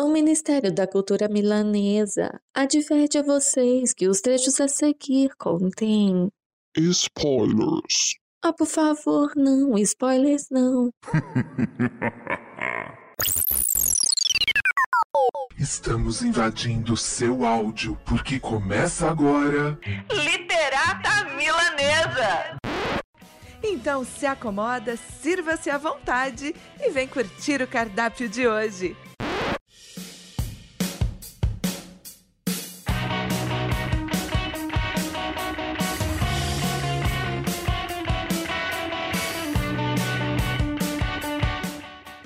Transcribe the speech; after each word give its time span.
O 0.00 0.08
Ministério 0.08 0.72
da 0.72 0.86
Cultura 0.86 1.28
Milanesa 1.28 2.40
adverte 2.54 3.18
a 3.18 3.22
vocês 3.22 3.92
que 3.92 4.08
os 4.08 4.22
trechos 4.22 4.58
a 4.58 4.66
seguir 4.66 5.36
contêm. 5.36 6.30
Spoilers. 6.74 8.14
Ah, 8.42 8.50
por 8.50 8.66
favor, 8.66 9.30
não, 9.36 9.76
spoilers 9.76 10.46
não. 10.50 10.88
Estamos 15.58 16.22
invadindo 16.22 16.96
seu 16.96 17.44
áudio 17.44 18.00
porque 18.06 18.40
começa 18.40 19.06
agora. 19.06 19.78
Literata 20.10 21.26
Milanesa! 21.36 22.56
Então 23.62 24.02
se 24.02 24.24
acomoda, 24.24 24.96
sirva-se 24.96 25.68
à 25.68 25.76
vontade 25.76 26.54
e 26.80 26.88
vem 26.88 27.06
curtir 27.06 27.60
o 27.60 27.68
cardápio 27.68 28.30
de 28.30 28.48
hoje. 28.48 28.96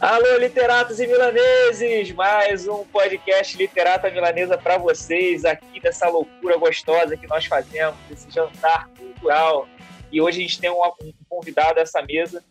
Alô, 0.07 0.37
literatos 0.37 1.01
e 1.01 1.07
milaneses! 1.07 2.13
Mais 2.13 2.69
um 2.69 2.85
podcast 2.85 3.57
Literata 3.57 4.11
Milanesa 4.11 4.59
para 4.59 4.77
vocês, 4.77 5.47
aqui 5.47 5.81
dessa 5.81 6.07
loucura 6.11 6.59
gostosa 6.59 7.17
que 7.17 7.27
nós 7.27 7.47
fazemos, 7.47 7.97
desse 8.07 8.31
jantar 8.31 8.87
cultural. 8.99 9.67
E 10.13 10.21
hoje 10.21 10.41
a 10.41 10.43
gente 10.43 10.61
tem 10.61 10.69
um, 10.69 10.85
um 11.03 11.11
convidado 11.27 11.79
a 11.79 11.83
essa 11.83 12.03
mesa 12.03 12.45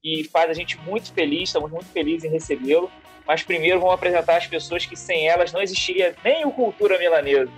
que 0.00 0.22
faz 0.32 0.50
a 0.50 0.52
gente 0.52 0.78
muito 0.82 1.12
feliz, 1.12 1.48
estamos 1.48 1.72
muito 1.72 1.86
felizes 1.86 2.22
em 2.22 2.32
recebê-lo. 2.32 2.88
Mas 3.26 3.42
primeiro 3.42 3.80
vamos 3.80 3.96
apresentar 3.96 4.36
as 4.36 4.46
pessoas 4.46 4.86
que 4.86 4.94
sem 4.94 5.26
elas 5.26 5.52
não 5.52 5.60
existiria 5.60 6.14
nem 6.24 6.46
o 6.46 6.52
Cultura 6.52 6.96
Milanesa. 6.96 7.50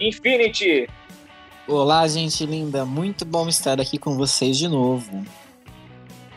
Infinity! 0.00 0.88
Olá, 1.66 2.08
gente 2.08 2.46
linda, 2.46 2.86
muito 2.86 3.26
bom 3.26 3.50
estar 3.50 3.82
aqui 3.82 3.98
com 3.98 4.16
vocês 4.16 4.56
de 4.56 4.66
novo. 4.66 5.26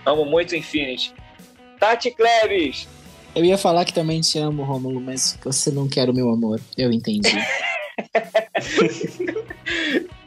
Amo 0.05 0.25
muito 0.25 0.53
Infinity. 0.53 1.20
Tati 1.81 2.11
Klebs. 2.11 2.87
Eu 3.33 3.43
ia 3.43 3.57
falar 3.57 3.83
que 3.85 3.93
também 3.93 4.21
te 4.21 4.37
amo, 4.37 4.61
Rômulo, 4.63 5.01
mas 5.01 5.35
você 5.43 5.71
não 5.71 5.89
quer 5.89 6.07
o 6.11 6.13
meu 6.13 6.29
amor. 6.29 6.61
Eu 6.77 6.91
entendi. 6.91 7.31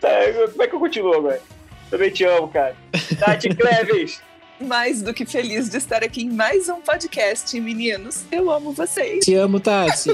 tá, 0.00 0.08
como 0.50 0.62
é 0.64 0.66
que 0.66 0.74
eu 0.74 0.80
continuo 0.80 1.14
agora? 1.14 1.41
Também 1.88 2.11
te 2.11 2.24
amo, 2.24 2.48
cara. 2.48 2.77
Tati 3.20 3.50
Klebs. 3.50 4.20
Mais 4.61 5.00
do 5.00 5.14
que 5.14 5.24
feliz 5.24 5.70
de 5.70 5.77
estar 5.77 6.02
aqui 6.02 6.22
em 6.22 6.30
mais 6.30 6.69
um 6.69 6.80
podcast, 6.80 7.61
meninos. 7.61 8.24
Eu 8.33 8.50
amo 8.50 8.72
vocês. 8.72 9.24
Te 9.24 9.36
amo, 9.36 9.61
Tati. 9.61 10.11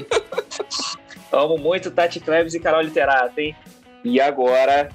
amo 1.33 1.57
muito 1.57 1.91
Tati 1.91 2.21
Klebs 2.21 2.53
e 2.53 2.61
Carol 2.61 2.83
Literato, 2.83 3.41
hein? 3.41 3.57
E 4.05 4.21
agora, 4.21 4.91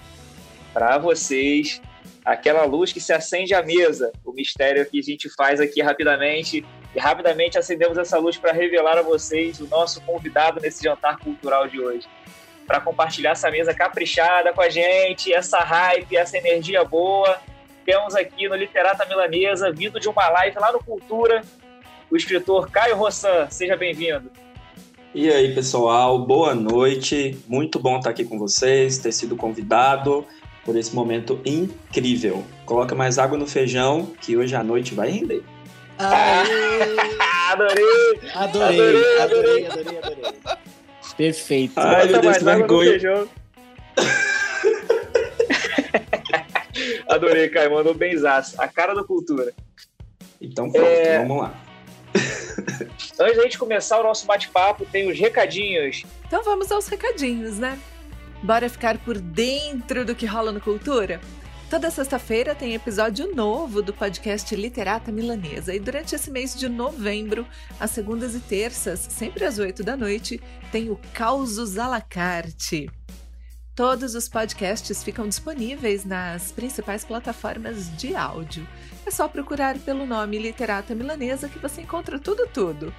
para 0.71 0.99
vocês, 0.99 1.81
aquela 2.25 2.65
luz 2.65 2.91
que 2.91 2.99
se 2.99 3.13
acende 3.13 3.53
à 3.53 3.61
mesa, 3.61 4.11
o 4.25 4.33
mistério 4.33 4.83
que 4.89 4.99
a 4.99 5.03
gente 5.03 5.29
faz 5.29 5.61
aqui 5.61 5.81
rapidamente. 5.81 6.65
E 6.95 6.99
rapidamente 6.99 7.57
acendemos 7.57 7.97
essa 7.97 8.17
luz 8.17 8.35
para 8.35 8.51
revelar 8.51 8.97
a 8.97 9.03
vocês 9.03 9.59
o 9.59 9.67
nosso 9.67 10.01
convidado 10.01 10.59
nesse 10.59 10.83
jantar 10.83 11.19
cultural 11.19 11.67
de 11.67 11.79
hoje. 11.79 12.07
Para 12.65 12.81
compartilhar 12.81 13.31
essa 13.31 13.51
mesa 13.51 13.75
caprichada 13.75 14.51
com 14.51 14.61
a 14.61 14.69
gente, 14.69 15.31
essa 15.31 15.59
hype, 15.59 16.17
essa 16.17 16.37
energia 16.37 16.83
boa. 16.83 17.37
Temos 17.85 18.15
aqui 18.15 18.49
no 18.49 18.55
Literata 18.55 19.05
Milanesa, 19.05 19.71
vindo 19.71 19.99
de 19.99 20.09
uma 20.09 20.27
live 20.29 20.57
lá 20.57 20.71
no 20.71 20.79
Cultura, 20.79 21.43
o 22.09 22.17
escritor 22.17 22.71
Caio 22.71 22.95
Rossan. 22.95 23.47
Seja 23.51 23.77
bem-vindo. 23.77 24.31
E 25.13 25.29
aí, 25.29 25.53
pessoal, 25.53 26.17
boa 26.17 26.55
noite. 26.55 27.37
Muito 27.47 27.77
bom 27.77 27.97
estar 27.97 28.09
aqui 28.09 28.25
com 28.25 28.39
vocês, 28.39 28.97
ter 28.97 29.11
sido 29.11 29.35
convidado 29.35 30.25
por 30.65 30.75
esse 30.75 30.93
momento 30.93 31.39
incrível. 31.45 32.43
Coloca 32.65 32.95
mais 32.95 33.17
água 33.19 33.37
no 33.37 33.45
feijão, 33.45 34.11
que 34.19 34.35
hoje 34.35 34.55
à 34.55 34.63
noite 34.63 34.95
vai 34.95 35.11
render. 35.11 35.43
Adorei, 37.47 38.19
adorei, 38.33 38.79
adorei, 39.21 39.21
adorei, 39.21 39.67
adorei, 39.67 39.97
adorei. 39.99 40.33
Perfeito. 41.15 41.79
Ai, 41.79 42.07
meu 42.07 42.19
Deus, 42.19 42.41
vergonha. 42.41 42.97
adorei, 47.07 47.47
Caio, 47.49 47.71
mandou 47.71 47.93
benzaço. 47.93 48.59
A 48.59 48.67
cara 48.67 48.93
da 48.93 49.03
cultura. 49.03 49.53
Então 50.41 50.69
pronto, 50.71 50.85
é... 50.85 51.19
vamos 51.19 51.43
lá. 51.43 51.53
Antes 53.19 53.37
da 53.37 53.43
gente 53.43 53.57
começar 53.57 53.99
o 53.99 54.03
nosso 54.03 54.25
bate-papo, 54.25 54.85
tem 54.85 55.09
os 55.09 55.17
recadinhos. 55.17 56.03
Então 56.27 56.43
vamos 56.43 56.71
aos 56.71 56.87
recadinhos, 56.87 57.57
né? 57.57 57.79
Bora 58.45 58.69
ficar 58.69 58.99
por 58.99 59.17
dentro 59.17 60.05
do 60.05 60.13
que 60.13 60.27
rola 60.27 60.51
no 60.51 60.61
Cultura? 60.61 61.19
Toda 61.67 61.89
sexta-feira 61.89 62.53
tem 62.53 62.75
episódio 62.75 63.35
novo 63.35 63.81
do 63.81 63.91
podcast 63.91 64.55
Literata 64.55 65.11
Milanesa 65.11 65.73
e 65.73 65.79
durante 65.79 66.13
esse 66.13 66.29
mês 66.29 66.53
de 66.53 66.69
novembro, 66.69 67.47
às 67.79 67.89
segundas 67.89 68.35
e 68.35 68.39
terças, 68.39 68.99
sempre 68.99 69.45
às 69.45 69.57
oito 69.57 69.83
da 69.83 69.97
noite, 69.97 70.39
tem 70.71 70.91
o 70.91 70.99
Causos 71.11 71.79
à 71.79 71.87
la 71.87 71.99
carte. 71.99 72.87
Todos 73.73 74.13
os 74.13 74.29
podcasts 74.29 75.03
ficam 75.03 75.27
disponíveis 75.27 76.05
nas 76.05 76.51
principais 76.51 77.03
plataformas 77.03 77.97
de 77.97 78.15
áudio. 78.15 78.67
É 79.07 79.09
só 79.09 79.27
procurar 79.27 79.75
pelo 79.79 80.05
nome 80.05 80.37
Literata 80.37 80.93
Milanesa 80.93 81.49
que 81.49 81.57
você 81.57 81.81
encontra 81.81 82.19
tudo 82.19 82.47
tudo. 82.53 82.93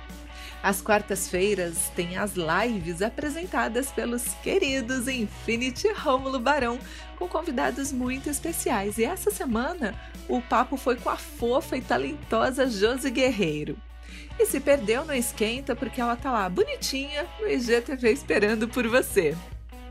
Às 0.62 0.80
quartas-feiras 0.82 1.90
tem 1.94 2.16
as 2.16 2.34
lives 2.34 3.02
apresentadas 3.02 3.90
pelos 3.90 4.24
queridos 4.42 5.06
Infinity 5.06 5.88
Rômulo 5.92 6.40
Barão, 6.40 6.78
com 7.18 7.28
convidados 7.28 7.92
muito 7.92 8.28
especiais. 8.28 8.98
E 8.98 9.04
essa 9.04 9.30
semana 9.30 9.94
o 10.28 10.40
papo 10.40 10.76
foi 10.76 10.96
com 10.96 11.08
a 11.08 11.16
fofa 11.16 11.76
e 11.76 11.80
talentosa 11.80 12.66
Josi 12.68 13.10
Guerreiro. 13.10 13.76
E 14.38 14.46
se 14.46 14.60
perdeu, 14.60 15.04
não 15.04 15.14
esquenta, 15.14 15.74
porque 15.74 16.00
ela 16.00 16.16
tá 16.16 16.30
lá 16.30 16.48
bonitinha 16.48 17.26
no 17.40 17.48
IGTV 17.48 18.12
esperando 18.12 18.68
por 18.68 18.86
você. 18.86 19.34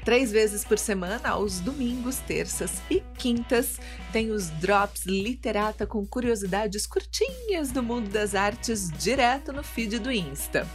Três 0.05 0.31
vezes 0.31 0.63
por 0.63 0.77
semana, 0.77 1.29
aos 1.29 1.59
domingos, 1.59 2.17
terças 2.17 2.73
e 2.91 3.01
quintas, 3.17 3.79
tem 4.13 4.29
os 4.29 4.51
Drops 4.51 5.03
Literata 5.07 5.87
com 5.87 6.05
curiosidades 6.05 6.85
curtinhas 6.85 7.71
do 7.71 7.81
mundo 7.81 8.07
das 8.11 8.35
artes 8.35 8.91
direto 8.91 9.51
no 9.51 9.63
feed 9.63 9.97
do 9.97 10.11
Insta. 10.11 10.67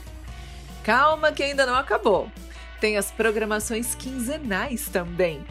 Calma 0.83 1.31
que 1.31 1.45
ainda 1.45 1.65
não 1.65 1.77
acabou. 1.77 2.29
Tem 2.81 2.97
as 2.97 3.13
programações 3.13 3.95
quinzenais 3.95 4.89
também. 4.89 5.47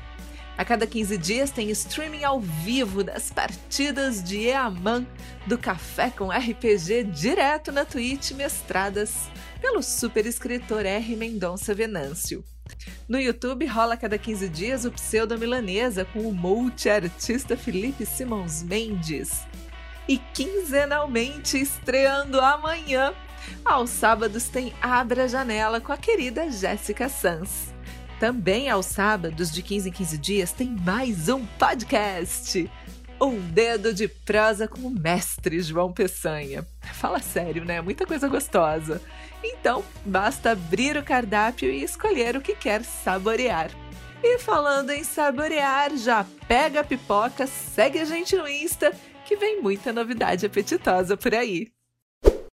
A 0.58 0.66
cada 0.66 0.86
15 0.86 1.18
dias 1.18 1.50
tem 1.50 1.70
streaming 1.70 2.26
ao 2.26 2.42
vivo 2.42 3.02
das 3.02 3.32
partidas 3.32 4.22
de 4.22 4.46
Eaman 4.50 5.08
do 5.48 5.58
Café 5.58 6.10
com 6.10 6.30
RPG 6.30 7.06
direto 7.06 7.72
na 7.72 7.86
Twitch 7.86 8.32
mestradas 8.32 9.30
pelo 9.62 9.82
super 9.82 10.26
escritor 10.26 10.86
R. 10.86 11.16
Mendonça 11.16 11.74
Venâncio. 11.74 12.44
No 13.08 13.20
YouTube 13.20 13.66
rola 13.66 13.98
cada 13.98 14.18
15 14.18 14.50
dias 14.50 14.86
o 14.86 14.92
Pseudo 14.92 15.38
Milanesa 15.38 16.06
com 16.06 16.22
o 16.22 16.34
multi-artista 16.34 17.58
Felipe 17.58 18.06
Simons 18.06 18.64
Mendes. 18.64 19.42
E 20.08 20.18
quinzenalmente 20.18 21.60
estreando 21.60 22.42
amanhã, 22.42 23.14
aos 23.64 23.90
sábados 23.90 24.48
tem 24.48 24.74
Abra 24.82 25.28
Janela 25.28 25.80
com 25.80 25.92
a 25.92 25.98
querida 25.98 26.50
Jéssica 26.50 27.08
Sanz. 27.10 27.74
Também 28.20 28.70
aos 28.70 28.86
sábados, 28.86 29.50
de 29.50 29.62
15 29.64 29.90
em 29.90 29.92
15 29.92 30.18
dias, 30.18 30.52
tem 30.52 30.68
mais 30.68 31.30
um 31.30 31.46
podcast. 31.46 32.70
Um 33.22 33.40
dedo 33.40 33.94
de 33.94 34.08
prosa 34.08 34.68
com 34.68 34.82
o 34.82 34.90
mestre 34.90 35.62
João 35.62 35.92
Peçanha. 35.94 36.66
Fala 36.94 37.20
sério, 37.20 37.64
né? 37.64 37.80
Muita 37.80 38.06
coisa 38.06 38.28
gostosa. 38.28 39.02
Então, 39.44 39.84
basta 40.06 40.52
abrir 40.52 40.98
o 40.98 41.04
cardápio 41.04 41.72
e 41.72 41.84
escolher 41.84 42.36
o 42.36 42.42
que 42.42 42.56
quer 42.56 42.84
saborear. 42.84 43.72
E 44.22 44.38
falando 44.38 44.90
em 44.90 45.04
saborear, 45.04 45.96
já 45.96 46.26
pega 46.48 46.82
a 46.82 46.84
pipoca, 46.84 47.48
segue 47.48 48.00
a 48.00 48.06
gente 48.06 48.36
no 48.36 48.48
Insta, 48.48 48.92
que 49.26 49.38
vem 49.38 49.62
muita 49.62 49.94
novidade 49.94 50.46
apetitosa 50.46 51.16
por 51.16 51.34
aí. 51.34 51.72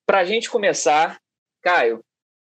Pra 0.06 0.25
gente 0.25 0.49
começar, 0.49 1.19
Caio, 1.62 2.00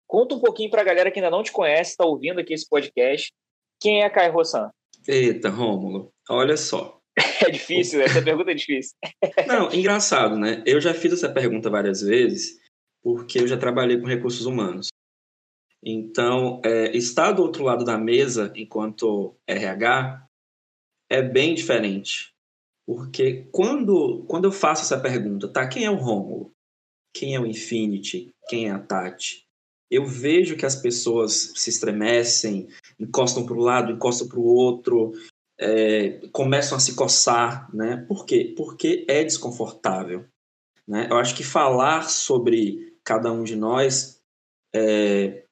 conta 0.09 0.35
um 0.35 0.41
pouquinho 0.41 0.71
pra 0.71 0.83
galera 0.83 1.11
que 1.11 1.21
ainda 1.21 1.31
não 1.31 1.43
te 1.43 1.53
conhece, 1.53 1.93
está 1.93 2.05
ouvindo 2.05 2.41
aqui 2.41 2.53
esse 2.53 2.69
podcast. 2.69 3.33
Quem 3.81 4.03
é 4.03 4.11
Caio 4.11 4.33
Rossan? 4.33 4.71
Eita, 5.07 5.51
Rômulo, 5.51 6.13
olha 6.29 6.57
só. 6.57 7.01
É 7.47 7.51
difícil, 7.51 8.03
essa 8.03 8.21
pergunta 8.21 8.51
é 8.51 8.55
difícil. 8.55 8.93
Não, 9.47 9.73
engraçado, 9.73 10.37
né? 10.37 10.63
Eu 10.67 10.81
já 10.81 10.93
fiz 10.93 11.13
essa 11.13 11.29
pergunta 11.29 11.71
várias 11.71 12.01
vezes 12.01 12.59
porque 13.07 13.39
eu 13.39 13.47
já 13.47 13.57
trabalhei 13.57 14.01
com 14.01 14.09
recursos 14.09 14.47
humanos. 14.47 14.89
Então, 15.81 16.61
é, 16.65 16.91
estar 16.97 17.31
do 17.31 17.41
outro 17.41 17.63
lado 17.63 17.85
da 17.85 17.97
mesa 17.97 18.53
enquanto 18.57 19.37
RH 19.47 20.27
é 21.09 21.23
bem 21.23 21.55
diferente. 21.55 22.35
Porque 22.85 23.47
quando, 23.53 24.25
quando 24.27 24.47
eu 24.47 24.51
faço 24.51 24.83
essa 24.83 24.99
pergunta, 24.99 25.47
tá, 25.47 25.69
quem 25.69 25.85
é 25.85 25.91
o 25.91 25.95
Rômulo? 25.95 26.51
Quem 27.15 27.37
é 27.37 27.41
o 27.41 27.47
Infinity? 27.47 28.35
Quem 28.49 28.67
é 28.67 28.73
a 28.73 28.81
Tati? 28.81 29.47
eu 29.89 30.05
vejo 30.05 30.57
que 30.57 30.67
as 30.67 30.75
pessoas 30.75 31.53
se 31.55 31.71
estremecem, 31.71 32.67
encostam 32.99 33.47
para 33.47 33.55
o 33.55 33.61
lado, 33.61 33.93
encostam 33.93 34.27
para 34.27 34.41
o 34.41 34.45
outro, 34.45 35.13
é, 35.57 36.27
começam 36.33 36.77
a 36.77 36.81
se 36.81 36.97
coçar, 36.97 37.73
né? 37.73 38.05
Por 38.09 38.27
quê? 38.27 38.53
Porque 38.57 39.05
é 39.07 39.23
desconfortável. 39.23 40.25
Né? 40.89 41.07
Eu 41.09 41.19
acho 41.19 41.37
que 41.37 41.45
falar 41.45 42.11
sobre 42.11 42.96
cada 43.07 43.33
um 43.33 43.45
de 43.45 43.55
nós 43.55 44.21
é, 44.75 45.45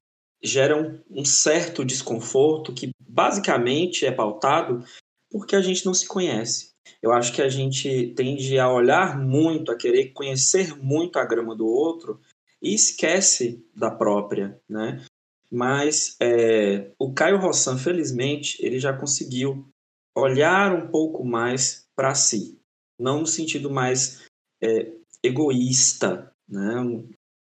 gera 0.43 0.77
um, 0.77 1.01
um 1.09 1.25
certo 1.25 1.85
desconforto 1.85 2.75
que 2.75 2.91
basicamente 3.01 4.05
é 4.05 4.11
pautado 4.11 4.85
porque 5.31 5.55
a 5.55 5.63
gente 5.63 5.87
não 5.87 5.95
se 5.95 6.07
conhece. 6.07 6.75
Eu 7.01 7.13
acho 7.13 7.33
que 7.33 7.41
a 7.41 7.49
gente 7.49 8.13
tende 8.15 8.59
a 8.59 8.71
olhar 8.71 9.19
muito, 9.19 9.71
a 9.71 9.77
querer 9.77 10.13
conhecer 10.13 10.77
muito 10.77 11.19
a 11.19 11.25
grama 11.25 11.57
do 11.57 11.67
outro 11.67 12.21
e 12.61 12.75
esquece 12.75 13.65
da 13.75 13.91
própria, 13.91 14.61
né? 14.69 15.05
Mas 15.51 16.17
é, 16.21 16.91
o 16.99 17.13
Caio 17.13 17.39
Rossan, 17.39 17.79
felizmente, 17.79 18.59
ele 18.65 18.79
já 18.79 18.93
conseguiu 18.93 19.69
olhar 20.17 20.75
um 20.75 20.89
pouco 20.89 21.25
mais 21.25 21.87
para 21.97 22.15
si, 22.15 22.59
não 22.99 23.21
no 23.21 23.27
sentido 23.27 23.71
mais 23.71 24.25
é, 24.63 24.93
egoísta, 25.23 26.33
né? 26.49 26.75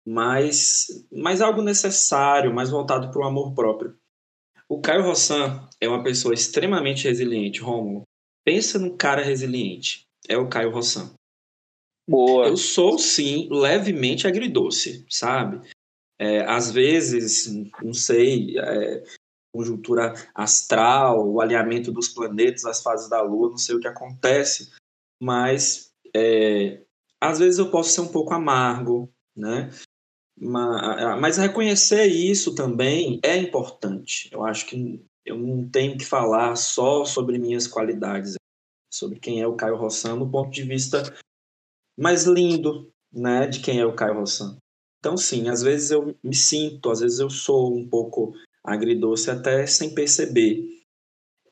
Mas, 0.05 0.87
mas 1.11 1.41
algo 1.41 1.61
necessário, 1.61 2.53
mais 2.53 2.69
voltado 2.69 3.11
para 3.11 3.21
o 3.21 3.25
amor 3.25 3.53
próprio. 3.53 3.95
O 4.67 4.81
Caio 4.81 5.03
Rossan 5.03 5.67
é 5.79 5.87
uma 5.87 6.03
pessoa 6.03 6.33
extremamente 6.33 7.07
resiliente, 7.07 7.61
Romulo. 7.61 8.03
Pensa 8.43 8.79
num 8.79 8.95
cara 8.95 9.21
resiliente. 9.21 10.03
É 10.27 10.37
o 10.37 10.49
Caio 10.49 10.71
Rossan. 10.71 11.13
Boa. 12.09 12.47
Eu 12.47 12.57
sou, 12.57 12.97
sim, 12.97 13.47
levemente 13.51 14.27
agridoce, 14.27 15.05
sabe? 15.09 15.67
É, 16.19 16.41
às 16.45 16.71
vezes, 16.71 17.47
não 17.81 17.93
sei, 17.93 18.57
é, 18.59 19.03
conjuntura 19.53 20.13
astral, 20.33 21.29
o 21.29 21.41
alinhamento 21.41 21.91
dos 21.91 22.07
planetas, 22.07 22.65
as 22.65 22.81
fases 22.81 23.09
da 23.09 23.21
Lua, 23.21 23.49
não 23.49 23.57
sei 23.57 23.75
o 23.75 23.79
que 23.79 23.87
acontece, 23.87 24.71
mas 25.21 25.91
é, 26.15 26.81
às 27.19 27.39
vezes 27.39 27.59
eu 27.59 27.69
posso 27.69 27.91
ser 27.91 28.01
um 28.01 28.11
pouco 28.11 28.33
amargo, 28.33 29.11
né? 29.35 29.69
Mas 30.41 31.37
reconhecer 31.37 32.07
isso 32.07 32.55
também 32.55 33.19
é 33.23 33.37
importante. 33.37 34.27
Eu 34.31 34.43
acho 34.43 34.65
que 34.65 35.05
eu 35.23 35.37
não 35.37 35.69
tenho 35.69 35.95
que 35.95 36.03
falar 36.03 36.55
só 36.55 37.05
sobre 37.05 37.37
minhas 37.37 37.67
qualidades, 37.67 38.35
sobre 38.91 39.19
quem 39.19 39.39
é 39.39 39.45
o 39.45 39.55
Caio 39.55 39.75
Rossan, 39.75 40.15
no 40.15 40.31
ponto 40.31 40.49
de 40.49 40.63
vista 40.63 41.03
mais 41.95 42.23
lindo, 42.23 42.91
né, 43.13 43.45
de 43.45 43.59
quem 43.59 43.79
é 43.79 43.85
o 43.85 43.95
Caio 43.95 44.15
Rossan. 44.15 44.57
Então, 44.99 45.15
sim, 45.15 45.47
às 45.47 45.61
vezes 45.61 45.91
eu 45.91 46.15
me 46.23 46.35
sinto, 46.35 46.89
às 46.89 47.01
vezes 47.01 47.19
eu 47.19 47.29
sou 47.29 47.75
um 47.75 47.87
pouco 47.87 48.33
agridoce 48.63 49.29
até 49.29 49.67
sem 49.67 49.93
perceber. 49.93 50.65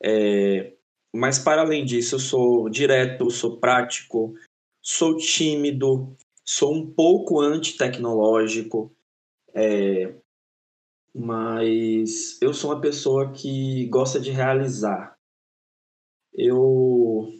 É, 0.02 0.74
mas, 1.14 1.38
para 1.38 1.62
além 1.62 1.84
disso, 1.84 2.16
eu 2.16 2.18
sou 2.18 2.68
direto, 2.68 3.30
sou 3.30 3.58
prático, 3.58 4.34
sou 4.82 5.16
tímido, 5.16 6.16
sou 6.50 6.74
um 6.74 6.84
pouco 6.84 7.40
antitecnológico, 7.40 8.92
é, 9.54 10.16
mas 11.14 12.42
eu 12.42 12.52
sou 12.52 12.72
uma 12.72 12.80
pessoa 12.80 13.30
que 13.30 13.86
gosta 13.86 14.18
de 14.18 14.32
realizar. 14.32 15.16
Eu, 16.34 17.32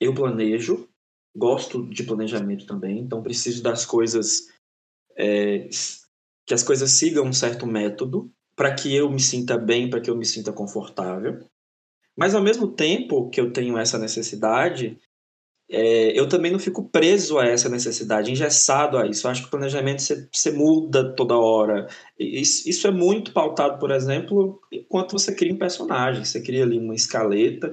eu 0.00 0.14
planejo, 0.14 0.88
gosto 1.36 1.86
de 1.86 2.02
planejamento 2.02 2.64
também, 2.64 3.00
então 3.00 3.22
preciso 3.22 3.62
das 3.62 3.84
coisas, 3.84 4.48
é, 5.14 5.68
que 6.46 6.54
as 6.54 6.62
coisas 6.62 6.92
sigam 6.92 7.26
um 7.26 7.34
certo 7.34 7.66
método, 7.66 8.32
para 8.56 8.74
que 8.74 8.94
eu 8.94 9.10
me 9.10 9.20
sinta 9.20 9.58
bem, 9.58 9.90
para 9.90 10.00
que 10.00 10.08
eu 10.08 10.16
me 10.16 10.24
sinta 10.24 10.50
confortável. 10.50 11.46
Mas 12.16 12.34
ao 12.34 12.42
mesmo 12.42 12.72
tempo 12.72 13.28
que 13.28 13.38
eu 13.40 13.52
tenho 13.52 13.76
essa 13.76 13.98
necessidade, 13.98 14.98
é, 15.72 16.18
eu 16.18 16.28
também 16.28 16.50
não 16.50 16.58
fico 16.58 16.88
preso 16.88 17.38
a 17.38 17.46
essa 17.46 17.68
necessidade, 17.68 18.32
engessado 18.32 18.98
a 18.98 19.06
isso. 19.06 19.26
Eu 19.26 19.30
acho 19.30 19.42
que 19.42 19.48
o 19.48 19.50
planejamento 19.50 20.02
você, 20.02 20.50
muda 20.50 21.14
toda 21.14 21.38
hora. 21.38 21.86
Isso, 22.18 22.68
isso, 22.68 22.88
é 22.88 22.90
muito 22.90 23.32
pautado, 23.32 23.78
por 23.78 23.92
exemplo, 23.92 24.60
enquanto 24.72 25.12
você 25.12 25.32
cria 25.32 25.54
um 25.54 25.58
personagem. 25.58 26.24
Você 26.24 26.42
cria 26.42 26.64
ali 26.64 26.76
uma 26.76 26.94
escaleta 26.94 27.72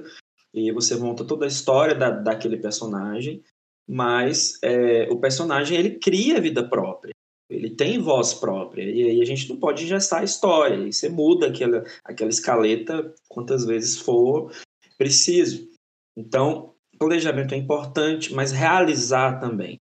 e 0.54 0.70
você 0.70 0.94
monta 0.94 1.24
toda 1.24 1.44
a 1.44 1.48
história 1.48 1.94
da, 1.94 2.10
daquele 2.10 2.56
personagem, 2.56 3.42
mas 3.88 4.58
é, 4.62 5.08
o 5.10 5.18
personagem 5.18 5.76
ele 5.76 5.98
cria 5.98 6.40
vida 6.40 6.68
própria. 6.68 7.12
Ele 7.50 7.70
tem 7.70 7.98
voz 7.98 8.34
própria, 8.34 8.82
e 8.82 9.04
aí 9.04 9.22
a 9.22 9.24
gente 9.24 9.48
não 9.48 9.56
pode 9.56 9.82
engessar 9.82 10.20
a 10.20 10.24
história, 10.24 10.86
e 10.86 10.92
você 10.92 11.08
muda 11.08 11.46
aquela, 11.46 11.82
aquela 12.04 12.28
escaleta 12.28 13.14
quantas 13.26 13.64
vezes 13.64 13.98
for 13.98 14.52
preciso. 14.98 15.66
Então, 16.14 16.74
planejamento 16.98 17.54
é 17.54 17.56
importante, 17.56 18.34
mas 18.34 18.52
realizar 18.52 19.38
também. 19.40 19.80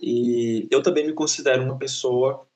E 0.00 0.66
eu 0.70 0.82
também 0.82 1.06
me 1.06 1.12
considero 1.12 1.62
uma 1.62 1.78
pessoa 1.78 2.46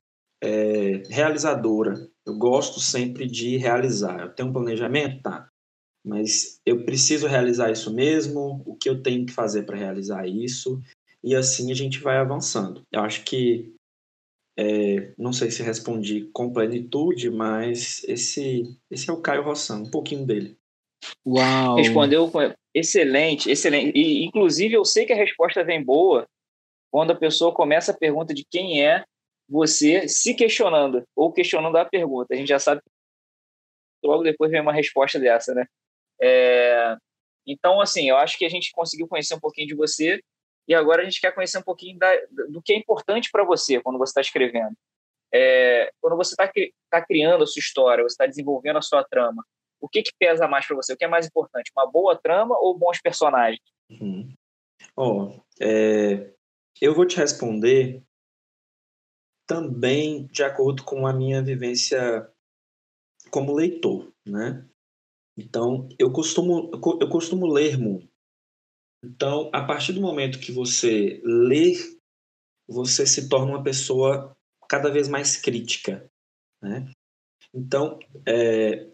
é, 0.42 1.02
realizadora. 1.08 2.08
Eu 2.26 2.36
gosto 2.36 2.80
sempre 2.80 3.26
de 3.26 3.56
realizar. 3.56 4.20
Eu 4.20 4.34
tenho 4.34 4.48
um 4.48 4.52
planejamento, 4.52 5.22
tá? 5.22 5.48
Mas 6.04 6.60
eu 6.64 6.84
preciso 6.84 7.26
realizar 7.26 7.70
isso 7.70 7.92
mesmo, 7.92 8.62
o 8.64 8.76
que 8.76 8.88
eu 8.88 9.02
tenho 9.02 9.26
que 9.26 9.32
fazer 9.32 9.64
para 9.64 9.76
realizar 9.76 10.26
isso, 10.26 10.80
e 11.22 11.34
assim 11.34 11.70
a 11.70 11.74
gente 11.74 11.98
vai 11.98 12.16
avançando. 12.16 12.82
Eu 12.90 13.00
acho 13.00 13.24
que, 13.24 13.74
é, 14.56 15.12
não 15.18 15.32
sei 15.32 15.50
se 15.50 15.62
respondi 15.62 16.28
com 16.32 16.52
plenitude, 16.52 17.30
mas 17.30 18.02
esse, 18.04 18.62
esse 18.90 19.10
é 19.10 19.12
o 19.12 19.20
Caio 19.20 19.42
Rossan, 19.42 19.82
um 19.82 19.90
pouquinho 19.90 20.24
dele. 20.24 20.56
Uau! 21.26 21.76
Respondeu 21.76 22.30
excelente, 22.74 23.50
excelente. 23.50 23.92
E, 23.96 24.24
inclusive, 24.24 24.74
eu 24.74 24.84
sei 24.84 25.06
que 25.06 25.12
a 25.12 25.16
resposta 25.16 25.64
vem 25.64 25.82
boa 25.82 26.26
quando 26.90 27.12
a 27.12 27.16
pessoa 27.16 27.52
começa 27.52 27.92
a 27.92 27.96
pergunta 27.96 28.32
de 28.32 28.44
quem 28.50 28.84
é 28.84 29.04
você 29.48 30.08
se 30.08 30.34
questionando 30.34 31.04
ou 31.16 31.32
questionando 31.32 31.76
a 31.76 31.84
pergunta. 31.84 32.34
A 32.34 32.36
gente 32.36 32.48
já 32.48 32.58
sabe 32.58 32.82
que 32.82 34.06
logo 34.06 34.22
depois 34.22 34.50
vem 34.50 34.60
uma 34.60 34.72
resposta 34.72 35.18
dessa, 35.18 35.54
né? 35.54 35.66
É... 36.20 36.96
Então, 37.46 37.80
assim, 37.80 38.08
eu 38.08 38.16
acho 38.16 38.38
que 38.38 38.44
a 38.44 38.48
gente 38.48 38.70
conseguiu 38.72 39.08
conhecer 39.08 39.34
um 39.34 39.40
pouquinho 39.40 39.68
de 39.68 39.74
você 39.74 40.20
e 40.68 40.74
agora 40.74 41.02
a 41.02 41.04
gente 41.04 41.20
quer 41.20 41.34
conhecer 41.34 41.58
um 41.58 41.62
pouquinho 41.62 41.98
da, 41.98 42.10
do 42.50 42.60
que 42.62 42.74
é 42.74 42.76
importante 42.76 43.30
para 43.30 43.44
você 43.44 43.80
quando 43.80 43.98
você 43.98 44.10
está 44.10 44.20
escrevendo. 44.20 44.74
É... 45.32 45.90
quando 46.00 46.16
você 46.16 46.34
está 46.34 46.50
tá 46.90 47.04
criando 47.04 47.44
a 47.44 47.46
sua 47.46 47.60
história, 47.60 48.02
você 48.02 48.14
está 48.14 48.26
desenvolvendo 48.26 48.78
a 48.78 48.82
sua 48.82 49.04
trama, 49.04 49.44
o 49.80 49.88
que, 49.88 50.02
que 50.02 50.12
pesa 50.18 50.48
mais 50.48 50.66
para 50.66 50.76
você? 50.76 50.92
O 50.92 50.96
que 50.96 51.04
é 51.04 51.08
mais 51.08 51.26
importante? 51.26 51.72
Uma 51.76 51.90
boa 51.90 52.16
trama 52.16 52.56
ou 52.58 52.76
bons 52.76 53.00
personagens? 53.00 53.62
Uhum. 53.90 54.34
Oh, 54.96 55.40
é, 55.60 56.32
eu 56.80 56.94
vou 56.94 57.06
te 57.06 57.16
responder 57.16 58.02
também 59.46 60.26
de 60.26 60.42
acordo 60.42 60.84
com 60.84 61.06
a 61.06 61.12
minha 61.12 61.42
vivência 61.42 62.30
como 63.30 63.54
leitor, 63.54 64.12
né? 64.26 64.66
Então, 65.36 65.88
eu 65.98 66.12
costumo, 66.12 66.70
eu 67.00 67.08
costumo 67.08 67.46
ler 67.46 67.78
muito. 67.78 68.08
Então, 69.02 69.48
a 69.52 69.64
partir 69.64 69.92
do 69.92 70.00
momento 70.00 70.40
que 70.40 70.50
você 70.50 71.20
lê, 71.24 71.74
você 72.66 73.06
se 73.06 73.28
torna 73.28 73.52
uma 73.52 73.62
pessoa 73.62 74.36
cada 74.68 74.90
vez 74.90 75.08
mais 75.08 75.36
crítica, 75.36 76.10
né? 76.60 76.90
Então, 77.54 77.98
é, 78.26 78.86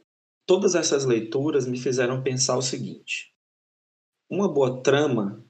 todas 0.47 0.75
essas 0.75 1.05
leituras 1.05 1.67
me 1.67 1.79
fizeram 1.79 2.23
pensar 2.23 2.57
o 2.57 2.63
seguinte: 2.63 3.33
uma 4.31 4.49
boa 4.49 4.83
trama 4.83 5.45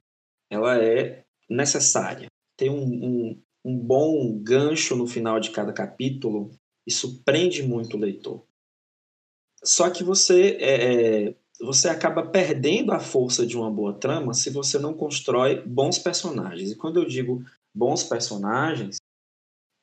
ela 0.49 0.77
é 0.81 1.25
necessária. 1.49 2.27
Ter 2.57 2.69
um, 2.69 2.83
um, 2.83 3.41
um 3.65 3.77
bom 3.77 4.37
gancho 4.39 4.95
no 4.95 5.07
final 5.07 5.39
de 5.39 5.51
cada 5.51 5.73
capítulo, 5.73 6.51
isso 6.87 7.21
prende 7.23 7.63
muito 7.63 7.97
o 7.97 7.99
leitor. 7.99 8.45
Só 9.63 9.89
que 9.89 10.03
você 10.03 10.57
é, 10.59 11.25
é, 11.25 11.35
você 11.59 11.89
acaba 11.89 12.25
perdendo 12.25 12.91
a 12.91 12.99
força 12.99 13.45
de 13.45 13.57
uma 13.57 13.71
boa 13.71 13.93
trama 13.93 14.33
se 14.33 14.49
você 14.49 14.77
não 14.77 14.93
constrói 14.93 15.61
bons 15.61 15.97
personagens. 15.97 16.71
E 16.71 16.75
quando 16.75 16.99
eu 16.99 17.05
digo 17.05 17.43
bons 17.73 18.03
personagens, 18.03 18.97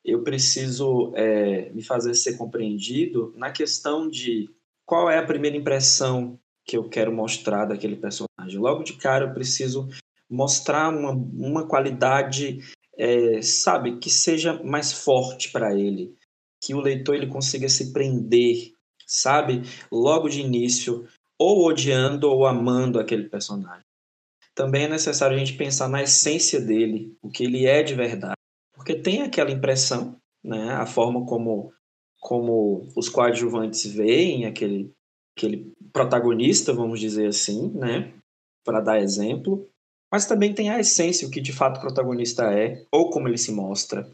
eu 0.03 0.23
preciso 0.23 1.13
é, 1.15 1.69
me 1.71 1.83
fazer 1.83 2.13
ser 2.13 2.37
compreendido 2.37 3.33
na 3.35 3.51
questão 3.51 4.09
de 4.09 4.49
qual 4.85 5.09
é 5.09 5.17
a 5.17 5.25
primeira 5.25 5.57
impressão 5.57 6.39
que 6.65 6.77
eu 6.77 6.87
quero 6.89 7.13
mostrar 7.13 7.65
daquele 7.65 7.97
personagem. 7.97 8.59
Logo 8.59 8.83
de 8.83 8.93
cara, 8.93 9.25
eu 9.25 9.33
preciso 9.33 9.87
mostrar 10.29 10.89
uma, 10.89 11.11
uma 11.11 11.67
qualidade, 11.67 12.59
é, 12.97 13.41
sabe, 13.41 13.99
que 13.99 14.09
seja 14.09 14.61
mais 14.63 14.93
forte 14.93 15.51
para 15.51 15.77
ele, 15.77 16.15
que 16.61 16.73
o 16.73 16.79
leitor 16.79 17.15
ele 17.15 17.27
consiga 17.27 17.67
se 17.67 17.91
prender, 17.91 18.71
sabe, 19.05 19.63
logo 19.91 20.29
de 20.29 20.41
início, 20.41 21.05
ou 21.37 21.67
odiando 21.67 22.29
ou 22.29 22.45
amando 22.45 22.99
aquele 22.99 23.29
personagem. 23.29 23.83
Também 24.55 24.83
é 24.83 24.89
necessário 24.89 25.35
a 25.35 25.39
gente 25.39 25.57
pensar 25.57 25.89
na 25.89 26.03
essência 26.03 26.61
dele, 26.61 27.17
o 27.21 27.29
que 27.29 27.43
ele 27.43 27.65
é 27.65 27.83
de 27.83 27.95
verdade, 27.95 28.37
porque 28.73 28.95
tem 28.95 29.21
aquela 29.21 29.51
impressão, 29.51 30.17
né, 30.43 30.73
a 30.73 30.85
forma 30.85 31.25
como 31.25 31.73
como 32.23 32.87
os 32.95 33.09
coadjuvantes 33.09 33.85
veem 33.85 34.45
aquele, 34.45 34.89
aquele 35.37 35.73
protagonista, 35.91 36.73
vamos 36.73 37.01
dizer 37.01 37.27
assim, 37.27 37.69
né? 37.75 38.13
Para 38.63 38.79
dar 38.79 39.01
exemplo. 39.01 39.67
Mas 40.09 40.25
também 40.25 40.53
tem 40.53 40.69
a 40.69 40.79
essência, 40.79 41.27
o 41.27 41.31
que 41.31 41.41
de 41.41 41.51
fato 41.51 41.77
o 41.77 41.81
protagonista 41.81 42.45
é, 42.53 42.85
ou 42.89 43.09
como 43.09 43.27
ele 43.27 43.37
se 43.37 43.51
mostra. 43.51 44.09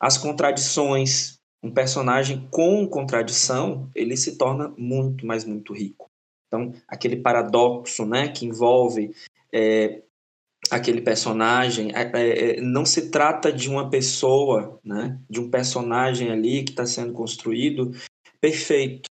As 0.00 0.16
contradições. 0.16 1.34
Um 1.62 1.72
personagem 1.72 2.46
com 2.50 2.86
contradição, 2.86 3.88
ele 3.94 4.18
se 4.18 4.36
torna 4.36 4.68
muito, 4.76 5.24
mas 5.24 5.46
muito 5.46 5.72
rico. 5.72 6.10
Então, 6.46 6.74
aquele 6.86 7.16
paradoxo 7.16 8.04
né, 8.04 8.28
que 8.28 8.44
envolve 8.44 9.14
é, 9.50 10.02
aquele 10.70 11.00
personagem, 11.00 11.92
é, 11.94 12.10
é, 12.56 12.60
não 12.60 12.84
se 12.84 13.10
trata 13.10 13.52
de 13.52 13.68
uma 13.68 13.90
pessoa, 13.90 14.78
né, 14.84 15.18
de 15.28 15.40
um 15.40 15.50
personagem 15.50 16.30
ali 16.30 16.64
que 16.64 16.72
está 16.72 16.86
sendo 16.86 17.12
construído 17.12 17.90
perfeito. 18.40 19.08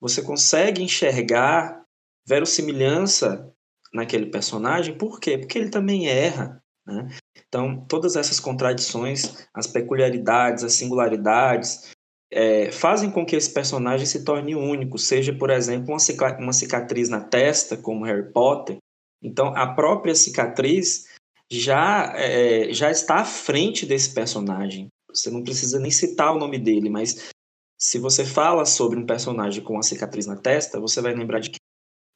Você 0.00 0.22
consegue 0.22 0.82
enxergar 0.82 1.84
verossimilhança 2.26 3.50
naquele 3.92 4.26
personagem, 4.26 4.96
por 4.96 5.18
quê? 5.20 5.36
Porque 5.36 5.58
ele 5.58 5.68
também 5.68 6.08
erra. 6.08 6.62
Né? 6.86 7.08
Então, 7.48 7.84
todas 7.88 8.16
essas 8.16 8.38
contradições, 8.38 9.48
as 9.52 9.66
peculiaridades, 9.66 10.64
as 10.64 10.74
singularidades, 10.74 11.90
é, 12.32 12.70
fazem 12.70 13.10
com 13.10 13.26
que 13.26 13.34
esse 13.34 13.52
personagem 13.52 14.06
se 14.06 14.24
torne 14.24 14.54
único, 14.54 14.96
seja, 14.96 15.32
por 15.32 15.50
exemplo, 15.50 15.92
uma 16.38 16.52
cicatriz 16.52 17.08
na 17.08 17.20
testa, 17.20 17.76
como 17.76 18.04
Harry 18.04 18.32
Potter, 18.32 18.78
então, 19.22 19.54
a 19.56 19.74
própria 19.74 20.14
cicatriz 20.14 21.06
já, 21.50 22.12
é, 22.16 22.72
já 22.72 22.90
está 22.90 23.16
à 23.16 23.24
frente 23.24 23.84
desse 23.84 24.14
personagem. 24.14 24.88
Você 25.08 25.30
não 25.30 25.42
precisa 25.42 25.78
nem 25.78 25.90
citar 25.90 26.34
o 26.34 26.38
nome 26.38 26.58
dele, 26.58 26.88
mas 26.88 27.30
se 27.78 27.98
você 27.98 28.24
fala 28.24 28.64
sobre 28.64 28.98
um 28.98 29.06
personagem 29.06 29.62
com 29.62 29.74
uma 29.74 29.82
cicatriz 29.82 30.26
na 30.26 30.36
testa, 30.36 30.80
você 30.80 31.00
vai 31.00 31.14
lembrar 31.14 31.40
de, 31.40 31.50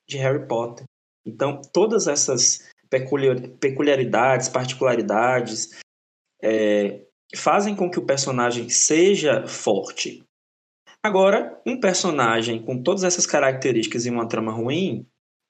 de 0.09 0.17
Harry 0.19 0.47
Potter. 0.47 0.85
Então, 1.27 1.61
todas 1.73 2.07
essas 2.07 2.69
peculiaridades, 3.61 4.49
particularidades, 4.49 5.81
é, 6.43 7.05
fazem 7.35 7.75
com 7.75 7.91
que 7.91 7.99
o 7.99 8.07
personagem 8.07 8.69
seja 8.69 9.47
forte. 9.49 10.23
Agora, 11.03 11.61
um 11.67 11.79
personagem 11.81 12.65
com 12.65 12.83
todas 12.83 13.05
essas 13.05 13.27
características 13.27 14.07
e 14.07 14.11
uma 14.11 14.29
trama 14.29 14.53
ruim 14.53 15.07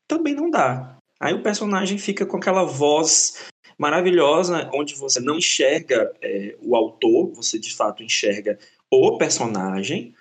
também 0.08 0.34
não 0.34 0.50
dá. 0.50 0.98
Aí 1.24 1.32
o 1.32 1.42
personagem 1.42 1.96
fica 1.96 2.26
com 2.26 2.36
aquela 2.36 2.64
voz 2.64 3.46
maravilhosa, 3.78 4.70
onde 4.74 4.94
você 4.94 5.20
não 5.20 5.38
enxerga 5.38 6.14
é, 6.20 6.54
o 6.60 6.76
autor, 6.76 7.32
você 7.32 7.58
de 7.58 7.74
fato 7.74 8.02
enxerga 8.02 8.58
o 8.90 9.16
personagem, 9.16 10.14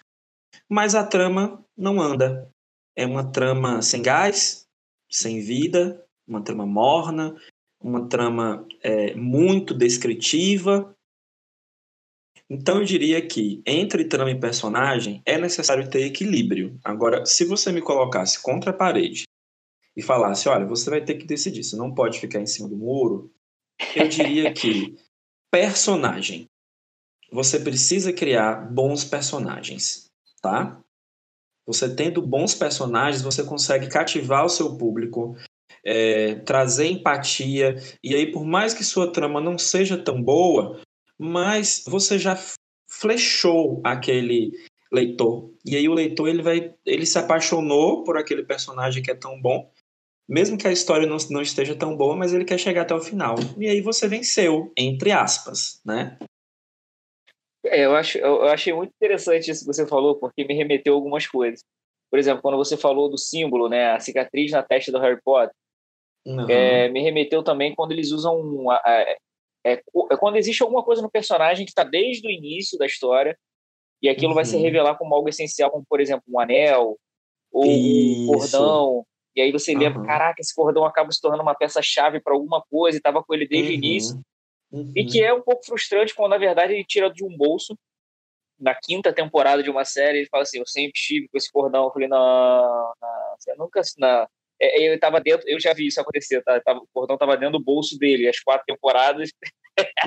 mas 0.70 0.96
a 0.96 1.06
trama 1.06 1.62
não 1.78 2.00
anda. 2.00 2.50
É 2.96 3.06
uma 3.06 3.30
trama 3.30 3.82
sem 3.82 4.02
gás, 4.02 4.64
sem 5.12 5.42
vida, 5.42 6.02
uma 6.26 6.42
trama 6.42 6.66
morna, 6.66 7.36
uma 7.82 8.08
trama 8.08 8.66
é, 8.82 9.14
muito 9.14 9.74
descritiva. 9.74 10.96
Então 12.50 12.80
eu 12.80 12.86
diria 12.86 13.22
que 13.22 13.62
entre 13.66 14.06
trama 14.06 14.32
e 14.32 14.40
personagem 14.40 15.22
é 15.26 15.38
necessário 15.38 15.90
ter 15.90 16.06
equilíbrio. 16.06 16.80
Agora, 16.82 17.26
se 17.26 17.44
você 17.44 17.74
me 17.74 17.82
colocasse 17.82 18.42
contra 18.42 18.72
a 18.72 18.74
parede 18.74 19.26
e 19.96 20.02
falasse: 20.02 20.50
olha, 20.50 20.66
você 20.66 20.90
vai 20.90 21.04
ter 21.04 21.16
que 21.16 21.26
decidir, 21.26 21.64
você 21.64 21.76
não 21.76 21.94
pode 21.94 22.20
ficar 22.20 22.40
em 22.40 22.46
cima 22.46 22.68
do 22.68 22.76
muro, 22.76 23.32
eu 23.96 24.08
diria 24.08 24.52
que 24.54 24.96
personagem. 25.52 26.48
Você 27.32 27.60
precisa 27.60 28.14
criar 28.14 28.72
bons 28.72 29.04
personagens, 29.04 30.12
tá? 30.42 30.80
Você 31.66 31.94
tendo 31.96 32.22
bons 32.22 32.54
personagens, 32.54 33.24
você 33.24 33.44
consegue 33.44 33.88
cativar 33.88 34.46
o 34.46 34.50
seu 34.50 34.78
público, 34.78 35.36
é, 35.84 36.36
trazer 36.36 36.88
empatia, 36.88 37.76
e 38.04 38.14
aí, 38.14 38.32
por 38.32 38.46
mais 38.46 38.74
que 38.74 38.84
sua 38.84 39.12
trama 39.12 39.42
não 39.42 39.58
seja 39.58 39.98
tão 39.98 40.22
boa, 40.22 40.80
mas 41.18 41.84
você 41.88 42.20
já 42.20 42.38
flechou 42.88 43.82
aquele 43.84 44.52
leitor. 44.92 45.52
E 45.66 45.76
aí 45.76 45.90
o 45.90 45.94
leitor 45.94 46.28
ele 46.28 46.44
vai, 46.44 46.76
ele 46.86 47.06
se 47.06 47.18
apaixonou 47.18 48.04
por 48.04 48.18
aquele 48.18 48.44
personagem 48.44 49.02
que 49.02 49.10
é 49.10 49.16
tão 49.16 49.42
bom 49.42 49.72
mesmo 50.28 50.58
que 50.58 50.68
a 50.68 50.72
história 50.72 51.08
não, 51.08 51.18
não 51.30 51.42
esteja 51.42 51.76
tão 51.76 51.96
boa, 51.96 52.16
mas 52.16 52.34
ele 52.34 52.46
quer 52.46 52.58
chegar 52.58 52.84
até 52.84 52.96
o 52.96 53.02
final. 53.02 53.36
E 53.58 53.68
aí 53.68 53.82
você 53.82 54.08
venceu, 54.08 54.72
entre 54.78 55.12
aspas, 55.12 55.82
né? 55.86 56.18
É, 57.66 57.86
eu, 57.86 57.96
acho, 57.96 58.18
eu 58.18 58.44
achei 58.44 58.74
muito 58.74 58.92
interessante 58.96 59.50
isso 59.50 59.62
que 59.62 59.74
você 59.74 59.88
falou, 59.88 60.16
porque 60.16 60.44
me 60.44 60.54
remeteu 60.54 60.94
a 60.94 60.98
algumas 60.98 61.26
coisas. 61.28 61.62
Por 62.10 62.20
exemplo, 62.20 62.42
quando 62.42 62.58
você 62.58 62.78
falou 62.78 63.10
do 63.10 63.18
símbolo, 63.18 63.68
né, 63.70 63.92
a 63.92 64.00
cicatriz 64.00 64.52
na 64.52 64.62
testa 64.62 64.92
do 64.92 65.00
Harry 65.00 65.20
Potter, 65.24 65.56
uhum. 66.26 66.50
é, 66.50 66.90
me 66.90 67.02
remeteu 67.02 67.42
também 67.42 67.74
quando 67.74 67.92
eles 67.92 68.12
usam. 68.12 68.70
A, 68.70 68.76
a, 68.76 69.02
é, 69.02 69.18
é, 69.66 69.82
quando 70.20 70.36
existe 70.36 70.62
alguma 70.62 70.84
coisa 70.84 71.02
no 71.02 71.10
personagem 71.10 71.66
que 71.66 71.72
está 71.72 71.84
desde 71.84 72.28
o 72.28 72.32
início 72.32 72.78
da 72.78 72.86
história 72.86 73.38
e 74.02 74.10
aquilo 74.10 74.30
uhum. 74.30 74.36
vai 74.36 74.46
se 74.46 74.56
uhum. 74.58 74.62
revelar 74.62 74.98
como 74.98 75.16
algo 75.16 75.30
essencial, 75.30 75.72
como, 75.72 75.86
por 75.90 76.02
exemplo, 76.02 76.24
um 76.28 76.40
anel 76.40 76.98
ou 77.52 77.66
Isso. 77.66 78.24
um 78.24 78.28
cordão 78.28 79.06
e 79.36 79.42
aí 79.42 79.52
você 79.52 79.74
lembra, 79.74 80.00
uhum. 80.00 80.06
caraca, 80.06 80.42
esse 80.42 80.54
cordão 80.54 80.86
acaba 80.86 81.12
se 81.12 81.20
tornando 81.20 81.44
uma 81.44 81.56
peça-chave 81.56 82.20
para 82.20 82.34
alguma 82.34 82.62
coisa 82.70 82.98
e 82.98 83.00
estava 83.00 83.24
com 83.24 83.34
ele 83.34 83.48
desde 83.48 83.70
uhum. 83.70 83.74
o 83.74 83.78
início. 83.78 84.22
Uhum. 84.72 84.92
E 84.96 85.06
que 85.06 85.22
é 85.22 85.34
um 85.34 85.42
pouco 85.42 85.66
frustrante 85.66 86.16
quando, 86.16 86.32
na 86.32 86.38
verdade, 86.38 86.74
ele 86.74 86.84
tira 86.84 87.10
de 87.12 87.24
um 87.24 87.36
bolso. 87.36 87.78
Na 88.60 88.76
quinta 88.76 89.12
temporada 89.12 89.62
de 89.62 89.70
uma 89.70 89.84
série, 89.84 90.20
ele 90.20 90.28
fala 90.28 90.44
assim: 90.44 90.60
Eu 90.60 90.66
sempre 90.66 90.94
estive 90.96 91.28
com 91.28 91.38
esse 91.38 91.52
cordão. 91.52 91.86
Eu 91.86 91.92
falei: 91.92 92.08
Não, 92.08 92.94
não 93.02 93.36
você 93.38 93.56
nunca. 93.56 93.82
Não. 93.98 94.28
É, 94.62 94.84
ele 94.84 94.96
estava 94.96 95.20
dentro, 95.20 95.48
eu 95.48 95.60
já 95.60 95.74
vi 95.74 95.88
isso 95.88 96.00
acontecer, 96.00 96.42
tá? 96.44 96.60
Tava, 96.62 96.80
o 96.80 96.88
cordão 96.94 97.16
estava 97.16 97.36
dentro 97.36 97.58
do 97.58 97.64
bolso 97.64 97.98
dele, 97.98 98.30
as 98.30 98.40
quatro 98.40 98.64
temporadas. 98.66 99.32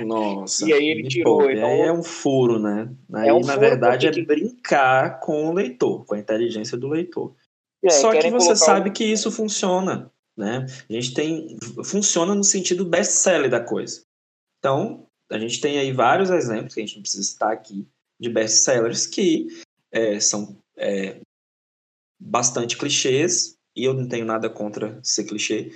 Nossa. 0.04 0.66
e 0.68 0.72
aí 0.72 0.88
ele 0.88 1.08
tirou. 1.08 1.38
Pô, 1.38 1.50
então, 1.50 1.68
é 1.68 1.92
um 1.92 2.02
furo, 2.02 2.58
né? 2.58 2.88
Aí, 3.12 3.28
é 3.28 3.32
um 3.34 3.40
na 3.40 3.56
verdade, 3.56 4.06
é 4.06 4.24
brincar 4.24 5.20
com 5.20 5.48
o 5.48 5.52
leitor, 5.52 6.04
com 6.06 6.14
a 6.14 6.18
inteligência 6.18 6.76
do 6.76 6.88
leitor. 6.88 7.34
É, 7.84 7.90
Só 7.90 8.12
que 8.12 8.30
você 8.30 8.56
sabe 8.56 8.90
que 8.90 9.04
isso 9.04 9.30
funciona, 9.30 10.10
né? 10.36 10.66
A 10.88 10.92
gente 10.92 11.14
tem 11.14 11.56
funciona 11.84 12.34
no 12.34 12.44
sentido 12.44 12.84
best-seller 12.84 13.50
da 13.50 13.60
coisa. 13.60 14.02
Então, 14.58 15.06
a 15.30 15.38
gente 15.38 15.60
tem 15.60 15.78
aí 15.78 15.92
vários 15.92 16.30
exemplos 16.30 16.74
que 16.74 16.80
a 16.80 16.86
gente 16.86 16.96
não 16.96 17.02
precisa 17.02 17.22
citar 17.22 17.52
aqui 17.52 17.86
de 18.18 18.28
best-sellers 18.28 19.06
que 19.06 19.46
é, 19.92 20.18
são 20.20 20.56
é, 20.76 21.20
bastante 22.18 22.76
clichês 22.76 23.56
e 23.76 23.84
eu 23.84 23.92
não 23.92 24.08
tenho 24.08 24.24
nada 24.24 24.48
contra 24.48 24.98
ser 25.02 25.24
clichê, 25.24 25.70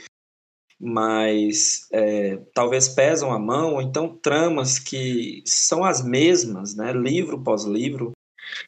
mas 0.79 1.87
é, 1.93 2.39
talvez 2.55 2.89
pesam 2.89 3.31
a 3.31 3.39
mão, 3.39 3.75
ou 3.75 3.83
então 3.83 4.17
tramas 4.17 4.79
que 4.79 5.43
são 5.45 5.85
as 5.85 6.03
mesmas, 6.03 6.75
né? 6.75 6.93
Livro 6.93 7.43
pós 7.43 7.65
livro, 7.65 8.13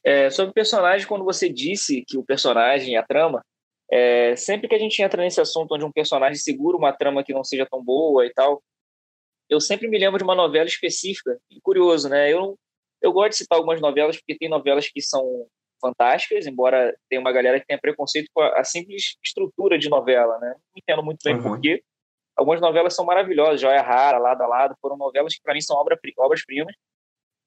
é, 0.04 0.30
sobre 0.30 0.50
o 0.50 0.54
personagem, 0.54 1.06
quando 1.06 1.24
você 1.24 1.48
disse 1.48 2.04
que 2.06 2.18
o 2.18 2.24
personagem, 2.24 2.96
a 2.96 3.02
trama, 3.02 3.44
é, 3.90 4.34
sempre 4.36 4.68
que 4.68 4.74
a 4.74 4.78
gente 4.78 5.02
entra 5.02 5.22
nesse 5.22 5.40
assunto 5.40 5.74
onde 5.74 5.84
um 5.84 5.92
personagem 5.92 6.36
segura 6.36 6.76
uma 6.76 6.92
trama 6.92 7.22
que 7.22 7.34
não 7.34 7.44
seja 7.44 7.66
tão 7.70 7.82
boa 7.84 8.24
e 8.24 8.32
tal, 8.32 8.62
eu 9.50 9.60
sempre 9.60 9.86
me 9.86 9.98
lembro 9.98 10.18
de 10.18 10.24
uma 10.24 10.34
novela 10.34 10.66
específica. 10.66 11.38
E 11.50 11.60
curioso, 11.60 12.08
né? 12.08 12.32
Eu, 12.32 12.58
eu 13.02 13.12
gosto 13.12 13.30
de 13.30 13.36
citar 13.36 13.58
algumas 13.58 13.80
novelas 13.80 14.16
porque 14.16 14.36
tem 14.36 14.48
novelas 14.48 14.88
que 14.88 15.02
são 15.02 15.46
fantásticas, 15.78 16.46
embora 16.46 16.96
tenha 17.10 17.20
uma 17.20 17.32
galera 17.32 17.60
que 17.60 17.66
tenha 17.66 17.78
preconceito 17.78 18.30
com 18.32 18.40
a, 18.40 18.60
a 18.60 18.64
simples 18.64 19.16
estrutura 19.22 19.78
de 19.78 19.90
novela, 19.90 20.38
né? 20.38 20.54
Não 20.54 20.78
entendo 20.78 21.02
muito 21.02 21.20
bem 21.22 21.36
uhum. 21.36 21.42
porquê. 21.42 21.82
Algumas 22.34 22.62
novelas 22.62 22.94
são 22.94 23.04
maravilhosas, 23.04 23.60
Joia 23.60 23.82
Rara, 23.82 24.16
Lado 24.16 24.42
a 24.42 24.46
Lado, 24.46 24.76
foram 24.80 24.96
novelas 24.96 25.34
que 25.34 25.42
para 25.42 25.52
mim 25.52 25.60
são 25.60 25.76
obras-primas. 25.76 26.74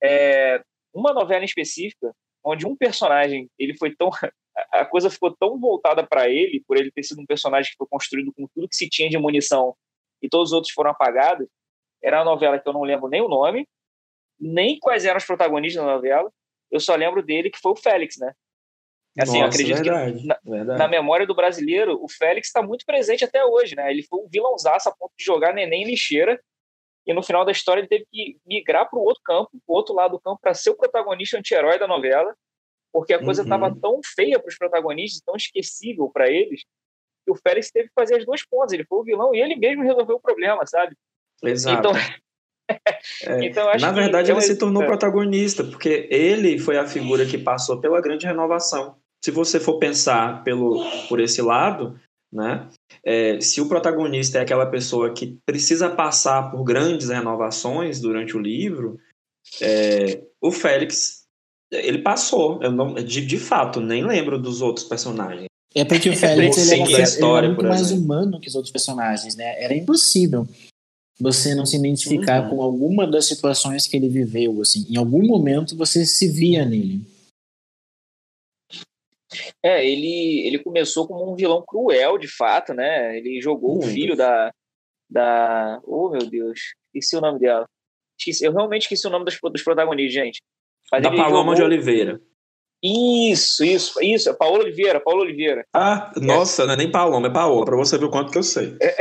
É, 0.04 0.62
uma 0.94 1.12
novela 1.12 1.42
em 1.42 1.46
específica 1.46 2.13
onde 2.45 2.67
um 2.67 2.75
personagem 2.75 3.49
ele 3.57 3.75
foi 3.75 3.93
tão 3.95 4.09
a 4.71 4.85
coisa 4.85 5.09
ficou 5.09 5.35
tão 5.35 5.59
voltada 5.59 6.05
para 6.05 6.29
ele 6.29 6.63
por 6.65 6.77
ele 6.77 6.91
ter 6.91 7.03
sido 7.03 7.19
um 7.21 7.25
personagem 7.25 7.71
que 7.71 7.77
foi 7.77 7.87
construído 7.87 8.31
com 8.33 8.47
tudo 8.53 8.69
que 8.69 8.75
se 8.75 8.87
tinha 8.87 9.09
de 9.09 9.17
munição 9.17 9.75
e 10.21 10.29
todos 10.29 10.49
os 10.49 10.53
outros 10.53 10.71
foram 10.71 10.91
apagados 10.91 11.47
era 12.01 12.19
uma 12.19 12.25
novela 12.25 12.59
que 12.59 12.69
eu 12.69 12.73
não 12.73 12.83
lembro 12.83 13.09
nem 13.09 13.21
o 13.21 13.27
nome 13.27 13.67
nem 14.39 14.77
quais 14.79 15.03
eram 15.05 15.17
os 15.17 15.25
protagonistas 15.25 15.83
da 15.83 15.91
novela 15.91 16.31
eu 16.71 16.79
só 16.79 16.95
lembro 16.95 17.23
dele 17.23 17.49
que 17.49 17.59
foi 17.59 17.71
o 17.71 17.75
Félix 17.75 18.17
né 18.17 18.33
assim 19.17 19.41
Nossa, 19.41 19.47
acredito 19.47 19.83
verdade, 19.83 20.19
que 20.19 20.27
na, 20.27 20.39
verdade. 20.43 20.79
na, 20.79 20.87
memória 20.87 21.25
do 21.25 21.35
brasileiro 21.35 21.97
o 22.01 22.07
Félix 22.07 22.47
está 22.47 22.61
muito 22.61 22.85
presente 22.85 23.25
até 23.25 23.43
hoje 23.43 23.75
né 23.75 23.89
ele 23.91 24.03
foi 24.03 24.19
um 24.19 24.29
vilãozaço 24.29 24.87
a 24.87 24.95
ponto 24.95 25.13
de 25.17 25.25
jogar 25.25 25.53
neném 25.53 25.83
em 25.83 25.87
lixeira 25.87 26.39
e 27.05 27.13
no 27.13 27.24
final 27.24 27.45
da 27.45 27.51
história 27.51 27.81
ele 27.81 27.88
teve 27.88 28.05
que 28.12 28.38
migrar 28.45 28.89
para 28.89 29.00
o 29.00 29.03
outro 29.03 29.21
campo, 29.24 29.50
para 29.51 29.74
o 29.74 29.75
outro 29.75 29.93
lado 29.93 30.12
do 30.12 30.19
campo, 30.19 30.39
para 30.41 30.53
ser 30.53 30.71
o 30.71 30.75
protagonista 30.75 31.38
anti-herói 31.38 31.77
da 31.77 31.88
novela, 31.88 32.35
porque 32.91 33.13
a 33.13 33.24
coisa 33.24 33.43
estava 33.43 33.67
uhum. 33.67 33.79
tão 33.79 34.00
feia 34.15 34.39
para 34.39 34.50
os 34.50 34.57
protagonistas, 34.57 35.21
tão 35.21 35.35
esquecível 35.35 36.09
para 36.09 36.29
eles, 36.29 36.63
que 37.25 37.31
o 37.31 37.35
Félix 37.35 37.71
teve 37.71 37.89
que 37.89 37.93
fazer 37.93 38.15
as 38.15 38.25
duas 38.25 38.45
pontas. 38.45 38.71
Ele 38.71 38.85
foi 38.85 39.00
o 39.00 39.03
vilão 39.03 39.35
e 39.35 39.41
ele 39.41 39.55
mesmo 39.55 39.83
resolveu 39.83 40.15
o 40.15 40.21
problema, 40.21 40.65
sabe? 40.65 40.95
Exato. 41.43 41.79
Então, 41.79 41.91
É, 43.24 43.45
Então, 43.45 43.67
Na 43.79 43.91
verdade, 43.91 44.31
é 44.31 44.33
ele 44.33 44.41
se 44.41 44.57
tornou 44.57 44.83
é. 44.83 44.85
protagonista, 44.85 45.63
porque 45.63 46.07
ele 46.09 46.57
foi 46.57 46.77
a 46.77 46.88
figura 46.88 47.25
que 47.25 47.38
passou 47.38 47.79
pela 47.79 48.01
grande 48.01 48.25
renovação. 48.25 48.97
Se 49.24 49.31
você 49.31 49.59
for 49.59 49.79
pensar 49.79 50.43
pelo, 50.43 50.83
por 51.07 51.19
esse 51.19 51.41
lado, 51.41 52.00
né, 52.31 52.67
é, 53.05 53.39
se 53.39 53.62
o 53.62 53.67
protagonista 53.67 54.39
é 54.39 54.41
aquela 54.41 54.65
pessoa 54.65 55.13
que 55.13 55.38
precisa 55.45 55.89
passar 55.89 56.50
por 56.51 56.63
grandes 56.63 57.09
renovações 57.09 58.01
durante 58.01 58.35
o 58.35 58.39
livro, 58.39 58.97
é, 59.62 60.24
o 60.41 60.51
Félix, 60.51 61.24
ele 61.71 62.00
passou. 62.00 62.62
Eu 62.63 62.71
não, 62.71 62.95
de, 62.95 63.25
de 63.25 63.38
fato, 63.38 63.79
nem 63.79 64.05
lembro 64.05 64.39
dos 64.41 64.62
outros 64.62 64.85
personagens. 64.85 65.45
É 65.74 65.83
porque 65.85 66.09
o 66.09 66.15
Félix 66.15 66.57
ele 66.57 66.65
Sim, 66.65 66.74
era, 66.74 66.83
a 66.83 66.91
ele 66.93 67.01
história, 67.03 67.45
era 67.47 67.53
muito 67.53 67.67
mais 67.67 67.81
exemplo. 67.81 68.03
humano 68.05 68.39
que 68.39 68.47
os 68.47 68.55
outros 68.55 68.71
personagens, 68.71 69.35
né? 69.35 69.62
Era 69.63 69.75
impossível 69.75 70.47
você 71.19 71.53
não 71.55 71.65
se 71.65 71.77
identificar 71.77 72.43
Uhum. 72.43 72.50
com 72.50 72.62
alguma 72.62 73.05
das 73.05 73.25
situações 73.27 73.88
que 73.88 73.95
ele 73.95 74.09
viveu, 74.09 74.62
assim. 74.62 74.85
Em 74.89 74.97
algum 74.97 75.25
momento 75.25 75.75
você 75.77 76.05
se 76.05 76.27
via 76.27 76.65
nele. 76.65 77.01
É, 79.63 79.86
ele, 79.86 80.48
ele 80.48 80.60
começou 80.60 81.08
como 81.08 81.32
um 81.32 81.36
vilão 81.36 81.63
cruel, 81.65 82.18
de 82.18 82.27
fato, 82.27 82.74
né? 82.74 83.18
Ele 83.18 83.42
jogou 83.42 83.72
o 83.72 83.77
Muito. 83.80 83.88
filho 83.94 84.15
da. 84.15 84.51
da 85.10 85.80
oh, 85.86 86.10
meu 86.10 86.25
Deus, 86.30 86.60
esqueci 86.94 87.15
o 87.18 87.22
nome 87.22 87.39
dela. 87.39 87.65
Esqueci, 88.20 88.46
eu 88.46 88.54
realmente 88.54 88.84
esqueci 88.84 89.06
o 89.08 89.10
nome 89.10 89.25
dos, 89.25 89.38
dos 89.42 89.63
protagonistas, 89.63 90.13
gente. 90.13 90.42
Mas 90.92 91.04
Da 91.04 91.10
Paloma 91.12 91.54
de 91.54 91.62
jogou- 91.62 91.74
Oliveira. 91.74 92.22
Isso, 92.84 93.63
isso, 93.65 94.00
isso. 94.04 94.30
é 94.30 94.34
Paola 94.34 94.60
Oliveira, 94.60 95.00
Paola 95.00 95.22
Oliveira. 95.22 95.65
Ah, 95.74 96.12
nossa, 96.18 96.65
não 96.68 96.74
é 96.74 96.77
nem 96.77 96.92
Paloma, 96.92 97.27
é 97.27 97.32
Paola, 97.34 97.65
pra 97.65 97.75
você 97.75 97.98
ver 97.98 98.06
o 98.06 98.12
quanto 98.12 98.32
que 98.32 98.38
eu 98.38 98.44
sei. 98.44 98.77
É, 98.80 98.96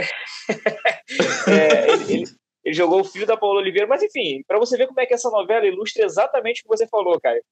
ele, 1.92 2.12
ele- 2.12 2.24
ele 2.64 2.74
jogou 2.74 3.00
o 3.00 3.04
filho 3.04 3.26
da 3.26 3.36
Paola 3.36 3.60
Oliveira, 3.60 3.86
mas 3.86 4.02
enfim, 4.02 4.42
pra 4.46 4.58
você 4.58 4.78
ver 4.78 4.86
como 4.86 4.98
é 4.98 5.04
que 5.04 5.12
essa 5.12 5.28
novela 5.30 5.66
ilustra 5.66 6.02
exatamente 6.06 6.60
o 6.60 6.62
que 6.62 6.68
você 6.76 6.86
falou, 6.88 7.20
Caio. 7.20 7.42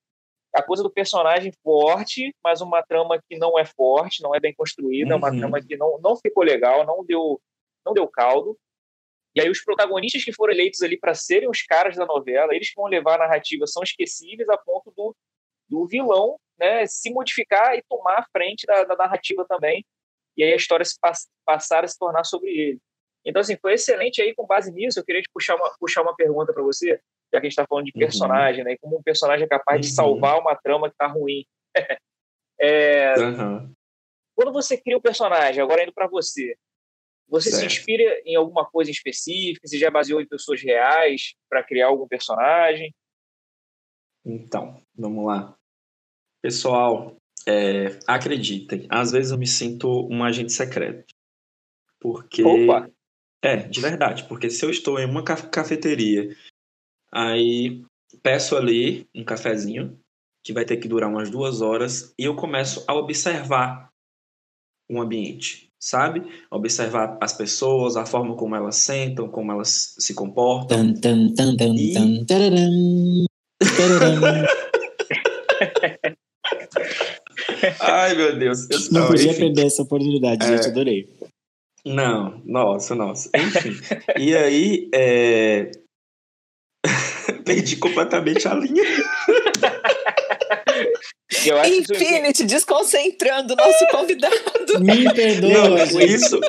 A 0.55 0.63
coisa 0.63 0.83
do 0.83 0.91
personagem 0.91 1.53
forte, 1.63 2.35
mas 2.45 2.61
uma 2.61 2.83
trama 2.83 3.21
que 3.29 3.39
não 3.39 3.59
é 3.59 3.65
forte, 3.65 4.23
não 4.23 4.35
é 4.35 4.41
bem 4.41 4.55
construída, 4.55 5.17
uma 5.17 5.31
Uhum. 5.31 5.39
trama 5.39 5.63
que 5.63 5.77
não, 5.77 5.99
não 6.01 6.17
ficou 6.17 6.45
legal, 6.45 6.85
não 6.85 7.05
deu, 7.05 7.41
não 7.85 7.95
deu 7.95 8.07
caldo. 8.07 8.59
E 9.35 9.41
aí 9.41 9.49
os 9.49 9.65
protagonistas 9.65 10.23
que 10.25 10.33
foram 10.33 10.53
eleitos 10.53 10.83
ali 10.83 10.99
para 10.99 11.15
serem 11.15 11.49
os 11.49 11.63
caras 11.63 11.97
da 11.97 12.05
novela, 12.05 12.55
eles 12.55 12.69
que 12.69 12.77
vão 12.77 12.87
levar 12.87 13.15
a 13.15 13.27
narrativa 13.27 13.67
são 13.67 13.83
esquecíveis 13.83 14.49
a 14.51 14.59
ponto 14.59 14.93
do, 14.95 15.17
do 15.69 15.87
vilão 15.87 16.39
né, 16.59 16.87
se 16.87 17.11
modificar 17.11 17.75
e 17.75 17.83
tomar 17.89 18.19
a 18.19 18.27
frente 18.31 18.67
da, 18.67 18.85
da 18.85 18.95
narrativa 18.95 19.45
também. 19.49 19.85
E 20.37 20.45
aí 20.45 20.53
a 20.53 20.57
história 20.57 20.85
se 20.85 20.99
pass, 21.01 21.29
passar 21.45 21.85
a 21.85 21.89
se 21.89 21.99
tornar 21.99 22.25
sobre 22.25 22.51
ele. 22.51 22.79
Então, 23.25 23.41
assim, 23.41 23.57
foi 23.57 23.75
excelente 23.75 24.21
aí 24.21 24.35
com 24.35 24.47
base 24.47 24.73
nisso. 24.73 24.99
Eu 24.99 25.05
queria 25.05 25.23
te 25.23 25.31
puxar 25.33 25.57
uma, 25.57 25.75
puxar 25.79 26.03
uma 26.03 26.15
pergunta 26.15 26.53
para 26.53 26.63
você, 26.63 27.01
já 27.33 27.41
que 27.41 27.47
a 27.47 27.49
gente 27.49 27.53
está 27.53 27.67
falando 27.67 27.87
de 27.87 27.93
Uhum. 27.95 28.01
personagem, 28.01 28.65
né? 28.65 28.73
e 28.73 28.79
Como 28.79 28.99
um 28.99 29.03
personagem 29.03 29.45
é 29.45 29.49
capaz 29.49 29.81
de 29.81 29.87
Uhum. 29.89 29.95
salvar 29.95 30.39
uma 30.39 30.55
trama 30.55 30.89
que 30.89 30.95
está 30.95 31.07
ruim. 31.07 31.45
É, 32.65 33.15
Aham. 33.15 33.73
quando 34.37 34.53
você 34.53 34.77
cria 34.77 34.97
um 34.97 35.01
personagem, 35.01 35.61
agora 35.61 35.83
indo 35.83 35.93
para 35.93 36.07
você, 36.07 36.55
você 37.27 37.51
se 37.51 37.57
Certo. 37.57 37.73
inspira 37.73 38.23
em 38.25 38.37
alguma 38.37 38.65
coisa 38.65 38.89
específica? 38.89 39.67
Você 39.67 39.79
já 39.79 39.91
baseou 39.91 40.21
em 40.21 40.29
pessoas 40.29 40.63
reais 40.63 41.35
para 41.49 41.65
criar 41.65 41.89
algum 41.89 42.07
personagem? 42.07 42.95
Então, 44.25 44.81
vamos 44.95 45.27
lá. 45.27 45.57
Pessoal, 46.41 47.17
é, 47.49 47.99
acreditem, 48.07 48.87
às 48.89 49.11
vezes 49.11 49.33
eu 49.33 49.39
me 49.39 49.47
sinto 49.47 49.89
um 50.09 50.23
agente 50.23 50.53
secreto. 50.53 51.13
Porque. 51.99 52.45
Opa! 52.45 52.89
É, 53.43 53.57
de 53.57 53.81
verdade, 53.81 54.29
porque 54.29 54.49
se 54.49 54.65
eu 54.65 54.71
estou 54.71 55.01
em 55.01 55.05
uma 55.07 55.25
ca- 55.25 55.49
cafeteria, 55.49 56.29
aí 57.13 57.83
peço 58.23 58.57
ali 58.57 59.07
um 59.15 59.25
cafezinho, 59.25 59.99
que 60.45 60.53
vai 60.53 60.65
ter 60.65 60.77
que 60.79 60.89
durar 60.89 61.09
umas 61.09 61.31
duas 61.31 61.61
horas, 61.61 62.13
e 62.19 62.25
eu 62.25 62.35
começo 62.35 62.85
a 62.89 62.95
observar 62.95 63.89
o 64.91 65.01
ambiente, 65.01 65.69
sabe? 65.81 66.23
Observar 66.51 67.17
as 67.21 67.33
pessoas, 67.33 67.97
a 67.97 68.05
forma 68.05 68.35
como 68.37 68.55
elas 68.57 68.77
sentam, 68.77 69.29
como 69.29 69.53
elas 69.53 69.95
se 69.99 70.15
comportam. 70.15 70.95
Tan, 70.95 70.95
tan, 71.01 71.35
tan, 71.35 71.57
tan, 71.57 71.75
E- 71.75 72.25
tararam, 72.27 73.27
tararam. 73.77 74.47
Ai, 77.81 78.15
meu 78.15 78.39
Deus. 78.39 78.69
Eu- 78.71 78.79
Não 78.93 79.07
podia 79.07 79.31
enfim. 79.31 79.41
perder 79.41 79.67
essa 79.67 79.83
oportunidade, 79.83 80.45
É. 80.45 80.49
gente. 80.57 80.69
Adorei. 80.69 81.09
Não, 81.85 82.41
nossa, 82.45 82.95
nossa. 82.95 83.29
Enfim. 83.35 83.73
e 84.19 84.35
aí, 84.37 84.89
é... 84.95 85.71
perdi 87.43 87.77
completamente 87.77 88.47
a 88.49 88.55
linha. 88.55 88.83
Eu 91.47 91.59
acho 91.59 91.71
que 91.71 91.95
Infinity 91.95 92.45
desconcentrando 92.45 93.55
o 93.55 93.57
nosso 93.57 93.87
convidado. 93.89 94.35
Me 94.81 95.13
perdoa, 95.13 95.71
Não, 95.71 95.87
gente. 95.87 96.15
isso. 96.15 96.41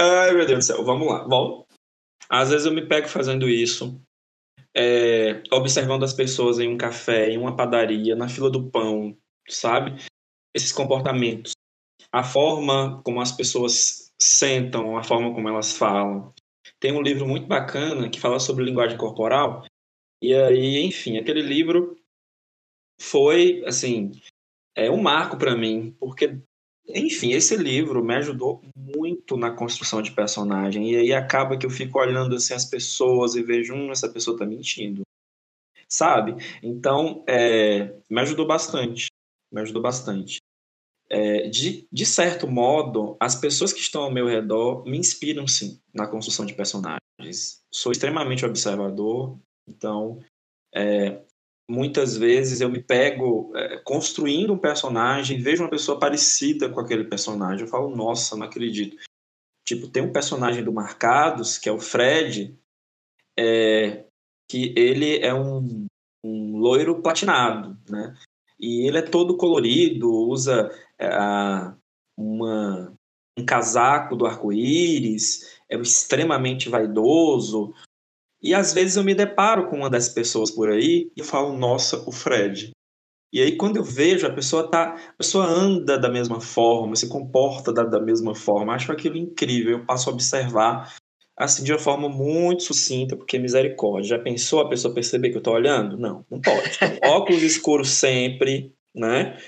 Ai, 0.00 0.32
meu 0.32 0.46
Deus 0.46 0.58
do 0.58 0.64
céu. 0.64 0.84
Vamos 0.84 1.06
lá. 1.06 1.26
Bom, 1.26 1.64
às 2.30 2.50
vezes 2.50 2.66
eu 2.66 2.72
me 2.72 2.86
pego 2.86 3.08
fazendo 3.08 3.48
isso, 3.48 4.00
é, 4.76 5.42
observando 5.52 6.04
as 6.04 6.12
pessoas 6.12 6.58
em 6.58 6.68
um 6.68 6.76
café, 6.76 7.30
em 7.30 7.38
uma 7.38 7.56
padaria, 7.56 8.14
na 8.16 8.28
fila 8.28 8.50
do 8.50 8.70
pão, 8.70 9.16
sabe? 9.48 9.96
Esses 10.54 10.72
comportamentos. 10.72 11.52
A 12.12 12.22
forma 12.22 13.02
como 13.04 13.20
as 13.20 13.32
pessoas 13.32 14.12
sentam, 14.20 14.96
a 14.96 15.02
forma 15.02 15.34
como 15.34 15.48
elas 15.48 15.76
falam. 15.76 16.32
Tem 16.80 16.92
um 16.92 17.02
livro 17.02 17.26
muito 17.26 17.46
bacana 17.46 18.08
que 18.08 18.20
fala 18.20 18.38
sobre 18.38 18.64
linguagem 18.64 18.96
corporal. 18.96 19.64
E 20.22 20.34
aí, 20.34 20.84
enfim, 20.84 21.18
aquele 21.18 21.42
livro 21.42 21.96
foi, 23.00 23.64
assim, 23.66 24.12
é 24.74 24.90
um 24.90 25.00
marco 25.00 25.36
para 25.36 25.56
mim, 25.56 25.94
porque 25.98 26.40
enfim, 26.88 27.32
esse 27.32 27.54
livro 27.54 28.02
me 28.02 28.14
ajudou 28.14 28.62
muito 28.74 29.36
na 29.36 29.50
construção 29.50 30.00
de 30.00 30.12
personagem. 30.12 30.90
E 30.90 30.96
aí 30.96 31.12
acaba 31.12 31.58
que 31.58 31.66
eu 31.66 31.70
fico 31.70 31.98
olhando 31.98 32.34
assim 32.34 32.54
as 32.54 32.64
pessoas 32.64 33.34
e 33.34 33.42
vejo, 33.42 33.74
hum, 33.74 33.90
essa 33.90 34.08
pessoa 34.08 34.38
tá 34.38 34.46
mentindo. 34.46 35.02
Sabe? 35.86 36.36
Então, 36.62 37.24
é, 37.28 37.94
me 38.08 38.20
ajudou 38.22 38.46
bastante. 38.46 39.08
Me 39.52 39.60
ajudou 39.60 39.82
bastante. 39.82 40.38
É, 41.10 41.48
de, 41.48 41.88
de 41.90 42.04
certo 42.04 42.46
modo, 42.46 43.16
as 43.18 43.34
pessoas 43.34 43.72
que 43.72 43.80
estão 43.80 44.02
ao 44.02 44.12
meu 44.12 44.26
redor 44.26 44.84
me 44.84 44.98
inspiram, 44.98 45.46
sim, 45.46 45.80
na 45.94 46.06
construção 46.06 46.44
de 46.44 46.52
personagens. 46.54 47.62
Sou 47.72 47.92
extremamente 47.92 48.44
observador, 48.44 49.38
então, 49.66 50.22
é, 50.74 51.22
muitas 51.68 52.16
vezes 52.16 52.60
eu 52.60 52.68
me 52.68 52.82
pego 52.82 53.52
é, 53.56 53.78
construindo 53.78 54.52
um 54.52 54.58
personagem, 54.58 55.40
vejo 55.40 55.62
uma 55.62 55.70
pessoa 55.70 55.98
parecida 55.98 56.68
com 56.68 56.80
aquele 56.80 57.04
personagem, 57.04 57.64
eu 57.64 57.70
falo, 57.70 57.94
nossa, 57.94 58.36
não 58.36 58.46
acredito. 58.46 58.96
Tipo, 59.66 59.88
tem 59.88 60.02
um 60.02 60.12
personagem 60.12 60.64
do 60.64 60.72
Marcados, 60.72 61.58
que 61.58 61.68
é 61.68 61.72
o 61.72 61.80
Fred, 61.80 62.58
é, 63.38 64.04
que 64.50 64.72
ele 64.76 65.18
é 65.18 65.34
um, 65.34 65.86
um 66.24 66.56
loiro 66.56 67.02
platinado, 67.02 67.78
né? 67.88 68.16
E 68.58 68.88
ele 68.88 68.98
é 68.98 69.02
todo 69.02 69.36
colorido, 69.36 70.10
usa 70.10 70.70
é, 71.00 71.08
uma, 72.16 72.92
um 73.38 73.44
casaco 73.44 74.16
do 74.16 74.26
arco-íris, 74.26 75.58
é 75.70 75.76
extremamente 75.76 76.68
vaidoso, 76.68 77.72
e 78.42 78.54
às 78.54 78.72
vezes 78.72 78.96
eu 78.96 79.04
me 79.04 79.14
deparo 79.14 79.68
com 79.68 79.76
uma 79.76 79.90
dessas 79.90 80.12
pessoas 80.12 80.50
por 80.50 80.70
aí 80.70 81.10
e 81.16 81.22
falo, 81.22 81.56
nossa, 81.56 82.08
o 82.08 82.12
Fred. 82.12 82.70
E 83.32 83.42
aí 83.42 83.56
quando 83.56 83.76
eu 83.76 83.84
vejo 83.84 84.26
a 84.26 84.32
pessoa 84.32 84.70
tá, 84.70 84.94
a 84.94 85.12
pessoa 85.14 85.44
anda 85.44 85.98
da 85.98 86.08
mesma 86.08 86.40
forma, 86.40 86.96
se 86.96 87.08
comporta 87.08 87.72
da, 87.72 87.84
da 87.84 88.00
mesma 88.00 88.34
forma, 88.34 88.74
acho 88.74 88.90
aquilo 88.90 89.16
incrível, 89.16 89.78
eu 89.78 89.84
passo 89.84 90.08
a 90.08 90.12
observar 90.12 90.94
assim 91.38 91.62
de 91.62 91.72
uma 91.72 91.78
forma 91.78 92.08
muito 92.08 92.64
sucinta, 92.64 93.16
porque 93.16 93.38
misericórdia. 93.38 94.16
Já 94.16 94.18
pensou 94.18 94.60
a 94.60 94.68
pessoa 94.68 94.92
perceber 94.92 95.30
que 95.30 95.36
eu 95.36 95.42
tô 95.42 95.52
olhando? 95.52 95.96
Não, 95.96 96.24
não 96.30 96.40
pode. 96.40 96.78
Óculos 97.04 97.42
escuros 97.42 97.90
sempre, 97.90 98.72
né? 98.94 99.38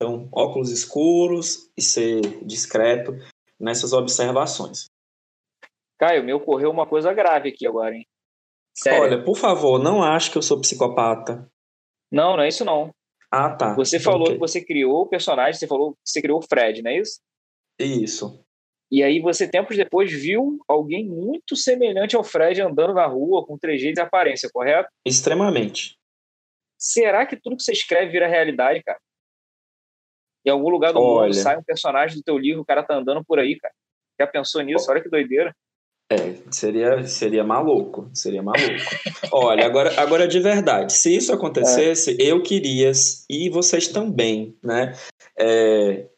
Então, 0.00 0.28
óculos 0.32 0.70
escuros 0.70 1.68
e 1.76 1.82
ser 1.82 2.20
discreto 2.46 3.12
nessas 3.58 3.92
observações. 3.92 4.86
Caio, 5.98 6.22
me 6.22 6.32
ocorreu 6.32 6.70
uma 6.70 6.86
coisa 6.86 7.12
grave 7.12 7.48
aqui 7.48 7.66
agora, 7.66 7.96
hein? 7.96 8.06
Sério. 8.72 9.02
Olha, 9.02 9.24
por 9.24 9.36
favor, 9.36 9.82
não 9.82 10.00
ache 10.00 10.30
que 10.30 10.38
eu 10.38 10.42
sou 10.42 10.60
psicopata. 10.60 11.50
Não, 12.12 12.36
não 12.36 12.44
é 12.44 12.48
isso 12.48 12.64
não. 12.64 12.94
Ah, 13.28 13.50
tá. 13.50 13.74
Você 13.74 13.98
falou 13.98 14.22
Ok. 14.22 14.34
que 14.34 14.38
você 14.38 14.64
criou 14.64 15.02
o 15.02 15.08
personagem, 15.08 15.54
você 15.58 15.66
falou 15.66 15.94
que 15.94 15.98
você 16.04 16.22
criou 16.22 16.38
o 16.38 16.42
Fred, 16.42 16.80
não 16.80 16.92
é 16.92 16.98
isso? 16.98 17.20
Isso. 17.76 18.44
E 18.90 19.02
aí 19.02 19.20
você, 19.20 19.48
tempos 19.48 19.76
depois, 19.76 20.12
viu 20.12 20.58
alguém 20.68 21.04
muito 21.04 21.56
semelhante 21.56 22.14
ao 22.14 22.22
Fred 22.22 22.62
andando 22.62 22.94
na 22.94 23.06
rua 23.06 23.44
com 23.44 23.58
trejeitos 23.58 23.98
e 23.98 24.00
aparência, 24.02 24.48
correto? 24.50 24.88
Extremamente. 25.04 25.98
Será 26.78 27.26
que 27.26 27.36
tudo 27.36 27.56
que 27.56 27.64
você 27.64 27.72
escreve 27.72 28.12
vira 28.12 28.28
realidade, 28.28 28.80
cara? 28.84 29.00
Em 30.48 30.50
algum 30.50 30.70
lugar 30.70 30.92
do 30.94 31.00
Olha. 31.00 31.26
mundo 31.26 31.34
sai 31.34 31.58
um 31.58 31.62
personagem 31.62 32.16
do 32.16 32.22
teu 32.22 32.38
livro, 32.38 32.62
o 32.62 32.64
cara 32.64 32.82
tá 32.82 32.96
andando 32.96 33.22
por 33.22 33.38
aí, 33.38 33.58
cara. 33.58 33.74
Já 34.18 34.26
pensou 34.26 34.62
nisso? 34.62 34.90
Olha 34.90 35.02
que 35.02 35.10
doideira. 35.10 35.54
É, 36.10 36.36
seria, 36.50 37.06
seria 37.06 37.44
maluco, 37.44 38.10
seria 38.14 38.42
maluco. 38.42 38.64
Olha, 39.30 39.66
agora, 39.66 40.00
agora 40.00 40.26
de 40.26 40.40
verdade, 40.40 40.94
se 40.94 41.14
isso 41.14 41.34
acontecesse, 41.34 42.12
é. 42.12 42.32
eu 42.32 42.42
queria, 42.42 42.90
e 43.28 43.50
vocês 43.50 43.88
também, 43.88 44.56
né, 44.64 44.94
é, 45.38 46.08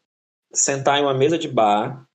sentar 0.53 0.97
em 0.97 1.01
uma 1.01 1.13
mesa 1.13 1.37
de 1.37 1.49
bar, 1.49 2.05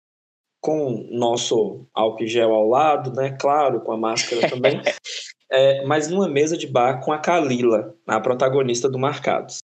com 0.58 1.06
nosso 1.10 1.86
álcool 1.94 2.26
gel 2.26 2.50
ao 2.54 2.66
lado, 2.66 3.12
né, 3.12 3.36
claro, 3.38 3.82
com 3.82 3.92
a 3.92 3.98
máscara 3.98 4.48
também, 4.48 4.80
é, 5.52 5.84
mas 5.84 6.08
numa 6.08 6.30
mesa 6.30 6.56
de 6.56 6.66
bar 6.66 7.04
com 7.04 7.12
a 7.12 7.18
Kalila, 7.18 7.94
a 8.06 8.18
protagonista 8.18 8.88
do 8.88 8.98
Marcados. 8.98 9.58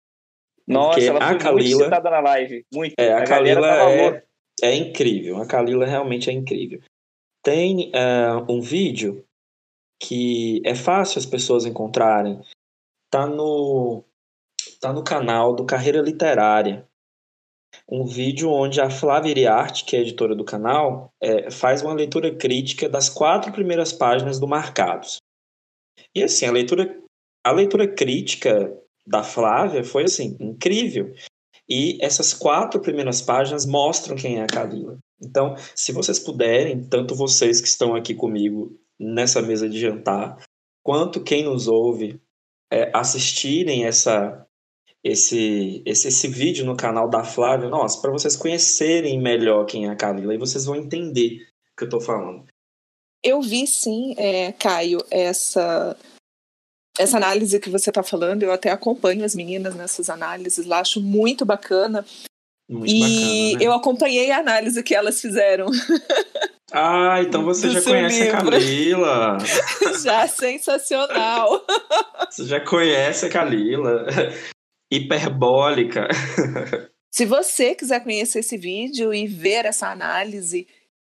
Nossa, 0.68 1.02
ela 1.02 1.20
foi 1.20 1.36
a 1.36 1.38
Kalila, 1.38 1.70
muito 1.70 1.84
citada 1.84 2.10
na 2.10 2.20
live, 2.20 2.66
muito. 2.74 2.94
É, 2.98 3.14
a, 3.14 3.20
a 3.20 3.24
Kalila 3.26 3.92
é, 3.92 4.24
é 4.62 4.76
incrível, 4.76 5.38
a 5.38 5.46
Kalila 5.46 5.86
realmente 5.86 6.30
é 6.30 6.34
incrível. 6.34 6.82
Tem 7.44 7.92
uh, 7.92 8.46
um 8.52 8.62
vídeo 8.62 9.26
que 10.02 10.62
é 10.66 10.74
fácil 10.74 11.20
as 11.20 11.26
pessoas 11.26 11.66
encontrarem. 11.66 12.42
Tá 13.10 13.28
no, 13.28 14.04
tá 14.80 14.92
no 14.92 15.04
canal 15.04 15.56
do 15.56 15.66
Carreira 15.66 16.02
Literária. 16.02 16.88
Um 17.90 18.06
vídeo 18.06 18.50
onde 18.50 18.82
a 18.82 18.90
Flávia 18.90 19.32
Iriarte, 19.32 19.86
que 19.86 19.96
é 19.96 20.02
editora 20.02 20.36
do 20.36 20.44
canal, 20.44 21.14
é, 21.22 21.50
faz 21.52 21.82
uma 21.82 21.94
leitura 21.94 22.36
crítica 22.36 22.90
das 22.90 23.10
quatro 23.10 23.52
primeiras 23.52 23.94
páginas 23.94 24.40
do 24.40 24.48
Marcados. 24.48 25.18
E 26.16 26.24
assim, 26.24 26.46
a 26.46 26.52
leitura, 26.52 27.00
a 27.46 27.52
leitura 27.52 27.88
crítica 27.88 28.81
da 29.06 29.24
Flávia 29.24 29.84
foi 29.84 30.04
assim, 30.04 30.38
incrível. 30.40 31.14
E 31.70 31.98
essas 32.02 32.34
quatro 32.34 32.82
primeiras 32.82 33.22
páginas 33.22 33.66
mostram 33.66 34.16
quem 34.16 34.40
é 34.40 34.44
a 34.44 34.48
Kalila. 34.48 34.98
Então, 35.24 35.56
se 35.76 35.92
vocês 35.92 36.20
puderem, 36.20 36.84
tanto 36.84 37.16
vocês 37.16 37.62
que 37.62 37.68
estão 37.68 37.96
aqui 37.96 38.14
comigo 38.14 38.78
nessa 39.00 39.42
mesa 39.42 39.70
de 39.70 39.80
jantar, 39.80 40.44
quanto 40.84 41.24
quem 41.24 41.44
nos 41.44 41.68
ouve, 41.68 42.20
é, 42.72 42.92
assistirem 42.94 43.86
essa, 43.86 44.46
esse, 45.04 45.82
esse, 45.86 46.08
esse 46.08 46.28
vídeo 46.28 46.66
no 46.66 46.76
canal 46.76 47.10
da 47.10 47.24
Flávia, 47.24 47.70
nossa, 47.70 48.02
para 48.02 48.12
vocês 48.12 48.36
conhecerem 48.36 49.22
melhor 49.22 49.66
quem 49.66 49.86
é 49.86 49.90
a 49.90 49.96
Kalila 49.96 50.34
e 50.34 50.40
vocês 50.40 50.66
vão 50.66 50.76
entender 50.76 51.48
o 51.74 51.78
que 51.78 51.84
eu 51.84 51.88
estou 51.88 52.02
falando. 52.02 52.46
Eu 53.24 53.42
vi 53.42 53.68
sim, 53.68 54.16
é, 54.18 54.52
Caio, 54.52 55.00
essa 55.12 55.96
essa 56.98 57.18
análise 57.18 57.60
que 57.60 57.70
você 57.70 57.90
está 57.90 58.04
falando, 58.04 58.44
eu 58.44 58.52
até 58.52 58.70
acompanho 58.70 59.24
as 59.24 59.36
meninas 59.36 59.76
nessas 59.76 60.10
análises 60.10 60.66
lá, 60.66 60.80
acho 60.80 61.02
muito 61.02 61.46
bacana. 61.46 62.06
Muito 62.70 62.92
e 62.92 63.00
bacana, 63.00 63.60
né? 63.60 63.66
eu 63.66 63.74
acompanhei 63.74 64.32
a 64.32 64.40
análise 64.40 64.84
que 64.84 64.96
elas 64.96 65.20
fizeram. 65.20 65.68
Ah, 66.74 67.22
então 67.22 67.44
você 67.44 67.70
já 67.70 67.82
conhece 67.82 68.24
livro. 68.24 68.38
a 68.38 68.42
Camila. 68.42 69.38
já, 70.02 70.28
sensacional. 70.28 71.66
Você 72.32 72.46
já 72.46 72.62
conhece 72.62 73.26
a 73.26 73.30
Camila. 73.30 74.06
Hiperbólica. 74.90 76.08
Se 77.14 77.26
você 77.26 77.76
quiser 77.76 78.02
conhecer 78.02 78.40
esse 78.40 78.58
vídeo 78.58 79.14
e 79.14 79.28
ver 79.28 79.66
essa 79.66 79.90
análise 79.90 80.66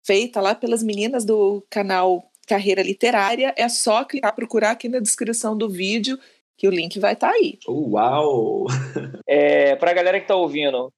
feita 0.05 0.41
lá 0.41 0.53
pelas 0.53 0.83
meninas 0.83 1.23
do 1.23 1.65
canal 1.71 2.29
Carreira 2.45 2.81
Literária, 2.81 3.53
é 3.57 3.67
só 3.67 4.03
clicar, 4.03 4.35
procurar 4.35 4.71
aqui 4.71 4.87
na 4.87 4.99
descrição 4.99 5.57
do 5.57 5.69
vídeo 5.69 6.19
que 6.57 6.67
o 6.67 6.71
link 6.71 6.99
vai 6.99 7.13
estar 7.13 7.29
tá 7.29 7.33
aí. 7.33 7.59
Uau! 7.67 8.65
É, 9.27 9.75
para 9.75 9.89
a 9.89 9.93
galera 9.93 10.19
que 10.19 10.25
está 10.25 10.35
ouvindo, 10.35 10.93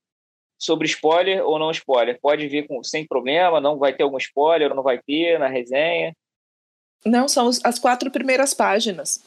sobre 0.59 0.87
spoiler 0.87 1.45
ou 1.45 1.57
não 1.59 1.71
spoiler. 1.71 2.19
Pode 2.19 2.47
vir 2.47 2.67
com, 2.67 2.83
sem 2.83 3.07
problema, 3.07 3.61
não 3.61 3.77
vai 3.77 3.95
ter 3.95 4.03
algum 4.03 4.17
spoiler 4.17 4.69
ou 4.69 4.75
não 4.75 4.83
vai 4.83 4.99
ter 5.01 5.39
na 5.39 5.47
resenha. 5.47 6.13
Não, 7.05 7.27
são 7.27 7.49
as 7.63 7.79
quatro 7.79 8.11
primeiras 8.11 8.53
páginas. 8.53 9.23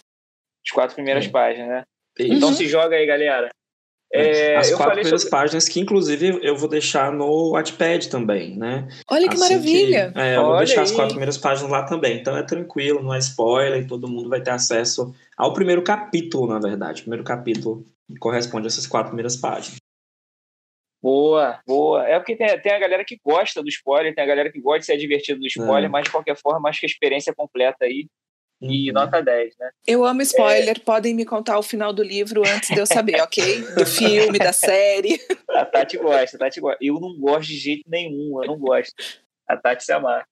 As 0.67 0.73
quatro 0.73 0.95
primeiras 0.95 1.27
é. 1.27 1.29
páginas, 1.31 1.69
né? 1.69 1.85
Então 2.19 2.49
uhum. 2.49 2.55
se 2.55 2.67
joga 2.67 2.97
aí, 2.97 3.07
galera. 3.07 3.49
É, 4.13 4.57
As 4.57 4.73
quatro 4.73 4.95
primeiras 4.95 5.23
sobre... 5.23 5.31
páginas 5.31 5.69
que, 5.69 5.79
inclusive, 5.79 6.41
eu 6.43 6.57
vou 6.57 6.69
deixar 6.69 7.13
no 7.13 7.53
Wattpad 7.53 8.09
também, 8.09 8.57
né? 8.57 8.89
Olha 9.09 9.29
que 9.29 9.35
assim 9.35 9.55
maravilha! 9.55 10.13
Que, 10.13 10.19
é, 10.19 10.37
eu 10.37 10.41
Olha 10.41 10.49
vou 10.49 10.59
deixar 10.59 10.81
aí. 10.81 10.85
as 10.85 10.91
quatro 10.91 11.11
primeiras 11.11 11.39
páginas 11.39 11.71
lá 11.71 11.85
também. 11.85 12.19
Então 12.19 12.37
é 12.37 12.43
tranquilo, 12.43 13.03
não 13.03 13.15
é 13.15 13.19
spoiler, 13.19 13.87
todo 13.87 14.09
mundo 14.09 14.29
vai 14.29 14.41
ter 14.41 14.51
acesso 14.51 15.15
ao 15.37 15.53
primeiro 15.53 15.83
capítulo, 15.83 16.49
na 16.49 16.59
verdade. 16.59 17.01
O 17.01 17.05
primeiro 17.05 17.25
capítulo 17.25 17.85
corresponde 18.19 18.67
a 18.67 18.69
essas 18.69 18.87
quatro 18.87 19.11
primeiras 19.11 19.37
páginas. 19.37 19.77
Boa, 21.03 21.61
boa. 21.67 22.05
É 22.07 22.19
porque 22.19 22.37
tem, 22.37 22.61
tem 22.61 22.73
a 22.73 22.79
galera 22.79 23.05
que 23.05 23.19
gosta 23.25 23.63
do 23.63 23.69
spoiler, 23.69 24.15
tem 24.15 24.25
a 24.25 24.27
galera 24.27 24.51
que 24.51 24.61
gosta 24.61 24.81
de 24.81 24.87
ser 24.87 24.97
divertido 24.99 25.41
do 25.41 25.47
spoiler, 25.47 25.85
é. 25.85 25.89
mas 25.89 26.05
de 26.05 26.11
qualquer 26.11 26.37
forma, 26.37 26.69
acho 26.69 26.81
que 26.81 26.87
a 26.87 26.89
experiência 26.89 27.35
completa 27.35 27.85
aí. 27.85 28.07
E 28.61 28.93
nota 28.93 29.23
10, 29.23 29.57
né? 29.59 29.71
Eu 29.87 30.05
amo 30.05 30.21
spoiler, 30.21 30.77
é... 30.77 30.81
podem 30.81 31.15
me 31.15 31.25
contar 31.25 31.59
o 31.59 31.63
final 31.63 31.93
do 31.93 32.03
livro 32.03 32.43
antes 32.47 32.69
de 32.69 32.79
eu 32.79 32.87
saber, 32.87 33.21
ok? 33.23 33.63
Do 33.75 33.87
filme, 33.87 34.39
da 34.39 34.53
série. 34.53 35.19
A 35.49 35.65
Tati 35.65 35.97
gosta, 35.97 36.37
a 36.37 36.41
Tati 36.41 36.61
gosta. 36.61 36.79
Eu 36.81 37.01
não 37.01 37.19
gosto 37.19 37.49
de 37.49 37.57
jeito 37.57 37.85
nenhum, 37.89 38.43
eu 38.43 38.49
não 38.49 38.59
gosto. 38.59 38.93
A 39.49 39.57
Tati 39.57 39.85
se 39.85 39.93
amar. 39.93 40.27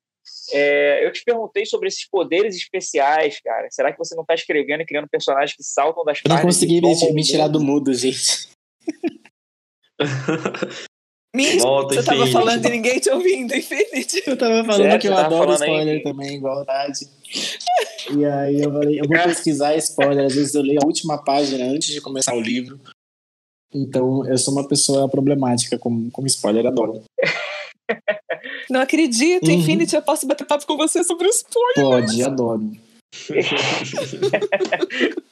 É, 0.53 1.07
eu 1.07 1.13
te 1.13 1.25
perguntei 1.25 1.65
sobre 1.65 1.89
esses 1.89 2.07
poderes 2.09 2.55
especiais, 2.55 3.41
cara. 3.41 3.67
Será 3.71 3.93
que 3.93 3.99
você 3.99 4.15
não 4.15 4.23
está 4.23 4.35
escrevendo 4.35 4.83
e 4.83 4.87
criando 4.87 5.09
personagens 5.09 5.57
que 5.57 5.63
saltam 5.63 6.05
das 6.05 6.21
páginas? 6.21 6.39
Eu 6.39 6.45
não 6.45 6.53
consegui 6.53 6.81
me, 6.81 7.13
me 7.15 7.25
tirar 7.25 7.49
do 7.49 7.61
mudo, 7.61 7.95
gente. 7.95 8.49
Minha, 11.35 11.59
Volta, 11.59 11.95
você 11.95 12.01
Infinity. 12.01 12.19
tava 12.19 12.33
falando 12.33 12.67
e 12.67 12.71
ninguém 12.71 12.99
te 12.99 13.11
ouvindo, 13.11 13.55
Infinity. 13.55 14.23
Eu 14.27 14.37
tava 14.37 14.65
falando 14.65 14.83
certo, 14.83 15.03
que 15.03 15.09
eu 15.09 15.17
adoro 15.17 15.53
spoiler 15.53 15.97
aí. 15.97 16.03
também, 16.03 16.37
igualdade. 16.37 17.07
E 18.17 18.25
aí 18.25 18.63
eu 18.63 18.73
falei, 18.73 19.01
eu 19.01 19.05
vou 19.07 19.19
pesquisar 19.19 19.77
spoiler, 19.77 20.25
às 20.25 20.35
vezes 20.35 20.55
eu 20.55 20.63
leio 20.63 20.79
a 20.83 20.87
última 20.87 21.23
página 21.23 21.67
antes 21.67 21.93
de 21.93 22.01
começar 22.01 22.35
o 22.35 22.41
livro. 22.41 22.81
Então 23.75 24.27
eu 24.27 24.39
sou 24.39 24.55
uma 24.55 24.67
pessoa 24.67 25.07
problemática 25.09 25.79
com, 25.79 26.09
com 26.11 26.27
spoiler, 26.27 26.67
adoro. 26.67 27.03
Não 28.71 28.81
acredito, 28.81 29.47
uhum. 29.47 29.53
Infinity, 29.53 29.97
eu 29.97 30.03
posso 30.03 30.27
bater 30.27 30.47
papo 30.47 30.67
com 30.67 30.77
você 30.77 31.03
sobre 31.05 31.29
spoiler. 31.29 31.85
Pode, 31.85 32.23
adoro. 32.23 32.73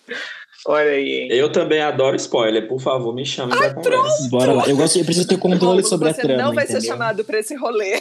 Olha 0.66 0.90
aí, 0.90 1.22
hein? 1.22 1.28
Eu 1.30 1.50
também 1.50 1.80
adoro 1.80 2.16
spoiler. 2.16 2.66
Por 2.66 2.80
favor, 2.80 3.14
me 3.14 3.24
chame 3.24 3.52
Ai, 3.52 3.72
pra 3.72 3.74
conversa. 3.74 4.28
Bora 4.28 4.52
lá. 4.52 4.68
Eu, 4.68 4.76
gosto, 4.76 4.98
eu 4.98 5.04
preciso 5.04 5.28
ter 5.28 5.38
controle 5.38 5.84
sobre 5.84 6.08
a 6.08 6.14
trama. 6.14 6.34
Você 6.34 6.42
não 6.42 6.52
vai 6.52 6.64
entendeu? 6.64 6.82
ser 6.82 6.88
chamado 6.88 7.24
pra 7.24 7.38
esse 7.38 7.54
rolê. 7.54 8.00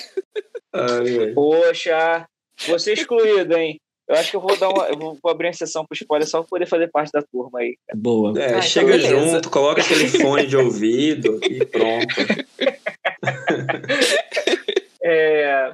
Ai, 0.74 1.32
Poxa, 1.34 2.26
você 2.68 2.94
excluído, 2.94 3.56
hein? 3.56 3.80
Eu 4.08 4.16
acho 4.16 4.30
que 4.30 4.38
eu 4.38 4.42
vou 4.42 4.56
dar 4.58 4.70
uma. 4.70 4.88
Eu 4.88 4.98
vou, 4.98 5.32
abrir 5.32 5.48
uma 5.48 5.54
sessão 5.54 5.86
pro 5.86 5.96
spoiler 5.96 6.28
só 6.28 6.42
pra 6.42 6.50
poder 6.50 6.68
fazer 6.68 6.90
parte 6.90 7.12
da 7.12 7.22
turma 7.22 7.60
aí. 7.60 7.76
Cara. 7.88 8.00
Boa. 8.00 8.40
É, 8.40 8.56
ah, 8.56 8.62
chega 8.62 8.98
então 8.98 9.10
junto, 9.10 9.50
coloca 9.50 9.82
aquele 9.82 10.08
fone 10.08 10.46
de 10.46 10.58
ouvido 10.58 11.40
e 11.44 11.66
pronto. 11.66 12.16
é, 15.04 15.74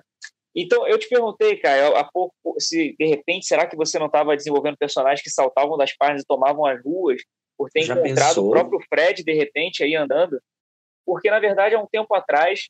então, 0.55 0.85
eu 0.85 0.99
te 0.99 1.07
perguntei, 1.07 1.55
cara, 1.57 1.99
há 1.99 2.03
pouco, 2.03 2.35
se 2.59 2.93
de 2.99 3.05
repente, 3.05 3.45
será 3.45 3.65
que 3.65 3.75
você 3.75 3.97
não 3.97 4.07
estava 4.07 4.35
desenvolvendo 4.35 4.77
personagens 4.77 5.21
que 5.21 5.29
saltavam 5.29 5.77
das 5.77 5.95
páginas 5.95 6.23
e 6.23 6.27
tomavam 6.27 6.65
as 6.65 6.83
ruas 6.83 7.21
por 7.57 7.69
ter 7.69 7.83
Já 7.83 7.93
encontrado 7.93 8.27
pensou? 8.27 8.47
o 8.47 8.51
próprio 8.51 8.79
Fred, 8.89 9.23
de 9.23 9.33
repente, 9.33 9.83
aí 9.83 9.95
andando? 9.95 10.41
Porque, 11.05 11.29
na 11.29 11.39
verdade, 11.39 11.75
há 11.75 11.79
um 11.79 11.87
tempo 11.87 12.13
atrás, 12.13 12.67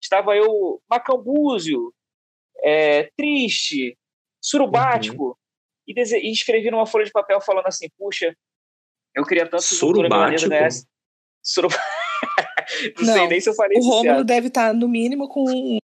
estava 0.00 0.36
eu 0.36 0.80
macambúzio, 0.88 1.92
é, 2.62 3.10
triste, 3.16 3.98
surubático, 4.40 5.28
uhum. 5.28 5.34
e, 5.88 6.28
e, 6.28 6.32
escrevi 6.32 6.70
numa 6.70 6.86
folha 6.86 7.04
de 7.04 7.10
papel 7.10 7.40
falando 7.40 7.66
assim, 7.66 7.88
puxa, 7.98 8.36
eu 9.14 9.24
queria 9.24 9.48
tanto 9.48 9.64
que 9.64 10.48
ganhasse... 10.48 10.86
Surubático? 11.42 11.86
não, 13.00 13.06
não, 13.06 13.14
sei 13.14 13.28
nem 13.28 13.40
se 13.40 13.48
eu 13.48 13.54
falei 13.54 13.78
O 13.78 13.82
Rômulo 13.82 14.24
deve 14.24 14.48
estar, 14.48 14.74
no 14.74 14.88
mínimo, 14.88 15.28
com 15.28 15.78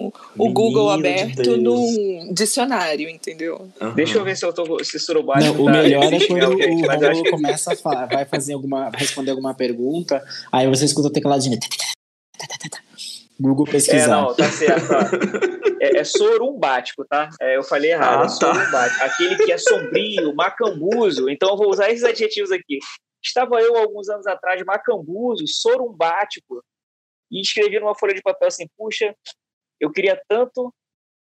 o 0.00 0.12
Menino 0.34 0.54
Google 0.54 0.90
aberto 0.90 1.42
de 1.42 1.56
num 1.58 2.32
dicionário, 2.32 3.08
entendeu? 3.08 3.68
Uhum. 3.80 3.94
Deixa 3.94 4.16
eu 4.16 4.24
ver 4.24 4.34
se 4.34 4.46
eu 4.46 4.52
tô 4.52 4.82
se 4.82 4.98
surubado. 4.98 5.44
Não, 5.44 5.52
tá, 5.52 5.60
o 5.60 5.64
melhor 5.66 6.12
é 6.12 6.26
quando 6.26 6.42
o 6.44 6.56
Google 6.56 7.22
que... 7.22 7.30
começa 7.30 7.74
a 7.74 7.76
falar, 7.76 8.06
vai 8.06 8.24
fazer 8.24 8.54
alguma, 8.54 8.90
responder 8.90 9.32
alguma 9.32 9.54
pergunta, 9.54 10.24
aí 10.50 10.66
você 10.66 10.86
escuta 10.86 11.08
o 11.08 11.12
tecladinho. 11.12 11.58
Google 13.38 13.66
pesquisar. 13.66 14.04
É, 14.04 14.06
não, 14.06 14.34
tá 14.34 14.50
certo. 14.50 14.92
é, 15.80 15.98
é 15.98 16.04
sorumbático, 16.04 17.04
tá? 17.06 17.28
É, 17.40 17.56
eu 17.56 17.62
falei 17.62 17.92
errado, 17.92 18.22
ah, 18.22 18.24
é 18.24 18.26
tá. 18.26 18.28
sorumbático. 18.28 19.04
Aquele 19.04 19.36
que 19.36 19.52
é 19.52 19.58
sombrio, 19.58 20.34
macambuzo. 20.34 21.28
Então 21.28 21.50
eu 21.50 21.56
vou 21.56 21.70
usar 21.70 21.90
esses 21.90 22.04
adjetivos 22.04 22.50
aqui. 22.50 22.78
Estava 23.22 23.60
eu, 23.60 23.76
alguns 23.76 24.08
anos 24.08 24.26
atrás, 24.26 24.62
macambuzo, 24.64 25.44
sorumbático, 25.46 26.62
e 27.30 27.40
escrevi 27.40 27.78
numa 27.78 27.94
folha 27.94 28.14
de 28.14 28.22
papel 28.22 28.48
assim, 28.48 28.66
puxa, 28.76 29.14
eu 29.80 29.90
queria 29.90 30.20
tanto 30.28 30.72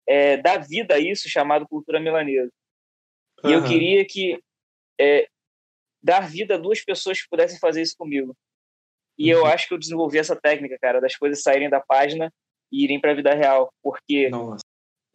é, 0.07 0.37
dar 0.37 0.57
vida 0.57 0.95
a 0.95 0.99
isso 0.99 1.27
chamado 1.27 1.67
cultura 1.67 1.99
milanesa. 1.99 2.51
E 3.43 3.47
uhum. 3.47 3.53
eu 3.53 3.63
queria 3.63 4.05
que 4.05 4.39
é, 4.99 5.27
dar 6.01 6.29
vida 6.29 6.55
a 6.55 6.57
duas 6.57 6.83
pessoas 6.83 7.21
que 7.21 7.29
pudessem 7.29 7.59
fazer 7.59 7.81
isso 7.81 7.95
comigo. 7.97 8.35
E 9.17 9.33
uhum. 9.33 9.39
eu 9.39 9.45
acho 9.45 9.67
que 9.67 9.73
eu 9.73 9.79
desenvolvi 9.79 10.17
essa 10.17 10.35
técnica, 10.35 10.77
cara, 10.79 11.01
das 11.01 11.15
coisas 11.15 11.41
saírem 11.41 11.69
da 11.69 11.81
página 11.81 12.31
e 12.71 12.83
irem 12.83 12.99
para 12.99 13.11
a 13.11 13.15
vida 13.15 13.33
real, 13.33 13.71
porque 13.81 14.29
Nossa. 14.29 14.63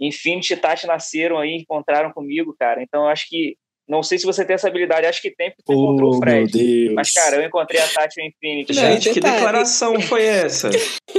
Infinity 0.01 0.53
e 0.53 0.57
Tati 0.57 0.87
nasceram 0.87 1.39
aí, 1.39 1.57
encontraram 1.57 2.13
comigo, 2.13 2.55
cara. 2.59 2.83
Então 2.83 3.03
eu 3.03 3.09
acho 3.09 3.29
que. 3.29 3.57
Não 3.89 4.03
sei 4.03 4.19
se 4.19 4.27
você 4.27 4.45
tem 4.45 4.55
essa 4.55 4.69
habilidade, 4.69 5.07
acho 5.07 5.23
que 5.23 5.31
tem, 5.31 5.51
porque 5.51 5.73
você 5.73 5.79
oh, 5.79 5.85
encontrou 5.85 6.11
o 6.17 6.19
Fred. 6.19 6.93
Mas, 6.95 7.13
cara, 7.13 7.37
eu 7.37 7.47
encontrei 7.47 7.81
a 7.81 7.89
Tati 7.89 8.21
e 8.21 8.23
o 8.23 8.27
Infinity. 8.27 8.75
Gente, 8.75 9.13
que 9.15 9.21
declaração 9.21 9.99
foi 10.03 10.25
essa? 10.25 10.71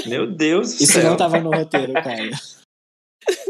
Meu 0.06 0.28
Deus 0.28 0.76
do 0.76 0.84
Isso 0.84 0.94
céu. 0.94 1.02
Isso 1.02 1.10
não 1.10 1.18
tava 1.18 1.40
no 1.40 1.50
roteiro, 1.50 1.94
cara. 1.94 2.30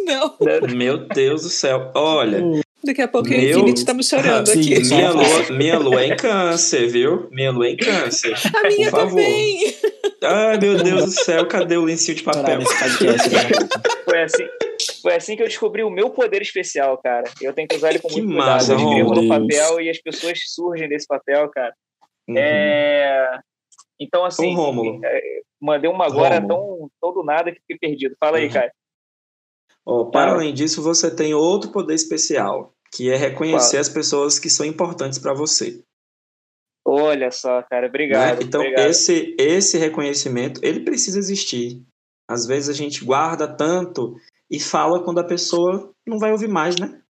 Não. 0.06 0.36
Meu 0.76 0.98
Deus 0.98 1.44
do 1.44 1.50
céu. 1.50 1.92
Olha. 1.94 2.42
Daqui 2.84 3.02
a 3.02 3.08
pouco 3.08 3.30
Meu... 3.30 3.40
o 3.40 3.44
Infinity 3.44 3.86
tá 3.86 3.94
me 3.94 4.04
chorando 4.04 4.48
Sim, 4.48 4.60
aqui. 4.60 4.88
Minha 4.88 5.12
lua, 5.12 5.52
minha 5.52 5.80
lua 5.80 6.02
é 6.02 6.08
em 6.08 6.16
câncer, 6.16 6.88
viu? 6.88 7.28
Minha 7.30 7.52
lua 7.52 7.68
é 7.68 7.72
em 7.72 7.78
câncer. 7.78 8.34
A 8.56 8.68
minha 8.68 8.90
também. 8.90 9.76
Ai, 10.24 10.58
meu 10.60 10.82
Deus 10.82 11.06
do 11.06 11.12
céu, 11.12 11.46
cadê 11.46 11.78
o 11.78 11.84
lencinho 11.84 12.18
de 12.18 12.24
papel? 12.24 12.62
Foi 14.06 14.22
assim, 14.22 14.48
foi 15.02 15.16
assim 15.16 15.36
que 15.36 15.44
eu 15.44 15.48
descobri 15.48 15.84
o 15.84 15.90
meu 15.90 16.10
poder 16.10 16.42
especial, 16.42 16.98
cara. 16.98 17.30
Eu 17.42 17.54
tenho 17.54 17.68
que 17.68 17.76
usar 17.76 17.90
ele 17.90 18.00
com 18.00 18.08
que 18.10 18.22
muito 18.22 18.38
massa, 18.38 18.76
cuidado. 18.76 18.82
Eu 18.82 19.06
escrevo 19.06 19.22
no 19.22 19.28
papel 19.28 19.82
e 19.82 19.90
as 19.90 20.02
pessoas 20.02 20.40
surgem 20.46 20.88
desse 20.90 21.08
papel, 21.08 21.50
cara. 21.50 21.74
Uhum. 22.28 22.38
É... 22.38 23.40
Então, 24.00 24.24
assim, 24.24 24.56
Rômulo. 24.56 25.00
É, 25.04 25.42
mandei 25.62 25.90
uma 25.90 26.06
agora 26.06 26.46
tão, 26.46 26.90
tão 27.02 27.14
do 27.14 27.24
nada 27.24 27.52
que 27.52 27.60
fiquei 27.60 27.78
perdido. 27.78 28.16
Fala 28.20 28.38
aí, 28.38 28.48
uhum. 28.48 28.54
cara. 28.54 28.72
Oh, 29.86 30.06
para 30.06 30.32
além 30.32 30.54
disso, 30.54 30.82
você 30.82 31.14
tem 31.14 31.34
outro 31.34 31.72
poder 31.72 31.96
especial, 31.96 32.74
que 32.94 33.12
é 33.12 33.16
reconhecer 33.16 33.78
Qual? 33.78 33.82
as 33.82 33.90
pessoas 33.90 34.40
que 34.40 34.50
são 34.50 34.66
importantes 34.66 35.18
para 35.18 35.34
você. 35.34 35.84
Olha 36.86 37.32
só, 37.32 37.62
cara, 37.64 37.88
obrigado. 37.88 38.40
Né? 38.40 38.46
Então, 38.46 38.62
obrigado. 38.62 38.88
Esse, 38.88 39.36
esse 39.38 39.78
reconhecimento, 39.78 40.60
ele 40.64 40.82
precisa 40.82 41.20
existir. 41.20 41.84
Às 42.30 42.46
vezes 42.46 42.70
a 42.70 42.74
gente 42.74 43.04
guarda 43.04 43.48
tanto 43.48 44.16
e 44.50 44.60
fala 44.60 45.04
quando 45.04 45.20
a 45.20 45.28
pessoa 45.28 45.94
não 46.08 46.18
vai 46.20 46.32
ouvir 46.32 46.48
mais, 46.48 46.76
né? 46.80 47.02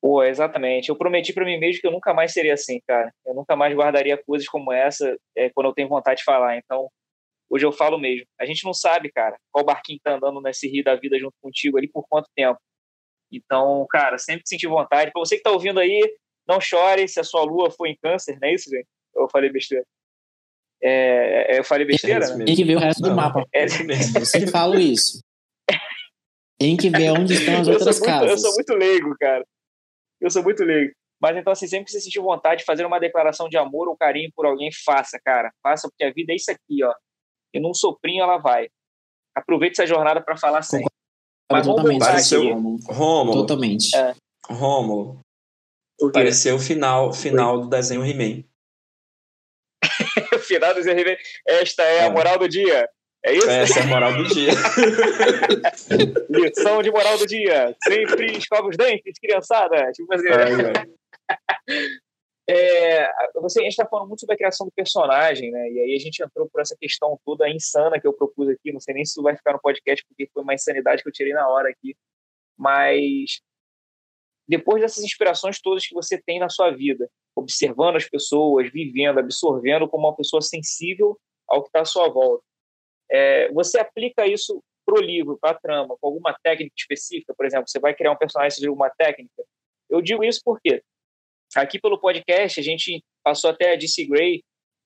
Pô, 0.00 0.22
exatamente. 0.22 0.88
Eu 0.88 0.96
prometi 0.96 1.32
para 1.32 1.44
mim 1.44 1.58
mesmo 1.58 1.80
que 1.80 1.86
eu 1.86 1.92
nunca 1.92 2.14
mais 2.14 2.32
seria 2.32 2.54
assim, 2.54 2.80
cara. 2.86 3.12
Eu 3.24 3.34
nunca 3.34 3.56
mais 3.56 3.74
guardaria 3.74 4.22
coisas 4.24 4.46
como 4.48 4.72
essa 4.72 5.16
é, 5.36 5.50
quando 5.50 5.66
eu 5.66 5.74
tenho 5.74 5.88
vontade 5.88 6.18
de 6.18 6.24
falar. 6.24 6.56
Então, 6.56 6.88
Hoje 7.48 7.64
eu 7.64 7.72
falo 7.72 7.98
mesmo. 7.98 8.26
A 8.40 8.44
gente 8.44 8.64
não 8.64 8.74
sabe, 8.74 9.10
cara, 9.10 9.36
qual 9.52 9.64
barquinho 9.64 10.00
tá 10.02 10.16
andando 10.16 10.40
nesse 10.40 10.68
rio 10.68 10.82
da 10.82 10.96
vida 10.96 11.18
junto 11.18 11.34
contigo 11.40 11.78
ali 11.78 11.88
por 11.88 12.04
quanto 12.08 12.28
tempo. 12.34 12.58
Então, 13.30 13.86
cara, 13.88 14.18
sempre 14.18 14.42
sentir 14.46 14.66
vontade. 14.66 15.12
Pra 15.12 15.20
você 15.20 15.36
que 15.36 15.42
tá 15.42 15.50
ouvindo 15.50 15.78
aí, 15.78 16.00
não 16.46 16.60
chore 16.60 17.06
se 17.08 17.20
a 17.20 17.24
sua 17.24 17.42
lua 17.42 17.70
for 17.70 17.86
em 17.86 17.96
câncer, 18.02 18.38
não 18.40 18.48
é 18.48 18.54
isso, 18.54 18.68
gente? 18.68 18.86
Eu 19.14 19.28
falei 19.30 19.50
besteira. 19.50 19.84
É, 20.82 21.54
é 21.54 21.58
eu 21.58 21.64
falei 21.64 21.86
besteira, 21.86 22.36
né? 22.36 22.44
Tem 22.44 22.56
que 22.56 22.64
ver 22.64 22.76
o 22.76 22.80
resto 22.80 23.00
do 23.00 23.08
não, 23.08 23.16
mapa. 23.16 23.44
É 23.52 23.64
mesmo. 23.82 24.18
Eu 24.18 24.26
sempre 24.26 24.50
falo 24.50 24.78
isso. 24.78 25.20
Tem 26.58 26.76
que 26.76 26.90
ver 26.90 27.10
onde 27.10 27.34
estão 27.34 27.60
as 27.60 27.68
outras 27.68 27.98
muito, 27.98 28.10
casas. 28.10 28.30
Eu 28.30 28.38
sou 28.38 28.54
muito 28.54 28.74
leigo, 28.74 29.14
cara. 29.18 29.44
Eu 30.20 30.30
sou 30.30 30.42
muito 30.42 30.64
leigo. 30.64 30.92
Mas 31.20 31.36
então, 31.36 31.52
assim, 31.52 31.66
sempre 31.66 31.86
que 31.86 31.92
você 31.92 32.00
sentir 32.00 32.20
vontade 32.20 32.60
de 32.60 32.66
fazer 32.66 32.84
uma 32.84 32.98
declaração 32.98 33.48
de 33.48 33.56
amor 33.56 33.88
ou 33.88 33.96
carinho 33.96 34.30
por 34.34 34.46
alguém, 34.46 34.70
faça, 34.84 35.18
cara. 35.24 35.50
Faça, 35.62 35.88
porque 35.88 36.04
a 36.04 36.12
vida 36.12 36.32
é 36.32 36.36
isso 36.36 36.50
aqui, 36.50 36.84
ó 36.84 36.92
e 37.56 37.60
num 37.60 37.74
soprinho 37.74 38.22
ela 38.22 38.36
vai. 38.36 38.68
Aproveite 39.34 39.80
essa 39.80 39.86
jornada 39.86 40.20
para 40.20 40.36
falar 40.36 40.62
sempre. 40.62 40.86
Mas 41.50 41.66
vamos 41.66 41.82
voltar 41.82 42.16
aqui. 42.16 42.52
Rômulo. 42.86 43.40
Totalmente. 43.40 43.96
É. 43.96 44.14
Rômulo. 44.48 45.20
Pareceu 46.12 46.56
o 46.56 46.60
final, 46.60 47.12
final 47.12 47.60
do 47.60 47.68
desenho 47.68 48.04
He-Man. 48.04 48.44
o 50.34 50.38
final 50.40 50.70
do 50.70 50.76
desenho 50.76 50.98
He-Man. 50.98 51.16
Esta 51.46 51.82
é, 51.82 51.96
é, 51.96 52.06
a 52.06 52.10
moral 52.10 52.38
do 52.38 52.48
dia. 52.48 52.88
É 53.26 53.34
isso? 53.34 53.50
Essa 53.50 53.80
é 53.80 53.82
a 53.82 53.86
moral 53.86 54.16
do 54.16 54.22
dia. 54.22 54.52
Lição 56.30 56.80
de 56.80 56.92
moral 56.92 57.18
do 57.18 57.26
dia. 57.26 57.76
Sempre 57.82 58.38
escova 58.38 58.68
os 58.68 58.76
dentes, 58.76 59.18
criançada. 59.18 59.90
Tipo 59.92 60.14
assim. 60.14 60.26
É, 62.48 63.10
você, 63.40 63.58
a 63.58 63.62
gente 63.64 63.72
está 63.72 63.84
falando 63.84 64.06
muito 64.06 64.20
sobre 64.20 64.36
a 64.36 64.38
criação 64.38 64.68
do 64.68 64.72
personagem, 64.72 65.50
né? 65.50 65.68
E 65.68 65.80
aí 65.80 65.96
a 65.96 65.98
gente 65.98 66.22
entrou 66.22 66.48
por 66.48 66.60
essa 66.60 66.76
questão 66.80 67.18
toda 67.24 67.50
insana 67.50 68.00
que 68.00 68.06
eu 68.06 68.12
propus 68.12 68.48
aqui. 68.48 68.72
Não 68.72 68.78
sei 68.78 68.94
nem 68.94 69.04
se 69.04 69.10
isso 69.10 69.22
vai 69.22 69.36
ficar 69.36 69.52
no 69.52 69.60
podcast, 69.60 70.06
porque 70.06 70.30
foi 70.32 70.44
uma 70.44 70.54
insanidade 70.54 71.02
que 71.02 71.08
eu 71.08 71.12
tirei 71.12 71.32
na 71.32 71.48
hora 71.48 71.68
aqui. 71.68 71.96
Mas 72.56 73.40
depois 74.48 74.80
dessas 74.80 75.02
inspirações 75.02 75.60
todas 75.60 75.84
que 75.84 75.92
você 75.92 76.22
tem 76.22 76.38
na 76.38 76.48
sua 76.48 76.70
vida, 76.70 77.10
observando 77.34 77.96
as 77.96 78.08
pessoas, 78.08 78.70
vivendo, 78.70 79.18
absorvendo 79.18 79.88
como 79.88 80.06
uma 80.06 80.14
pessoa 80.14 80.40
sensível 80.40 81.18
ao 81.48 81.64
que 81.64 81.68
está 81.68 81.80
à 81.80 81.84
sua 81.84 82.08
volta, 82.08 82.44
é, 83.10 83.50
você 83.52 83.78
aplica 83.78 84.26
isso 84.26 84.62
pro 84.84 85.00
livro, 85.00 85.38
para 85.40 85.50
a 85.50 85.58
trama, 85.58 85.96
com 86.00 86.06
alguma 86.06 86.36
técnica 86.42 86.74
específica, 86.76 87.34
por 87.36 87.44
exemplo, 87.44 87.68
você 87.68 87.80
vai 87.80 87.94
criar 87.94 88.12
um 88.12 88.16
personagem 88.16 88.58
de 88.58 88.68
alguma 88.68 88.90
técnica. 88.90 89.42
Eu 89.90 90.00
digo 90.00 90.22
isso 90.22 90.40
porque 90.44 90.82
Aqui 91.54 91.78
pelo 91.80 91.98
podcast, 91.98 92.58
a 92.58 92.62
gente 92.62 93.02
passou 93.22 93.50
até 93.50 93.72
a 93.72 93.76
DC 93.76 94.04
Gray. 94.06 94.42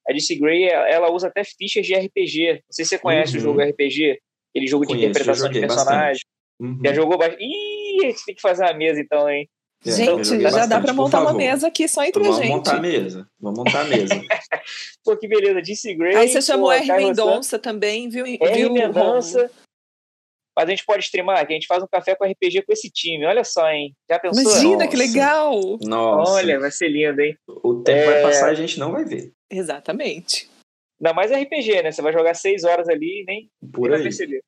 A 0.09 0.13
DC 0.13 0.37
Gray, 0.37 0.65
ela 0.65 1.11
usa 1.11 1.29
até 1.29 1.43
fichas 1.45 1.87
de 1.87 1.95
RPG. 1.95 2.53
Não 2.53 2.61
sei 2.71 2.85
se 2.85 2.91
você 2.91 2.99
conhece 2.99 3.33
uhum. 3.33 3.39
o 3.39 3.41
jogo 3.41 3.63
RPG, 3.63 4.21
aquele 4.51 4.67
jogo 4.67 4.85
de 4.85 4.93
Conheço, 4.93 5.11
interpretação 5.11 5.51
de 5.51 5.61
personagem. 5.61 6.23
Uhum. 6.61 6.81
Já 6.85 6.93
jogou 6.93 7.19
bastante? 7.19 7.43
Ih, 7.43 8.05
a 8.05 8.11
gente 8.11 8.25
tem 8.25 8.35
que 8.35 8.41
fazer 8.41 8.65
uma 8.65 8.75
mesa 8.75 9.01
então, 9.01 9.29
hein? 9.29 9.49
É, 9.87 9.91
gente, 9.91 10.41
já 10.41 10.67
dá 10.67 10.79
para 10.79 10.93
montar 10.93 11.23
uma 11.23 11.33
mesa 11.33 11.69
aqui 11.69 11.89
só 11.89 12.05
entre 12.05 12.23
Vamos 12.23 12.39
a 12.39 12.43
gente. 12.43 12.51
Vamos 12.51 12.67
montar 12.69 12.77
a 12.77 12.81
mesa. 12.81 13.29
Vamos 13.41 13.59
montar 13.59 13.81
a 13.81 13.85
mesa. 13.85 14.15
pô, 15.03 15.17
que 15.17 15.27
beleza. 15.27 15.63
DC 15.63 15.95
Gray. 15.95 16.17
Aí 16.17 16.29
você 16.29 16.43
chamou 16.43 16.71
R. 16.71 16.87
Mendonça 16.87 17.59
também, 17.59 18.09
viu? 18.09 18.27
R. 18.27 18.69
Mendonça. 18.69 19.51
Mas 20.55 20.67
a 20.67 20.71
gente 20.71 20.85
pode 20.85 21.05
streamar, 21.05 21.47
que 21.47 21.53
a 21.53 21.57
gente 21.57 21.67
faz 21.67 21.83
um 21.83 21.87
café 21.87 22.15
com 22.15 22.25
RPG 22.25 22.63
com 22.63 22.73
esse 22.73 22.91
time. 22.91 23.25
Olha 23.25 23.45
só, 23.45 23.71
hein? 23.71 23.97
Já 24.11 24.19
pensou? 24.19 24.43
Imagina, 24.43 24.77
Nossa. 24.77 24.89
que 24.89 24.97
legal! 24.97 25.79
Nossa. 25.83 26.33
Olha, 26.33 26.61
vai 26.61 26.71
ser 26.71 26.89
lindo, 26.89 27.21
hein? 27.21 27.35
O 27.47 27.83
tempo 27.83 27.99
é... 27.99 28.05
vai 28.05 28.23
passar 28.23 28.49
e 28.49 28.51
a 28.51 28.55
gente 28.55 28.79
não 28.79 28.93
vai 28.93 29.05
ver. 29.05 29.33
Exatamente. 29.51 30.51
Ainda 31.01 31.15
mais 31.15 31.31
RPG, 31.31 31.83
né? 31.83 31.93
Você 31.93 32.03
vai 32.03 32.13
jogar 32.13 32.35
seis 32.35 32.65
horas 32.65 32.89
ali 32.89 33.23
e 33.23 33.25
nem, 33.25 33.51
Por 33.73 33.83
nem 33.83 33.93
vai 33.93 34.03
perceber. 34.03 34.43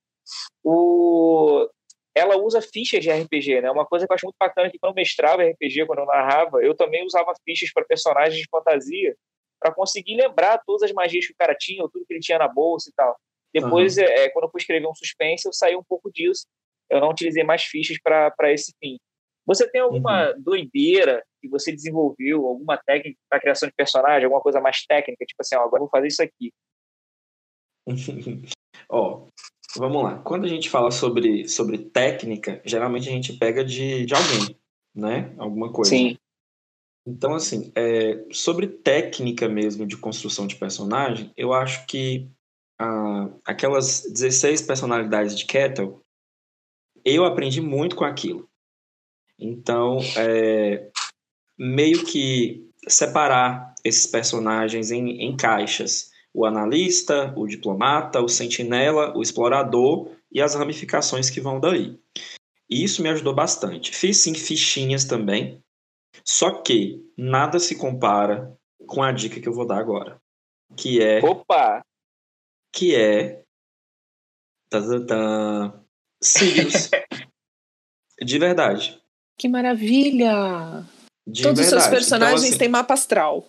O... 0.62 1.66
Ela 2.14 2.37
usa 2.37 2.61
fichas 2.61 3.03
de 3.03 3.11
RPG, 3.11 3.62
né? 3.62 3.70
Uma 3.70 3.87
coisa 3.87 4.07
que 4.07 4.12
eu 4.12 4.14
acho 4.14 4.27
muito 4.27 4.37
bacana 4.38 4.68
é 4.68 4.70
que 4.70 4.79
quando 4.79 4.92
eu 4.92 4.96
mestrava 4.96 5.42
RPG, 5.42 5.87
quando 5.87 6.01
eu 6.01 6.07
narrava, 6.07 6.62
eu 6.62 6.75
também 6.75 7.05
usava 7.05 7.33
fichas 7.44 7.72
para 7.72 7.85
personagens 7.85 8.37
de 8.37 8.48
fantasia 8.51 9.16
para 9.59 9.72
conseguir 9.72 10.16
lembrar 10.16 10.61
todas 10.66 10.83
as 10.83 10.92
magias 10.92 11.27
que 11.27 11.33
o 11.33 11.37
cara 11.38 11.55
tinha, 11.55 11.83
ou 11.83 11.88
tudo 11.88 12.05
que 12.05 12.12
ele 12.12 12.20
tinha 12.20 12.38
na 12.38 12.48
bolsa 12.48 12.90
e 12.90 12.92
tal. 12.92 13.16
Depois, 13.55 13.96
uhum. 13.96 14.05
é, 14.05 14.29
quando 14.31 14.46
eu 14.46 14.51
fui 14.51 14.61
escrever 14.61 14.87
um 14.87 14.94
suspense, 14.94 15.46
eu 15.46 15.53
saí 15.53 15.77
um 15.77 15.85
pouco 15.85 16.11
disso. 16.11 16.46
Eu 16.90 17.01
não 17.01 17.11
utilizei 17.11 17.44
mais 17.44 17.62
fichas 17.62 17.96
para 18.03 18.53
esse 18.53 18.72
fim. 18.83 18.98
Você 19.46 19.68
tem 19.70 19.81
alguma 19.81 20.31
uhum. 20.31 20.42
doideira 20.42 21.25
que 21.40 21.48
você 21.48 21.72
desenvolveu, 21.72 22.46
alguma 22.46 22.79
técnica 22.79 23.18
para 23.29 23.40
criação 23.40 23.68
de 23.68 23.75
personagem, 23.75 24.25
alguma 24.25 24.40
coisa 24.40 24.61
mais 24.61 24.85
técnica, 24.87 25.25
tipo 25.25 25.40
assim, 25.40 25.57
ó, 25.57 25.61
agora 25.61 25.77
eu 25.77 25.87
vou 25.87 25.88
fazer 25.88 26.07
isso 26.07 26.22
aqui? 26.22 26.53
ó, 28.88 29.27
vamos 29.76 30.02
lá. 30.02 30.18
Quando 30.18 30.44
a 30.44 30.48
gente 30.48 30.68
fala 30.70 30.90
sobre, 30.90 31.48
sobre 31.48 31.78
técnica, 31.78 32.61
geralmente 32.64 33.08
a 33.08 33.12
gente 33.12 33.32
pega 33.35 33.64
de, 33.64 34.04
de 34.04 34.14
alguém, 34.14 34.56
né? 34.94 35.35
Alguma 35.38 35.72
coisa. 35.72 35.90
Sim. 35.90 36.16
Então, 37.06 37.35
assim, 37.35 37.72
é, 37.74 38.24
sobre 38.30 38.68
técnica 38.68 39.48
mesmo 39.48 39.87
de 39.87 39.96
construção 39.96 40.46
de 40.46 40.54
personagem, 40.56 41.32
eu 41.37 41.52
acho 41.52 41.85
que 41.87 42.30
aquelas 43.44 44.02
16 44.02 44.62
personalidades 44.62 45.38
de 45.38 45.44
Kettle, 45.46 46.02
eu 47.04 47.24
aprendi 47.24 47.61
muito 47.61 47.96
com 47.96 48.04
aquilo. 48.04 48.48
Então, 49.38 49.98
é, 50.16 50.90
meio 51.58 52.04
que 52.04 52.68
separar 52.88 53.74
esses 53.85 54.06
personagens 54.06 54.90
em, 54.90 55.22
em 55.22 55.37
caixas. 55.37 56.12
O 56.35 56.47
analista, 56.47 57.33
o 57.37 57.47
diplomata, 57.47 58.21
o 58.21 58.29
sentinela, 58.29 59.16
o 59.16 59.23
explorador 59.23 60.11
e 60.31 60.40
as 60.40 60.55
ramificações 60.55 61.29
que 61.29 61.40
vão 61.40 61.61
daí. 61.61 61.99
E 62.71 62.83
isso 62.83 63.03
me 63.03 63.11
ajudou 63.11 63.35
bastante. 63.35 63.95
Fiz 63.95 64.23
sim 64.23 64.35
fichinhas 64.35 65.05
também, 65.05 65.62
só 66.25 66.62
que 66.62 67.05
nada 67.16 67.59
se 67.59 67.77
compara 67.77 68.57
com 68.87 69.03
a 69.03 69.12
dica 69.12 69.40
que 69.40 69.49
eu 69.49 69.53
vou 69.53 69.66
dar 69.66 69.79
agora, 69.79 70.21
que 70.77 71.03
é 71.03 71.21
Opa! 71.25 71.83
que 72.73 72.95
é 72.95 73.42
Sirius. 76.23 76.88
de 78.23 78.38
verdade. 78.38 79.01
Que 79.38 79.49
maravilha! 79.49 80.85
De 81.27 81.42
Todos 81.42 81.61
os 81.61 81.66
seus 81.66 81.87
personagens 81.87 82.40
então, 82.40 82.49
assim, 82.51 82.59
têm 82.59 82.68
mapa 82.68 82.95
astral. 82.95 83.47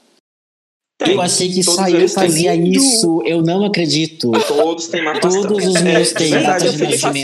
Tem, 0.97 1.13
eu 1.13 1.21
achei 1.21 1.51
que 1.51 1.63
só 1.63 1.87
eu 1.87 2.07
fazia 2.07 2.55
isso. 2.55 3.21
Eu 3.25 3.41
não 3.41 3.65
acredito. 3.65 4.31
Todos 4.47 4.87
têm 4.87 5.03
mapa 5.03 5.27
astral. 5.27 5.47
Todos 5.47 5.67
os 5.67 5.81
meus 5.81 6.11
é, 6.11 6.15
têm. 6.15 6.31
Verdade, 6.31 6.65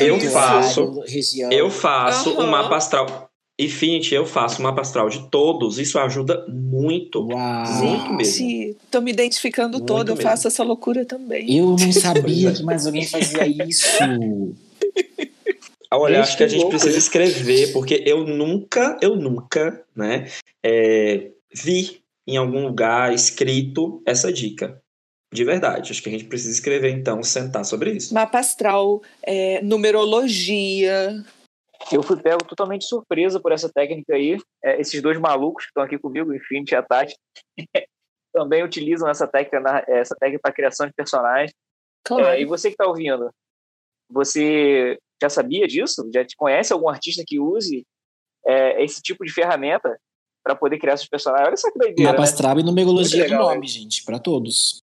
eu 0.01 0.19
faço. 0.32 1.03
Eu 1.51 1.69
faço 1.69 2.29
uhum. 2.32 2.45
um 2.45 2.47
mapa 2.47 2.75
astral. 2.75 3.29
Infinity, 3.60 4.15
eu 4.15 4.25
faço 4.25 4.62
uma 4.62 4.73
astral 4.79 5.10
de 5.10 5.29
todos, 5.29 5.79
isso 5.79 5.99
ajuda 5.99 6.45
muito. 6.47 7.27
Uau. 7.27 7.73
Muito 7.73 8.13
mesmo. 8.13 8.75
Tô 8.89 9.01
me 9.01 9.12
identificando 9.12 9.79
muito 9.79 9.86
todo, 9.86 10.08
mesmo. 10.08 10.21
eu 10.21 10.23
faço 10.23 10.47
essa 10.47 10.63
loucura 10.63 11.03
também. 11.03 11.58
Eu 11.58 11.75
não 11.77 11.77
sabia 11.91 12.53
que 12.53 12.63
mais 12.63 12.86
alguém 12.86 13.05
fazia 13.05 13.45
isso. 13.67 13.86
Olha, 15.91 16.21
acho 16.21 16.38
que 16.38 16.43
a 16.43 16.47
gente 16.47 16.67
precisa 16.67 16.97
escrever, 16.97 17.73
porque 17.73 18.01
eu 18.05 18.23
nunca, 18.23 18.97
eu 19.01 19.15
nunca, 19.17 19.84
né, 19.93 20.29
é, 20.63 21.32
vi 21.53 21.99
em 22.29 22.37
algum 22.37 22.67
lugar 22.67 23.13
escrito 23.13 24.01
essa 24.05 24.31
dica. 24.31 24.81
De 25.33 25.43
verdade. 25.43 25.91
Acho 25.91 26.01
que 26.01 26.09
a 26.09 26.11
gente 26.11 26.25
precisa 26.25 26.53
escrever, 26.53 26.89
então, 26.89 27.21
sentar 27.21 27.63
sobre 27.63 27.91
isso. 27.91 28.13
Mapa 28.13 28.39
astral, 28.39 29.01
é, 29.21 29.61
numerologia. 29.61 31.23
Eu 31.91 32.03
fui 32.03 32.21
pego 32.21 32.43
totalmente 32.45 32.85
surpresa 32.85 33.39
por 33.39 33.51
essa 33.51 33.71
técnica 33.71 34.15
aí. 34.15 34.37
É, 34.63 34.81
esses 34.81 35.01
dois 35.01 35.19
malucos 35.19 35.65
que 35.65 35.69
estão 35.69 35.83
aqui 35.83 35.97
comigo, 35.97 36.33
enfim, 36.33 36.63
e 36.69 36.75
a 36.75 36.81
Tati, 36.81 37.15
também 38.33 38.63
utilizam 38.63 39.09
essa 39.09 39.27
técnica, 39.27 39.83
essa 39.87 40.15
técnica 40.15 40.41
para 40.41 40.53
criação 40.53 40.87
de 40.87 40.93
personagens. 40.93 41.53
Claro. 42.03 42.25
É, 42.25 42.41
e 42.41 42.45
você 42.45 42.69
que 42.69 42.73
está 42.73 42.87
ouvindo, 42.87 43.29
você 44.11 44.97
já 45.21 45.29
sabia 45.29 45.67
disso? 45.67 46.09
Já 46.13 46.25
te 46.25 46.35
conhece 46.35 46.73
algum 46.73 46.89
artista 46.89 47.23
que 47.25 47.39
use 47.39 47.85
é, 48.45 48.83
esse 48.83 49.01
tipo 49.01 49.23
de 49.23 49.31
ferramenta 49.31 49.99
para 50.43 50.56
poder 50.56 50.80
criar 50.80 50.97
seus 50.97 51.10
personagens? 51.10 51.47
Olha 51.47 51.58
só 51.58 51.71
que 51.71 51.80
doideira. 51.80 52.12
Mapa 52.12 52.23
astral 52.23 52.56
né? 52.56 52.62
e 52.62 52.63
numerologia 52.63 53.28
do 53.28 53.36
nome, 53.36 53.67
gente, 53.67 54.04
para 54.04 54.19
todos. 54.19 54.82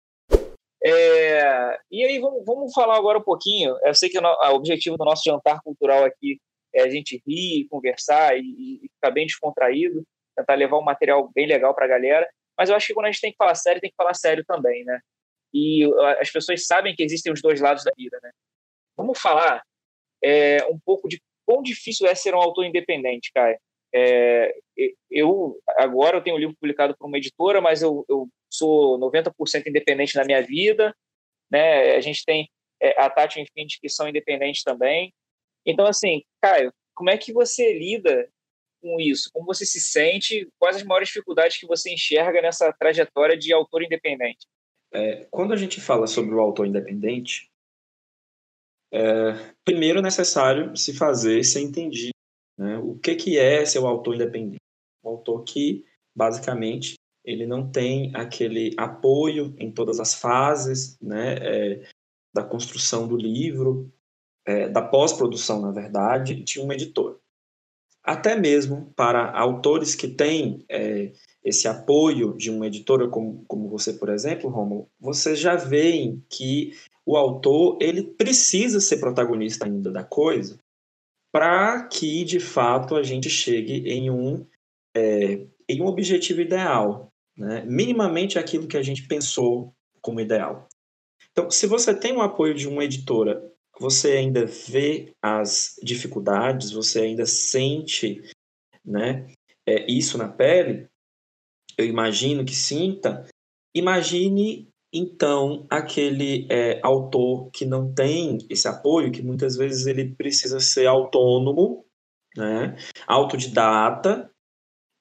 É, 0.83 1.77
e 1.91 2.03
aí, 2.05 2.19
vamos, 2.19 2.45
vamos 2.45 2.73
falar 2.73 2.97
agora 2.97 3.19
um 3.19 3.23
pouquinho. 3.23 3.77
Eu 3.83 3.93
sei 3.93 4.09
que 4.09 4.17
o, 4.17 4.21
o 4.21 4.55
objetivo 4.55 4.97
do 4.97 5.05
nosso 5.05 5.23
jantar 5.25 5.61
cultural 5.61 6.05
aqui 6.05 6.39
é 6.73 6.83
a 6.83 6.89
gente 6.89 7.21
rir, 7.27 7.67
conversar 7.69 8.37
e, 8.37 8.41
e 8.41 8.89
ficar 8.95 9.11
bem 9.11 9.25
descontraído, 9.25 10.03
tentar 10.35 10.55
levar 10.55 10.77
um 10.77 10.83
material 10.83 11.29
bem 11.33 11.47
legal 11.47 11.73
para 11.73 11.85
a 11.85 11.89
galera. 11.89 12.27
Mas 12.57 12.69
eu 12.69 12.75
acho 12.75 12.87
que 12.87 12.93
quando 12.93 13.07
a 13.07 13.11
gente 13.11 13.21
tem 13.21 13.31
que 13.31 13.37
falar 13.37 13.55
sério, 13.55 13.81
tem 13.81 13.89
que 13.89 13.95
falar 13.95 14.13
sério 14.13 14.43
também, 14.45 14.83
né? 14.83 14.99
E 15.53 15.83
as 16.19 16.29
pessoas 16.29 16.65
sabem 16.65 16.95
que 16.95 17.03
existem 17.03 17.33
os 17.33 17.41
dois 17.41 17.59
lados 17.59 17.83
da 17.83 17.91
vida, 17.97 18.19
né? 18.21 18.31
Vamos 18.95 19.19
falar 19.19 19.63
é, 20.23 20.63
um 20.65 20.77
pouco 20.79 21.07
de 21.07 21.21
quão 21.45 21.63
difícil 21.63 22.05
é 22.07 22.13
ser 22.13 22.35
um 22.35 22.41
autor 22.41 22.65
independente, 22.65 23.31
Caio. 23.33 23.57
É, 23.93 24.53
eu 25.09 25.59
agora 25.77 26.17
eu 26.17 26.21
tenho 26.21 26.35
um 26.35 26.39
livro 26.39 26.55
publicado 26.55 26.95
por 26.97 27.07
uma 27.07 27.17
editora, 27.17 27.59
mas 27.59 27.81
eu, 27.81 28.05
eu 28.07 28.29
sou 28.49 28.99
90% 28.99 29.67
independente 29.67 30.15
na 30.15 30.23
minha 30.23 30.41
vida, 30.41 30.95
né? 31.51 31.95
A 31.95 32.01
gente 32.01 32.23
tem 32.23 32.49
é, 32.81 32.99
a 33.01 33.09
Tati 33.09 33.39
e 33.39 33.43
o 33.43 33.67
que 33.81 33.89
são 33.89 34.07
independentes 34.07 34.63
também. 34.63 35.13
Então, 35.65 35.85
assim, 35.85 36.23
Caio, 36.41 36.71
como 36.95 37.09
é 37.09 37.17
que 37.17 37.33
você 37.33 37.73
lida 37.73 38.29
com 38.81 38.99
isso? 38.99 39.29
Como 39.33 39.45
você 39.45 39.65
se 39.65 39.79
sente? 39.79 40.47
Quais 40.57 40.77
as 40.77 40.83
maiores 40.83 41.09
dificuldades 41.09 41.57
que 41.57 41.67
você 41.67 41.93
enxerga 41.93 42.41
nessa 42.41 42.71
trajetória 42.73 43.37
de 43.37 43.51
autor 43.51 43.83
independente? 43.83 44.47
É, 44.91 45.27
quando 45.29 45.53
a 45.53 45.57
gente 45.57 45.81
fala 45.81 46.07
sobre 46.07 46.33
o 46.33 46.39
autor 46.39 46.65
independente, 46.65 47.49
é, 48.91 49.53
primeiro 49.63 49.99
é 49.99 50.01
necessário 50.01 50.75
se 50.75 50.95
fazer 50.97 51.43
ser 51.43 51.61
entendido 51.61 52.18
né? 52.59 52.77
O 52.77 52.95
que, 52.95 53.15
que 53.15 53.37
é 53.37 53.65
ser 53.65 53.79
o 53.79 53.87
autor 53.87 54.15
independente? 54.15 54.57
Um 55.01 55.11
autor 55.11 55.45
que, 55.45 55.85
basicamente, 56.13 56.95
ele 57.23 57.47
não 57.47 57.71
tem 57.71 58.11
aquele 58.13 58.75
apoio 58.77 59.55
em 59.57 59.71
todas 59.71 59.97
as 59.99 60.13
fases 60.13 60.97
né, 61.01 61.35
é, 61.35 61.89
da 62.33 62.43
construção 62.43 63.07
do 63.07 63.15
livro, 63.15 63.89
é, 64.45 64.67
da 64.67 64.81
pós-produção, 64.81 65.61
na 65.61 65.71
verdade, 65.71 66.35
de 66.35 66.59
um 66.59 66.71
editor. 66.73 67.17
Até 68.03 68.35
mesmo 68.35 68.91
para 68.93 69.31
autores 69.31 69.95
que 69.95 70.07
têm 70.07 70.65
é, 70.67 71.13
esse 71.43 71.67
apoio 71.67 72.35
de 72.35 72.49
uma 72.49 72.67
editora, 72.67 73.07
como, 73.07 73.45
como 73.47 73.69
você, 73.69 73.93
por 73.93 74.09
exemplo, 74.09 74.49
Romulo, 74.49 74.89
vocês 74.99 75.39
já 75.39 75.55
veem 75.55 76.21
que 76.29 76.73
o 77.05 77.15
autor 77.15 77.77
ele 77.79 78.03
precisa 78.03 78.81
ser 78.81 78.97
protagonista 78.97 79.65
ainda 79.65 79.91
da 79.91 80.03
coisa, 80.03 80.59
para 81.31 81.87
que 81.87 82.23
de 82.23 82.39
fato 82.39 82.95
a 82.95 83.03
gente 83.03 83.29
chegue 83.29 83.89
em 83.89 84.09
um, 84.09 84.45
é, 84.95 85.45
em 85.67 85.81
um 85.81 85.85
objetivo 85.85 86.41
ideal, 86.41 87.11
né? 87.37 87.63
minimamente 87.65 88.39
aquilo 88.39 88.67
que 88.67 88.77
a 88.77 88.83
gente 88.83 89.07
pensou 89.07 89.73
como 90.01 90.19
ideal. 90.19 90.67
Então, 91.31 91.49
se 91.51 91.67
você 91.67 91.93
tem 91.93 92.13
o 92.13 92.21
apoio 92.21 92.53
de 92.53 92.67
uma 92.67 92.83
editora, 92.83 93.49
você 93.79 94.13
ainda 94.13 94.45
vê 94.45 95.13
as 95.21 95.79
dificuldades, 95.81 96.71
você 96.71 97.01
ainda 97.01 97.25
sente 97.25 98.21
né, 98.83 99.31
é, 99.65 99.89
isso 99.89 100.17
na 100.17 100.27
pele, 100.27 100.87
eu 101.77 101.85
imagino 101.85 102.43
que 102.43 102.55
sinta, 102.55 103.25
imagine 103.73 104.68
então, 104.91 105.67
aquele 105.69 106.47
é, 106.49 106.79
autor 106.81 107.51
que 107.51 107.65
não 107.65 107.93
tem 107.93 108.39
esse 108.49 108.67
apoio, 108.67 109.11
que 109.11 109.21
muitas 109.21 109.55
vezes 109.55 109.85
ele 109.85 110.15
precisa 110.15 110.59
ser 110.59 110.87
autônomo, 110.87 111.85
né, 112.35 112.75
autodidata, 113.07 114.31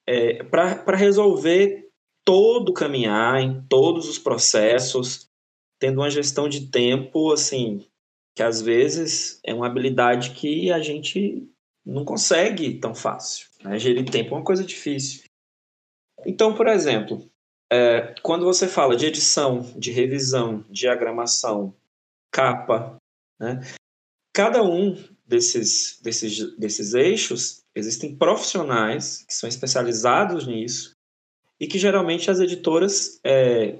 é, 0.07 0.43
para 0.43 0.95
resolver 0.95 1.89
todo 2.23 2.69
o 2.69 2.73
caminhar, 2.73 3.41
em 3.41 3.61
todos 3.67 4.07
os 4.07 4.19
processos, 4.19 5.27
tendo 5.79 6.01
uma 6.01 6.09
gestão 6.09 6.47
de 6.47 6.69
tempo, 6.69 7.31
assim, 7.31 7.87
que 8.35 8.43
às 8.43 8.61
vezes 8.61 9.39
é 9.43 9.53
uma 9.53 9.67
habilidade 9.67 10.31
que 10.31 10.71
a 10.71 10.79
gente 10.79 11.47
não 11.85 12.05
consegue 12.05 12.79
tão 12.79 12.93
fácil. 12.93 13.47
Né? 13.63 13.79
Gerir 13.79 14.09
tempo 14.09 14.33
é 14.33 14.37
uma 14.37 14.43
coisa 14.43 14.63
difícil. 14.63 15.23
Então, 16.25 16.53
por 16.53 16.67
exemplo, 16.67 17.28
é, 17.71 18.15
quando 18.23 18.45
você 18.45 18.67
fala 18.67 18.95
de 18.95 19.05
edição, 19.05 19.61
de 19.77 19.91
revisão, 19.91 20.65
diagramação, 20.69 21.75
capa, 22.31 22.97
né, 23.39 23.61
cada 24.33 24.63
um 24.63 24.95
desses, 25.25 25.99
desses, 26.01 26.57
desses 26.57 26.93
eixos, 26.93 27.61
existem 27.75 28.15
profissionais 28.15 29.23
que 29.27 29.33
são 29.33 29.47
especializados 29.47 30.47
nisso 30.47 30.93
e 31.59 31.67
que 31.67 31.77
geralmente 31.77 32.31
as 32.31 32.39
editoras 32.39 33.19
é, 33.23 33.77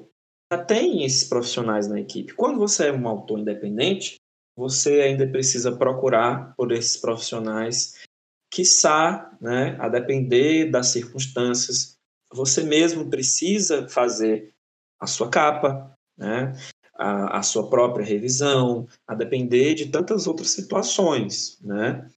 já 0.51 0.63
têm 0.63 1.03
esses 1.03 1.27
profissionais 1.27 1.87
na 1.87 1.99
equipe. 1.99 2.33
Quando 2.33 2.59
você 2.59 2.87
é 2.87 2.93
um 2.93 3.07
autor 3.07 3.39
independente, 3.39 4.15
você 4.55 5.01
ainda 5.01 5.25
precisa 5.27 5.71
procurar 5.71 6.53
por 6.55 6.71
esses 6.71 6.97
profissionais, 6.97 7.95
quiçá, 8.51 9.35
né, 9.39 9.77
a 9.79 9.87
depender 9.87 10.69
das 10.69 10.87
circunstâncias, 10.87 11.98
você 12.31 12.63
mesmo 12.63 13.09
precisa 13.09 13.87
fazer 13.87 14.53
a 14.99 15.07
sua 15.07 15.29
capa, 15.29 15.95
né? 16.17 16.53
a, 16.99 17.39
a 17.39 17.41
sua 17.41 17.69
própria 17.69 18.05
revisão, 18.05 18.87
a 19.07 19.15
depender 19.15 19.73
de 19.73 19.87
tantas 19.87 20.27
outras 20.27 20.49
situações. 20.49 21.59
Né? 21.61 22.09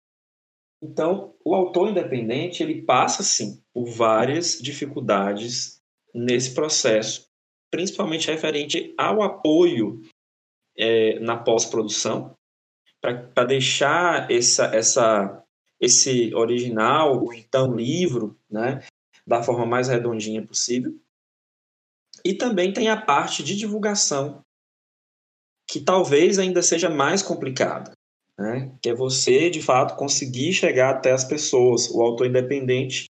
Então, 0.83 1.35
o 1.44 1.55
autor 1.55 1.88
independente 1.88 2.62
ele 2.62 2.83
passa 2.83 3.22
sim 3.22 3.62
por 3.72 3.87
várias 3.87 4.59
dificuldades 4.61 5.81
nesse 6.12 6.53
processo, 6.53 7.31
principalmente 7.70 8.31
referente 8.31 8.92
ao 8.98 9.22
apoio 9.22 10.03
é, 10.77 11.18
na 11.20 11.37
pós-produção, 11.37 12.35
para 13.01 13.44
deixar 13.44 14.31
essa, 14.31 14.66
essa, 14.66 15.42
esse 15.81 16.35
original, 16.35 17.22
ou 17.22 17.33
então 17.33 17.75
livro, 17.75 18.38
né, 18.51 18.85
da 19.27 19.43
forma 19.43 19.67
mais 19.67 19.89
redondinha 19.89 20.47
possível. 20.47 20.99
E 22.25 22.35
também 22.35 22.73
tem 22.73 22.89
a 22.89 23.01
parte 23.01 23.43
de 23.43 23.57
divulgação, 23.57 24.45
que 25.69 25.81
talvez 25.81 26.39
ainda 26.39 26.63
seja 26.63 26.89
mais 26.89 27.23
complicada, 27.23 27.93
né? 28.39 28.77
que 28.83 28.91
é 28.91 28.95
você, 28.95 29.49
de 29.49 29.63
fato, 29.63 29.97
conseguir 29.97 30.53
chegar 30.53 30.91
até 30.91 31.13
as 31.13 31.25
pessoas, 31.25 31.89
o 31.91 32.03
autor 32.03 32.27
independente, 32.27 33.07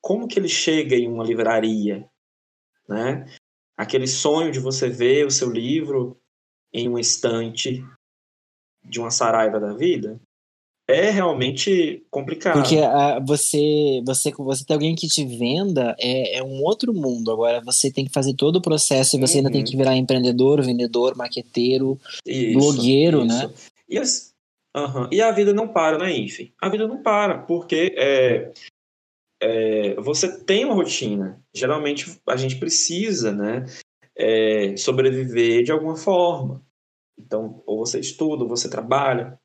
como 0.00 0.28
que 0.28 0.38
ele 0.38 0.48
chega 0.48 0.94
em 0.94 1.08
uma 1.08 1.24
livraria, 1.24 2.08
né? 2.88 3.24
Aquele 3.76 4.06
sonho 4.06 4.52
de 4.52 4.60
você 4.60 4.88
ver 4.88 5.26
o 5.26 5.30
seu 5.30 5.50
livro 5.50 6.20
em 6.72 6.88
um 6.88 6.98
estante 6.98 7.82
de 8.84 9.00
uma 9.00 9.10
saraiva 9.10 9.58
da 9.58 9.72
vida, 9.72 10.20
é 10.86 11.10
realmente 11.10 12.04
complicado. 12.10 12.60
Porque 12.60 12.76
uh, 12.76 13.24
você, 13.26 14.02
você, 14.04 14.30
você 14.32 14.64
tem 14.64 14.74
alguém 14.74 14.94
que 14.94 15.08
te 15.08 15.24
venda 15.24 15.96
é, 15.98 16.38
é, 16.38 16.42
um 16.42 16.62
outro 16.62 16.92
mundo. 16.92 17.30
Agora 17.32 17.60
você 17.62 17.90
tem 17.90 18.04
que 18.04 18.12
fazer 18.12 18.34
todo 18.34 18.56
o 18.56 18.62
processo 18.62 19.16
e 19.16 19.20
você 19.20 19.34
uhum. 19.34 19.38
ainda 19.38 19.50
tem 19.50 19.64
que 19.64 19.76
virar 19.76 19.96
empreendedor, 19.96 20.62
vendedor, 20.62 21.16
maqueteiro, 21.16 21.98
isso, 22.26 22.58
blogueiro, 22.58 23.24
isso. 23.24 23.48
né? 23.48 23.54
E, 23.88 23.98
as, 23.98 24.34
uhum. 24.76 25.08
e 25.10 25.22
a 25.22 25.30
vida 25.32 25.54
não 25.54 25.68
para, 25.68 25.98
né, 25.98 26.16
enfim? 26.16 26.52
A 26.60 26.68
vida 26.68 26.86
não 26.86 27.02
para, 27.02 27.38
porque 27.38 27.94
é, 27.96 28.52
é, 29.42 29.94
você 29.94 30.38
tem 30.44 30.66
uma 30.66 30.74
rotina. 30.74 31.42
Geralmente 31.54 32.20
a 32.28 32.36
gente 32.36 32.56
precisa, 32.56 33.32
né? 33.32 33.64
É, 34.16 34.76
sobreviver 34.76 35.64
de 35.64 35.72
alguma 35.72 35.96
forma. 35.96 36.62
Então, 37.18 37.62
ou 37.66 37.78
você 37.78 37.98
estuda, 37.98 38.42
ou 38.42 38.48
você 38.48 38.68
trabalha, 38.68 39.38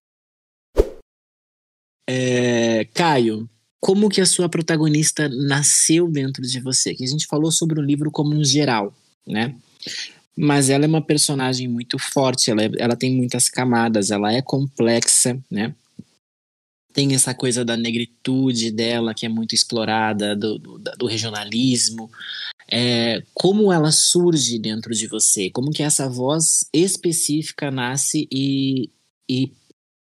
é, 2.11 2.85
Caio, 2.93 3.47
como 3.79 4.09
que 4.09 4.19
a 4.19 4.25
sua 4.25 4.49
protagonista 4.49 5.29
nasceu 5.29 6.09
dentro 6.09 6.41
de 6.41 6.59
você? 6.59 6.95
Que 6.95 7.03
a 7.03 7.07
gente 7.07 7.27
falou 7.27 7.51
sobre 7.51 7.79
o 7.79 7.83
livro 7.83 8.09
como 8.09 8.35
um 8.35 8.43
geral, 8.43 8.91
né? 9.27 9.55
Mas 10.35 10.69
ela 10.69 10.85
é 10.85 10.87
uma 10.87 11.05
personagem 11.05 11.67
muito 11.67 11.99
forte, 11.99 12.49
ela, 12.49 12.63
é, 12.63 12.71
ela 12.79 12.95
tem 12.95 13.15
muitas 13.15 13.47
camadas, 13.47 14.09
ela 14.09 14.33
é 14.33 14.41
complexa, 14.41 15.37
né? 15.51 15.75
tem 16.93 17.13
essa 17.13 17.33
coisa 17.33 17.63
da 17.63 17.77
negritude 17.77 18.71
dela 18.71 19.13
que 19.13 19.25
é 19.25 19.29
muito 19.29 19.53
explorada, 19.53 20.35
do, 20.35 20.57
do, 20.57 20.77
do 20.79 21.05
regionalismo. 21.05 22.09
É, 22.71 23.23
como 23.33 23.71
ela 23.71 23.91
surge 23.91 24.59
dentro 24.59 24.93
de 24.93 25.07
você? 25.07 25.49
Como 25.49 25.71
que 25.71 25.83
essa 25.83 26.09
voz 26.09 26.65
específica 26.73 27.71
nasce 27.71 28.27
e, 28.31 28.89
e 29.29 29.51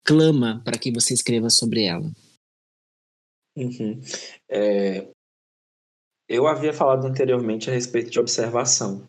clama 0.04 0.62
para 0.64 0.78
que 0.78 0.92
você 0.92 1.14
escreva 1.14 1.48
sobre 1.50 1.84
ela? 1.84 2.10
Uhum. 3.56 4.00
É, 4.48 5.08
eu 6.28 6.46
havia 6.46 6.72
falado 6.72 7.06
anteriormente 7.06 7.68
a 7.68 7.72
respeito 7.72 8.10
de 8.10 8.20
observação. 8.20 9.08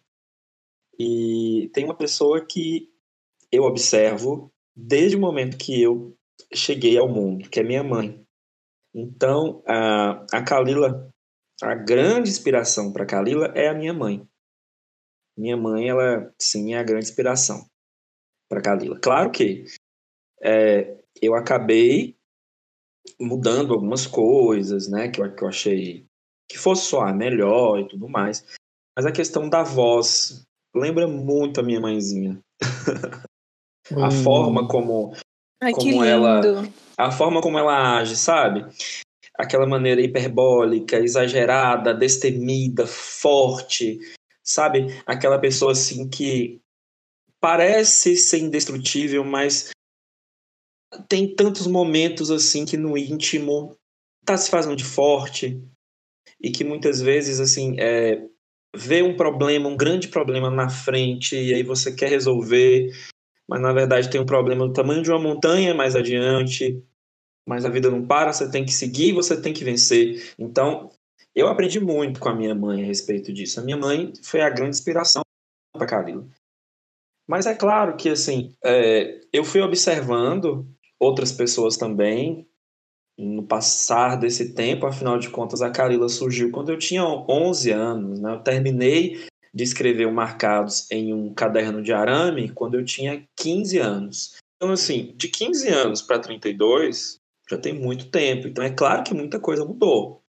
E 0.99 1.69
tem 1.73 1.85
uma 1.85 1.95
pessoa 1.95 2.45
que 2.45 2.91
eu 3.51 3.63
observo 3.63 4.51
desde 4.75 5.17
o 5.17 5.19
momento 5.19 5.57
que 5.57 5.81
eu 5.81 6.17
cheguei 6.53 6.97
ao 6.97 7.07
mundo, 7.07 7.49
que 7.49 7.59
é 7.59 7.63
minha 7.63 7.83
mãe. 7.83 8.25
Então, 8.93 9.63
a, 9.67 10.25
a 10.31 10.43
Kalila, 10.43 11.09
a 11.61 11.75
grande 11.75 12.29
inspiração 12.29 12.91
para 12.91 13.05
Kalila 13.05 13.53
é 13.55 13.67
a 13.67 13.73
minha 13.73 13.93
mãe. 13.93 14.27
Minha 15.37 15.55
mãe, 15.55 15.89
ela 15.89 16.33
sim 16.41 16.73
é 16.73 16.79
a 16.79 16.83
grande 16.83 17.05
inspiração 17.05 17.65
para 18.49 18.61
Kalila. 18.61 18.99
Claro 18.99 19.31
que 19.31 19.65
é, 20.41 20.97
eu 21.21 21.35
acabei 21.35 22.15
mudando 23.19 23.73
algumas 23.73 24.05
coisas, 24.07 24.87
né, 24.87 25.09
que 25.09 25.21
eu, 25.21 25.35
que 25.35 25.43
eu 25.43 25.47
achei 25.47 26.05
que 26.49 26.57
fosse 26.57 26.87
soar 26.87 27.15
melhor 27.15 27.79
e 27.79 27.87
tudo 27.87 28.09
mais. 28.09 28.45
Mas 28.95 29.05
a 29.05 29.11
questão 29.11 29.49
da 29.49 29.63
voz 29.63 30.43
lembra 30.75 31.07
muito 31.07 31.59
a 31.59 31.63
minha 31.63 31.79
mãezinha. 31.79 32.39
a 33.91 34.07
hum. 34.07 34.23
forma 34.23 34.67
como 34.67 35.15
Ai, 35.61 35.73
como 35.73 36.03
ela 36.03 36.41
a 36.97 37.11
forma 37.11 37.41
como 37.41 37.57
ela 37.57 37.97
age, 37.97 38.15
sabe? 38.15 38.65
Aquela 39.37 39.65
maneira 39.65 40.01
hiperbólica, 40.01 40.97
exagerada, 40.97 41.93
destemida, 41.93 42.85
forte, 42.85 43.99
sabe? 44.43 44.87
Aquela 45.05 45.39
pessoa 45.39 45.71
assim 45.71 46.07
que 46.09 46.59
parece 47.39 48.15
ser 48.17 48.39
indestrutível, 48.39 49.23
mas 49.23 49.71
tem 51.07 51.33
tantos 51.33 51.67
momentos 51.67 52.31
assim 52.31 52.65
que 52.65 52.77
no 52.77 52.97
íntimo 52.97 53.75
tá 54.25 54.37
se 54.37 54.49
fazendo 54.49 54.75
de 54.75 54.83
forte 54.83 55.61
e 56.39 56.51
que 56.51 56.63
muitas 56.63 57.01
vezes 57.01 57.39
assim 57.39 57.75
é, 57.79 58.25
vê 58.75 59.01
um 59.01 59.15
problema, 59.15 59.69
um 59.69 59.77
grande 59.77 60.07
problema 60.07 60.49
na 60.49 60.69
frente 60.69 61.35
e 61.35 61.53
aí 61.53 61.63
você 61.63 61.93
quer 61.93 62.09
resolver, 62.09 62.91
mas 63.47 63.61
na 63.61 63.73
verdade 63.73 64.09
tem 64.09 64.19
um 64.19 64.25
problema 64.25 64.67
do 64.67 64.73
tamanho 64.73 65.03
de 65.03 65.09
uma 65.09 65.19
montanha 65.19 65.73
mais 65.73 65.95
adiante, 65.95 66.83
mas 67.47 67.65
a 67.65 67.69
vida 67.69 67.89
não 67.89 68.05
para, 68.05 68.31
você 68.31 68.49
tem 68.49 68.65
que 68.65 68.71
seguir, 68.71 69.13
você 69.13 69.39
tem 69.39 69.53
que 69.53 69.63
vencer. 69.63 70.33
Então, 70.37 70.91
eu 71.33 71.47
aprendi 71.47 71.79
muito 71.79 72.19
com 72.19 72.29
a 72.29 72.35
minha 72.35 72.53
mãe 72.53 72.83
a 72.83 72.85
respeito 72.85 73.33
disso. 73.33 73.59
A 73.59 73.63
minha 73.63 73.77
mãe 73.77 74.13
foi 74.21 74.41
a 74.41 74.49
grande 74.49 74.77
inspiração 74.77 75.21
para 75.73 75.87
Carila. 75.87 76.27
Mas 77.27 77.45
é 77.45 77.55
claro 77.55 77.95
que 77.95 78.09
assim, 78.09 78.53
é, 78.63 79.21
eu 79.31 79.43
fui 79.43 79.61
observando 79.61 80.67
outras 81.01 81.31
pessoas 81.31 81.75
também 81.75 82.47
no 83.17 83.43
passar 83.43 84.15
desse 84.15 84.53
tempo, 84.53 84.85
afinal 84.85 85.17
de 85.17 85.29
contas, 85.29 85.61
a 85.61 85.69
Carila 85.69 86.07
surgiu 86.07 86.51
quando 86.51 86.71
eu 86.71 86.77
tinha 86.77 87.03
11 87.03 87.71
anos, 87.71 88.19
né? 88.19 88.33
Eu 88.33 88.39
terminei 88.39 89.25
de 89.53 89.63
escrever 89.63 90.07
o 90.07 90.13
Marcados 90.13 90.89
em 90.89 91.13
um 91.13 91.33
caderno 91.33 91.83
de 91.83 91.91
arame 91.91 92.49
quando 92.49 92.75
eu 92.75 92.85
tinha 92.85 93.27
15 93.37 93.77
anos. 93.77 94.35
Então, 94.55 94.71
assim, 94.71 95.13
de 95.17 95.27
15 95.27 95.67
anos 95.69 96.01
para 96.01 96.19
32, 96.19 97.17
já 97.49 97.57
tem 97.57 97.73
muito 97.73 98.09
tempo. 98.09 98.47
Então, 98.47 98.63
é 98.63 98.69
claro 98.69 99.03
que 99.03 99.13
muita 99.13 99.39
coisa 99.39 99.65
mudou. 99.65 100.21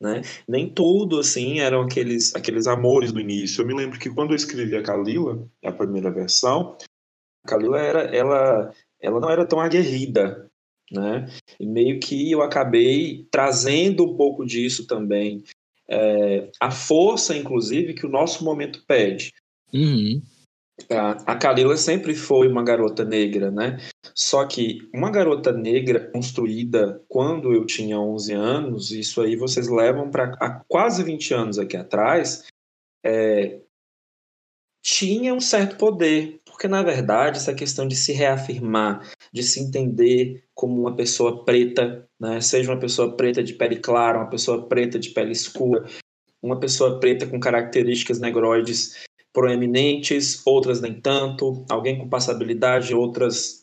Né? 0.00 0.20
Nem 0.46 0.68
tudo, 0.68 1.20
assim, 1.20 1.60
eram 1.60 1.82
aqueles, 1.82 2.34
aqueles 2.34 2.66
amores 2.66 3.12
do 3.12 3.20
início. 3.20 3.62
Eu 3.62 3.66
me 3.66 3.74
lembro 3.74 3.98
que 3.98 4.10
quando 4.10 4.30
eu 4.30 4.36
escrevi 4.36 4.76
a 4.76 4.82
Kalila, 4.82 5.48
a 5.64 5.72
primeira 5.72 6.10
versão, 6.10 6.76
a 7.44 7.48
Kalila 7.48 7.78
era, 7.78 8.00
ela, 8.14 8.74
ela 9.00 9.20
não 9.20 9.30
era 9.30 9.46
tão 9.46 9.60
aguerrida, 9.60 10.48
né? 10.90 11.26
E 11.58 11.66
meio 11.66 12.00
que 12.00 12.30
eu 12.30 12.42
acabei 12.42 13.26
trazendo 13.30 14.04
um 14.04 14.16
pouco 14.16 14.44
disso 14.44 14.86
também. 14.86 15.42
É, 15.88 16.50
a 16.60 16.70
força, 16.70 17.36
inclusive, 17.36 17.94
que 17.94 18.06
o 18.06 18.10
nosso 18.10 18.44
momento 18.44 18.82
pede. 18.86 19.32
Uhum. 19.72 20.20
A, 20.90 21.32
a 21.32 21.36
Kalila 21.36 21.76
sempre 21.76 22.14
foi 22.14 22.48
uma 22.48 22.62
garota 22.62 23.04
negra, 23.04 23.50
né? 23.50 23.78
Só 24.14 24.44
que 24.46 24.88
uma 24.92 25.10
garota 25.10 25.52
negra 25.52 26.10
construída 26.10 27.02
quando 27.08 27.52
eu 27.52 27.64
tinha 27.64 27.98
11 27.98 28.32
anos, 28.32 28.90
isso 28.90 29.22
aí 29.22 29.36
vocês 29.36 29.68
levam 29.68 30.10
para 30.10 30.64
quase 30.68 31.02
20 31.02 31.34
anos 31.34 31.58
aqui 31.58 31.76
atrás, 31.76 32.44
é, 33.04 33.60
tinha 34.82 35.34
um 35.34 35.40
certo 35.40 35.76
poder, 35.76 36.40
porque 36.56 36.68
na 36.68 36.82
verdade 36.82 37.36
essa 37.36 37.52
questão 37.52 37.86
de 37.86 37.94
se 37.94 38.14
reafirmar, 38.14 39.06
de 39.30 39.42
se 39.42 39.60
entender 39.60 40.42
como 40.54 40.80
uma 40.80 40.96
pessoa 40.96 41.44
preta, 41.44 42.08
né? 42.18 42.40
seja 42.40 42.72
uma 42.72 42.80
pessoa 42.80 43.14
preta 43.14 43.44
de 43.44 43.52
pele 43.52 43.76
clara, 43.76 44.16
uma 44.16 44.30
pessoa 44.30 44.66
preta 44.66 44.98
de 44.98 45.10
pele 45.10 45.32
escura, 45.32 45.84
uma 46.42 46.58
pessoa 46.58 46.98
preta 46.98 47.26
com 47.26 47.38
características 47.38 48.18
negroides 48.18 49.04
proeminentes, 49.34 50.40
outras 50.46 50.80
nem 50.80 50.98
tanto, 50.98 51.62
alguém 51.68 51.98
com 51.98 52.08
passabilidade, 52.08 52.94
outras 52.94 53.62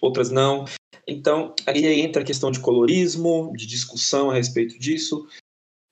outras 0.00 0.30
não. 0.30 0.64
Então, 1.06 1.54
aí 1.66 2.00
entra 2.00 2.22
a 2.22 2.24
questão 2.24 2.50
de 2.50 2.60
colorismo, 2.60 3.52
de 3.54 3.66
discussão 3.66 4.30
a 4.30 4.34
respeito 4.34 4.78
disso. 4.78 5.26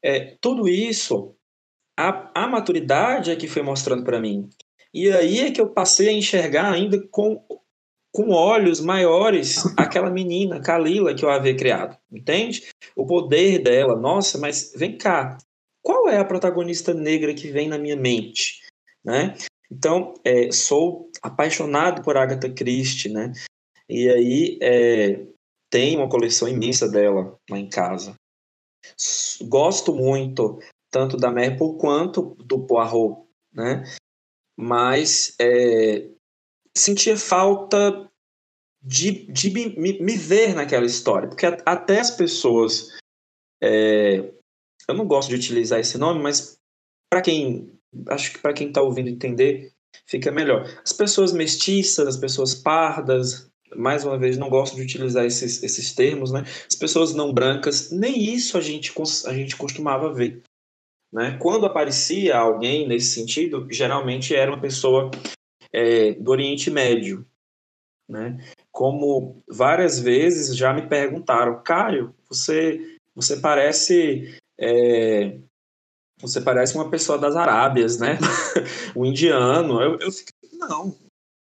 É, 0.02 0.34
tudo 0.40 0.66
isso, 0.66 1.34
a, 1.98 2.44
a 2.44 2.48
maturidade 2.48 3.30
é 3.30 3.36
que 3.36 3.46
foi 3.46 3.60
mostrando 3.60 4.02
para 4.02 4.18
mim. 4.18 4.48
E 4.92 5.10
aí 5.10 5.40
é 5.40 5.50
que 5.50 5.60
eu 5.60 5.68
passei 5.68 6.08
a 6.08 6.12
enxergar 6.12 6.72
ainda 6.72 7.00
com, 7.08 7.44
com 8.12 8.30
olhos 8.30 8.80
maiores 8.80 9.64
aquela 9.76 10.10
menina, 10.10 10.60
Kalila, 10.60 11.14
que 11.14 11.24
eu 11.24 11.30
havia 11.30 11.56
criado. 11.56 11.96
Entende? 12.10 12.68
O 12.96 13.06
poder 13.06 13.58
dela. 13.62 13.96
Nossa, 13.96 14.38
mas 14.38 14.72
vem 14.74 14.96
cá. 14.96 15.38
Qual 15.82 16.08
é 16.08 16.18
a 16.18 16.24
protagonista 16.24 16.92
negra 16.92 17.34
que 17.34 17.50
vem 17.50 17.68
na 17.68 17.78
minha 17.78 17.96
mente? 17.96 18.68
né? 19.08 19.34
Então, 19.70 20.14
é, 20.24 20.50
sou 20.50 21.10
apaixonado 21.22 22.02
por 22.02 22.16
Agatha 22.16 22.52
Christie, 22.52 23.10
né? 23.10 23.32
E 23.88 24.08
aí 24.08 24.58
é, 24.60 25.26
tem 25.70 25.96
uma 25.96 26.08
coleção 26.08 26.46
imensa 26.48 26.88
dela 26.88 27.38
lá 27.50 27.58
em 27.58 27.68
casa. 27.68 28.14
Gosto 29.42 29.94
muito 29.94 30.58
tanto 30.90 31.16
da 31.16 31.30
Maple 31.30 31.78
quanto 31.78 32.34
do 32.36 32.66
Poirot, 32.66 33.22
né? 33.52 33.84
Mas 34.58 35.36
é, 35.40 36.08
sentia 36.76 37.16
falta 37.16 38.10
de, 38.82 39.30
de 39.30 39.50
me, 39.50 40.00
me, 40.00 40.16
ver 40.16 40.54
naquela 40.54 40.86
história, 40.86 41.28
porque 41.28 41.46
até 41.46 42.00
as 42.00 42.10
pessoas, 42.10 42.96
é, 43.62 44.32
eu 44.88 44.94
não 44.94 45.06
gosto 45.06 45.28
de 45.28 45.36
utilizar 45.36 45.78
esse 45.78 45.96
nome, 45.96 46.20
mas 46.20 46.58
para 47.10 47.22
quem 47.22 47.78
acho 48.08 48.32
que 48.32 48.38
para 48.38 48.52
quem 48.52 48.68
está 48.68 48.82
ouvindo 48.82 49.08
entender, 49.08 49.72
fica 50.06 50.30
melhor. 50.30 50.68
As 50.84 50.92
pessoas 50.92 51.32
mestiças, 51.32 52.06
as 52.06 52.16
pessoas 52.16 52.54
pardas, 52.54 53.48
mais 53.76 54.04
uma 54.04 54.18
vez, 54.18 54.36
não 54.36 54.48
gosto 54.48 54.76
de 54.76 54.82
utilizar 54.82 55.24
esses, 55.24 55.62
esses 55.62 55.94
termos, 55.94 56.32
né? 56.32 56.44
As 56.66 56.74
pessoas 56.74 57.14
não 57.14 57.32
brancas, 57.32 57.90
nem 57.90 58.34
isso 58.34 58.56
a 58.56 58.60
gente, 58.60 58.92
a 59.26 59.32
gente 59.32 59.56
costumava 59.56 60.12
ver. 60.12 60.42
Né? 61.12 61.38
Quando 61.40 61.66
aparecia 61.66 62.36
alguém 62.36 62.86
nesse 62.86 63.14
sentido, 63.14 63.66
geralmente 63.70 64.34
era 64.34 64.50
uma 64.50 64.60
pessoa 64.60 65.10
é, 65.72 66.12
do 66.12 66.30
Oriente 66.30 66.70
Médio. 66.70 67.26
Né? 68.08 68.38
Como 68.70 69.42
várias 69.48 69.98
vezes 69.98 70.56
já 70.56 70.72
me 70.72 70.86
perguntaram, 70.86 71.62
Caio, 71.62 72.14
você, 72.28 72.96
você 73.14 73.38
parece 73.38 74.38
é, 74.58 75.38
você 76.20 76.40
parece 76.40 76.74
uma 76.74 76.90
pessoa 76.90 77.16
das 77.16 77.36
Arábias, 77.36 77.98
né? 77.98 78.18
o 78.94 79.04
indiano. 79.06 79.80
Eu, 79.80 79.98
eu 79.98 80.10
fico, 80.10 80.30
não, 80.54 80.96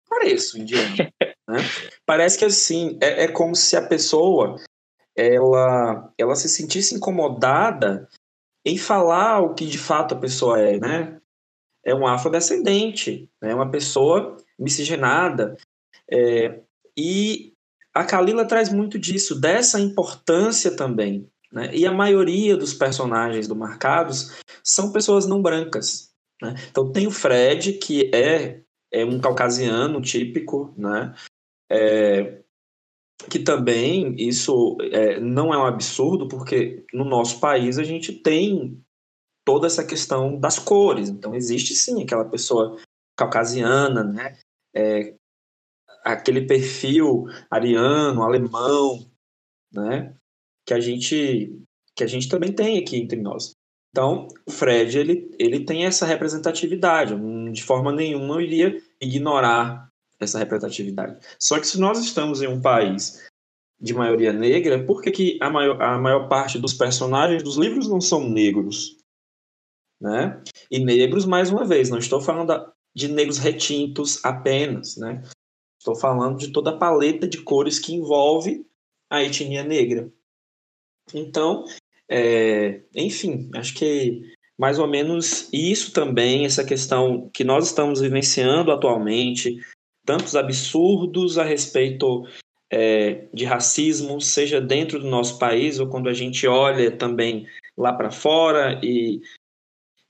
pareço 0.09 0.59
indiano. 0.59 0.95
né? 1.47 1.57
Parece 2.05 2.37
que 2.37 2.45
assim, 2.45 2.97
é, 3.01 3.25
é 3.25 3.27
como 3.27 3.55
se 3.55 3.75
a 3.75 3.87
pessoa 3.87 4.59
ela, 5.15 6.11
ela 6.17 6.35
se 6.35 6.49
sentisse 6.49 6.95
incomodada 6.95 8.09
em 8.65 8.77
falar 8.77 9.41
o 9.41 9.53
que 9.53 9.65
de 9.65 9.77
fato 9.77 10.15
a 10.15 10.19
pessoa 10.19 10.59
é, 10.59 10.79
né? 10.79 11.19
É 11.85 11.93
um 11.93 12.07
afrodescendente, 12.07 13.29
é 13.41 13.47
né? 13.47 13.55
uma 13.55 13.69
pessoa 13.69 14.37
miscigenada. 14.57 15.57
É, 16.09 16.61
e 16.97 17.53
a 17.93 18.05
Kalila 18.05 18.45
traz 18.45 18.71
muito 18.71 18.97
disso, 18.97 19.39
dessa 19.39 19.79
importância 19.79 20.75
também 20.75 21.29
né? 21.53 21.69
E 21.71 21.85
a 21.85 21.91
maioria 21.91 22.57
dos 22.57 22.73
personagens 22.73 23.47
do 23.47 23.55
Marcados 23.55 24.35
são 24.63 24.91
pessoas 24.91 25.27
não 25.27 25.39
brancas. 25.39 26.11
Né? 26.41 26.55
Então 26.69 26.91
tem 26.91 27.05
o 27.05 27.11
Fred, 27.11 27.73
que 27.73 28.09
é, 28.13 28.61
é 28.91 29.05
um 29.05 29.19
caucasiano 29.19 30.01
típico, 30.01 30.73
né? 30.75 31.13
É, 31.71 32.39
que 33.29 33.39
também 33.39 34.15
isso 34.17 34.77
é, 34.91 35.19
não 35.19 35.53
é 35.53 35.57
um 35.57 35.65
absurdo, 35.65 36.27
porque 36.27 36.85
no 36.93 37.05
nosso 37.05 37.39
país 37.39 37.77
a 37.77 37.83
gente 37.83 38.11
tem 38.11 38.81
toda 39.45 39.67
essa 39.67 39.85
questão 39.85 40.39
das 40.39 40.59
cores. 40.59 41.09
Então 41.09 41.35
existe 41.35 41.73
sim 41.75 42.01
aquela 42.01 42.25
pessoa 42.25 42.77
caucasiana, 43.17 44.03
né? 44.03 44.37
É, 44.75 45.15
aquele 46.03 46.45
perfil 46.45 47.25
ariano, 47.49 48.23
alemão, 48.23 49.05
né? 49.71 50.15
Que 50.65 50.73
a 50.73 50.79
gente 50.79 51.59
que 51.95 52.03
a 52.03 52.07
gente 52.07 52.27
também 52.27 52.51
tem 52.51 52.79
aqui 52.79 52.97
entre 52.97 53.21
nós. 53.21 53.53
Então, 53.91 54.27
o 54.47 54.51
Fred 54.51 54.97
ele, 54.97 55.29
ele 55.37 55.63
tem 55.63 55.85
essa 55.85 56.07
representatividade. 56.07 57.13
De 57.51 57.63
forma 57.63 57.91
nenhuma 57.91 58.35
eu 58.35 58.41
iria 58.41 58.81
ignorar 58.99 59.92
essa 60.23 60.39
representatividade. 60.39 61.17
Só 61.39 61.59
que 61.59 61.67
se 61.67 61.79
nós 61.79 61.99
estamos 61.99 62.41
em 62.41 62.47
um 62.47 62.61
país 62.61 63.25
de 63.79 63.93
maioria 63.93 64.31
negra, 64.31 64.83
por 64.85 65.01
que, 65.01 65.11
que 65.11 65.37
a, 65.41 65.49
maior, 65.49 65.81
a 65.81 65.97
maior 65.97 66.27
parte 66.27 66.57
dos 66.57 66.73
personagens 66.73 67.43
dos 67.43 67.57
livros 67.57 67.87
não 67.89 67.99
são 67.99 68.29
negros? 68.29 68.97
Né? 69.99 70.41
E 70.69 70.79
negros, 70.79 71.25
mais 71.25 71.49
uma 71.49 71.65
vez, 71.65 71.89
não 71.89 71.97
estou 71.97 72.21
falando 72.21 72.71
de 72.95 73.07
negros 73.07 73.37
retintos 73.37 74.23
apenas, 74.23 74.97
né? 74.97 75.23
Estou 75.79 75.95
falando 75.95 76.37
de 76.37 76.51
toda 76.51 76.71
a 76.71 76.77
paleta 76.77 77.27
de 77.27 77.41
cores 77.41 77.79
que 77.79 77.93
envolve 77.93 78.65
a 79.09 79.23
etnia 79.23 79.63
negra. 79.63 80.11
Então, 81.13 81.65
é, 82.07 82.83
enfim, 82.95 83.49
acho 83.55 83.73
que 83.73 84.21
mais 84.57 84.79
ou 84.79 84.87
menos 84.87 85.49
isso 85.51 85.91
também, 85.91 86.45
essa 86.45 86.63
questão 86.63 87.29
que 87.33 87.43
nós 87.43 87.65
estamos 87.65 88.01
vivenciando 88.01 88.71
atualmente, 88.71 89.57
tantos 90.05 90.35
absurdos 90.35 91.37
a 91.37 91.43
respeito 91.43 92.25
é, 92.71 93.27
de 93.33 93.45
racismo, 93.45 94.19
seja 94.19 94.59
dentro 94.59 94.99
do 94.99 95.09
nosso 95.09 95.37
país 95.37 95.79
ou 95.79 95.87
quando 95.87 96.09
a 96.09 96.13
gente 96.13 96.47
olha 96.47 96.91
também 96.91 97.47
lá 97.77 97.93
para 97.93 98.11
fora 98.11 98.79
e 98.83 99.21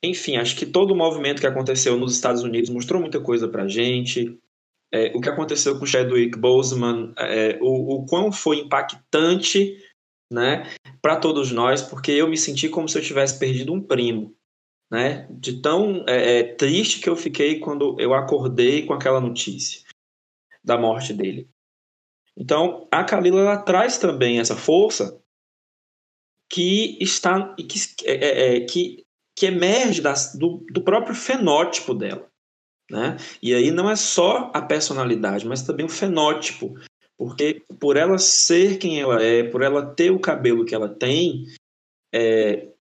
enfim, 0.03 0.35
acho 0.35 0.57
que 0.57 0.65
todo 0.65 0.91
o 0.91 0.97
movimento 0.97 1.39
que 1.39 1.47
aconteceu 1.47 1.97
nos 1.97 2.13
Estados 2.13 2.43
Unidos 2.43 2.69
mostrou 2.69 2.99
muita 2.99 3.21
coisa 3.21 3.47
para 3.47 3.69
gente. 3.69 4.37
É, 4.93 5.11
o 5.15 5.21
que 5.21 5.29
aconteceu 5.29 5.79
com 5.79 5.85
Chadwick 5.85 6.37
Boseman, 6.37 7.13
é, 7.17 7.57
o, 7.61 7.95
o 7.95 8.05
quão 8.05 8.31
foi 8.31 8.59
impactante 8.59 9.77
né, 10.31 10.69
para 11.01 11.15
todos 11.15 11.51
nós, 11.51 11.81
porque 11.81 12.11
eu 12.11 12.27
me 12.27 12.37
senti 12.37 12.67
como 12.67 12.89
se 12.89 12.97
eu 12.97 13.01
tivesse 13.01 13.39
perdido 13.39 13.73
um 13.73 13.81
primo, 13.81 14.35
né, 14.93 15.25
de 15.31 15.59
tão 15.59 16.05
é, 16.07 16.37
é, 16.37 16.43
triste 16.53 16.99
que 16.99 17.09
eu 17.09 17.15
fiquei 17.15 17.59
quando 17.59 17.99
eu 17.99 18.13
acordei 18.13 18.85
com 18.85 18.93
aquela 18.93 19.19
notícia 19.19 19.81
da 20.63 20.77
morte 20.77 21.11
dele. 21.15 21.49
Então, 22.37 22.87
a 22.91 23.03
Kalila 23.03 23.41
ela 23.41 23.57
traz 23.57 23.97
também 23.97 24.39
essa 24.39 24.55
força 24.55 25.19
que 26.47 26.95
está 27.01 27.55
que, 27.55 27.79
é, 28.05 28.13
é, 28.13 28.57
é, 28.57 28.59
que, 28.65 29.03
que 29.35 29.47
emerge 29.47 29.99
das, 29.99 30.35
do, 30.35 30.63
do 30.71 30.83
próprio 30.83 31.15
fenótipo 31.15 31.95
dela. 31.95 32.29
Né? 32.91 33.17
E 33.41 33.55
aí 33.55 33.71
não 33.71 33.89
é 33.89 33.95
só 33.95 34.51
a 34.53 34.61
personalidade, 34.61 35.47
mas 35.47 35.63
também 35.63 35.87
o 35.87 35.89
fenótipo. 35.89 36.75
Porque 37.17 37.63
por 37.79 37.97
ela 37.97 38.19
ser 38.19 38.77
quem 38.77 39.01
ela 39.01 39.23
é, 39.23 39.43
por 39.43 39.63
ela 39.63 39.95
ter 39.95 40.11
o 40.11 40.19
cabelo 40.19 40.65
que 40.65 40.75
ela 40.75 40.89
tem, 40.89 41.45
é, 42.13 42.72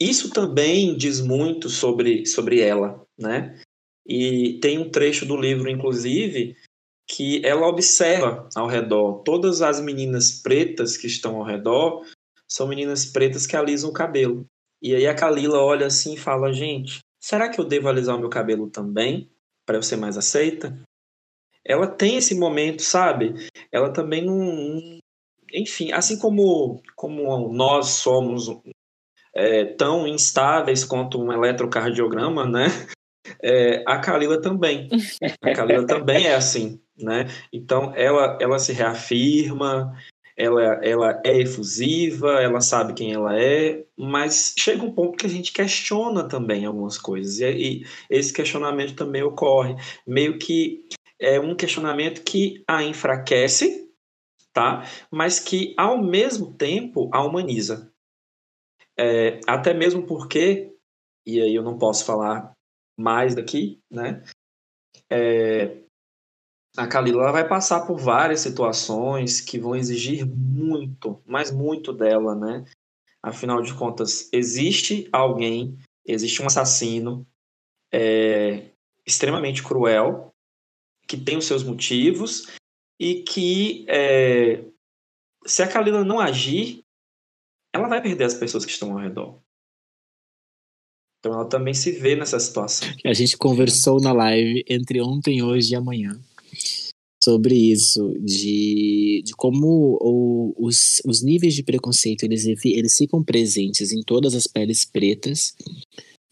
isso 0.00 0.30
também 0.30 0.96
diz 0.96 1.20
muito 1.20 1.68
sobre, 1.68 2.26
sobre 2.26 2.60
ela, 2.60 3.04
né? 3.18 3.60
E 4.06 4.58
tem 4.60 4.78
um 4.78 4.90
trecho 4.90 5.26
do 5.26 5.36
livro, 5.36 5.68
inclusive, 5.68 6.56
que 7.08 7.44
ela 7.44 7.66
observa 7.66 8.48
ao 8.54 8.66
redor. 8.66 9.22
Todas 9.22 9.62
as 9.62 9.80
meninas 9.80 10.42
pretas 10.42 10.96
que 10.96 11.06
estão 11.06 11.36
ao 11.36 11.44
redor 11.44 12.04
são 12.48 12.68
meninas 12.68 13.06
pretas 13.06 13.46
que 13.46 13.56
alisam 13.56 13.90
o 13.90 13.94
cabelo. 13.94 14.46
E 14.80 14.94
aí 14.94 15.06
a 15.06 15.14
Kalila 15.14 15.58
olha 15.58 15.86
assim 15.86 16.14
e 16.14 16.18
fala: 16.18 16.52
Gente, 16.52 17.00
será 17.20 17.48
que 17.48 17.60
eu 17.60 17.64
devo 17.64 17.88
alisar 17.88 18.16
o 18.16 18.20
meu 18.20 18.28
cabelo 18.28 18.70
também? 18.70 19.30
Para 19.64 19.76
eu 19.76 19.82
ser 19.82 19.96
mais 19.96 20.16
aceita? 20.16 20.78
ela 21.66 21.86
tem 21.88 22.16
esse 22.16 22.34
momento, 22.34 22.80
sabe? 22.82 23.34
Ela 23.72 23.92
também 23.92 24.24
não. 24.24 24.98
Enfim, 25.52 25.92
assim 25.92 26.18
como, 26.18 26.80
como 26.94 27.52
nós 27.52 27.88
somos 27.88 28.48
é, 29.36 29.64
tão 29.64 30.06
instáveis 30.06 30.84
quanto 30.84 31.20
um 31.20 31.32
eletrocardiograma, 31.32 32.46
né? 32.46 32.66
É, 33.42 33.82
a 33.86 33.98
Kalila 33.98 34.40
também. 34.40 34.88
A 35.42 35.52
Kalila 35.52 35.86
também 35.86 36.26
é 36.26 36.34
assim, 36.34 36.80
né? 36.98 37.26
Então 37.52 37.92
ela, 37.94 38.38
ela 38.40 38.58
se 38.58 38.72
reafirma, 38.72 39.94
ela, 40.36 40.62
ela 40.84 41.22
é 41.24 41.40
efusiva, 41.40 42.40
ela 42.42 42.60
sabe 42.60 42.92
quem 42.92 43.12
ela 43.12 43.38
é, 43.38 43.84
mas 43.96 44.54
chega 44.58 44.84
um 44.84 44.92
ponto 44.92 45.16
que 45.16 45.26
a 45.26 45.30
gente 45.30 45.52
questiona 45.52 46.28
também 46.28 46.66
algumas 46.66 46.98
coisas, 46.98 47.40
e, 47.40 47.46
e 47.46 47.86
esse 48.10 48.32
questionamento 48.32 48.94
também 48.94 49.22
ocorre, 49.22 49.76
meio 50.06 50.38
que 50.38 50.84
é 51.18 51.40
um 51.40 51.54
questionamento 51.54 52.22
que 52.22 52.62
a 52.68 52.82
enfraquece, 52.82 53.90
tá? 54.52 54.84
mas 55.10 55.38
que, 55.38 55.74
ao 55.76 56.02
mesmo 56.02 56.52
tempo, 56.52 57.08
a 57.12 57.24
humaniza. 57.24 57.90
É, 58.98 59.40
até 59.46 59.74
mesmo 59.74 60.06
porque, 60.06 60.74
e 61.26 61.40
aí 61.40 61.54
eu 61.54 61.62
não 61.62 61.78
posso 61.78 62.04
falar 62.04 62.52
mais 62.98 63.34
daqui, 63.34 63.78
né? 63.90 64.24
É, 65.10 65.82
a 66.76 66.86
Kalila 66.86 67.32
vai 67.32 67.46
passar 67.46 67.86
por 67.86 67.98
várias 67.98 68.40
situações 68.40 69.40
que 69.40 69.58
vão 69.58 69.76
exigir 69.76 70.26
muito, 70.26 71.20
mas 71.26 71.50
muito 71.50 71.92
dela, 71.92 72.34
né? 72.34 72.64
Afinal 73.22 73.62
de 73.62 73.74
contas, 73.74 74.28
existe 74.32 75.08
alguém, 75.12 75.78
existe 76.06 76.42
um 76.42 76.46
assassino 76.46 77.26
é, 77.92 78.70
extremamente 79.06 79.62
cruel, 79.62 80.32
que 81.06 81.16
tem 81.16 81.36
os 81.36 81.46
seus 81.46 81.62
motivos 81.62 82.46
e 82.98 83.22
que 83.22 83.86
é, 83.88 84.64
se 85.46 85.62
a 85.62 85.68
Kalila 85.68 86.04
não 86.04 86.20
agir, 86.20 86.84
ela 87.76 87.88
vai 87.88 88.02
perder 88.02 88.24
as 88.24 88.34
pessoas 88.34 88.64
que 88.64 88.72
estão 88.72 88.92
ao 88.92 88.98
redor. 88.98 89.40
Então 91.18 91.32
ela 91.32 91.48
também 91.48 91.74
se 91.74 91.92
vê 91.92 92.14
nessa 92.14 92.38
situação. 92.38 92.88
A 93.04 93.12
gente 93.12 93.36
conversou 93.36 94.00
na 94.00 94.12
live 94.12 94.64
entre 94.68 95.00
ontem, 95.00 95.42
hoje 95.42 95.72
e 95.72 95.76
amanhã 95.76 96.20
sobre 97.26 97.56
isso, 97.56 98.14
de, 98.20 99.20
de 99.24 99.32
como 99.36 99.98
o, 100.00 100.54
os, 100.56 101.02
os 101.04 101.24
níveis 101.24 101.54
de 101.54 101.64
preconceito 101.64 102.22
eles, 102.22 102.46
eles 102.64 102.96
ficam 102.96 103.20
presentes 103.20 103.90
em 103.90 104.00
todas 104.00 104.32
as 104.36 104.46
peles 104.46 104.84
pretas 104.84 105.52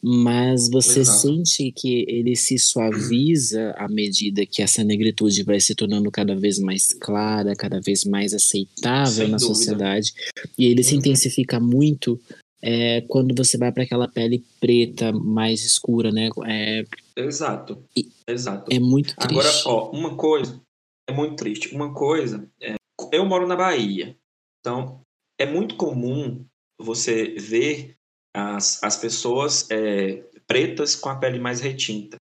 mas 0.07 0.69
você 0.69 1.01
Exato. 1.01 1.19
sente 1.21 1.73
que 1.73 2.05
ele 2.07 2.37
se 2.37 2.59
suaviza 2.59 3.71
à 3.79 3.89
medida 3.89 4.45
que 4.45 4.61
essa 4.61 4.85
negritude 4.85 5.43
vai 5.43 5.59
se 5.59 5.75
tornando 5.75 6.11
cada 6.11 6.37
vez 6.37 6.59
mais 6.59 6.89
clara, 6.93 7.57
cada 7.57 7.81
vez 7.81 8.05
mais 8.05 8.35
aceitável 8.35 9.25
Sem 9.25 9.29
na 9.29 9.39
dúvida. 9.39 9.55
sociedade, 9.55 10.13
e 10.59 10.67
ele 10.67 10.83
uhum. 10.83 10.89
se 10.89 10.97
intensifica 10.97 11.59
muito 11.59 12.21
é, 12.61 13.01
quando 13.09 13.35
você 13.35 13.57
vai 13.57 13.73
para 13.73 13.85
aquela 13.85 14.07
pele 14.07 14.45
preta 14.61 15.11
mais 15.11 15.65
escura, 15.65 16.13
né? 16.13 16.29
É, 16.47 16.85
Exato. 17.17 17.83
Exato. 18.29 18.71
É 18.71 18.79
muito 18.79 19.17
triste. 19.17 19.33
Agora, 19.33 19.51
ó, 19.65 19.91
uma 19.91 20.17
coisa 20.17 20.61
é 21.09 21.15
muito 21.15 21.37
triste. 21.37 21.75
Uma 21.75 21.95
coisa, 21.95 22.47
é, 22.61 22.75
eu 23.11 23.25
moro 23.25 23.47
na 23.47 23.57
Bahia, 23.57 24.15
então 24.61 25.01
é 25.41 25.47
muito 25.47 25.77
comum 25.77 26.45
você 26.79 27.35
ver 27.39 27.97
as, 28.35 28.83
as 28.83 28.97
pessoas 28.97 29.71
é, 29.71 30.17
pretas 30.47 30.97
com 30.97 31.09
a 31.09 31.17
pele 31.17 31.39
mais 31.39 31.61
retinta. 31.61 32.17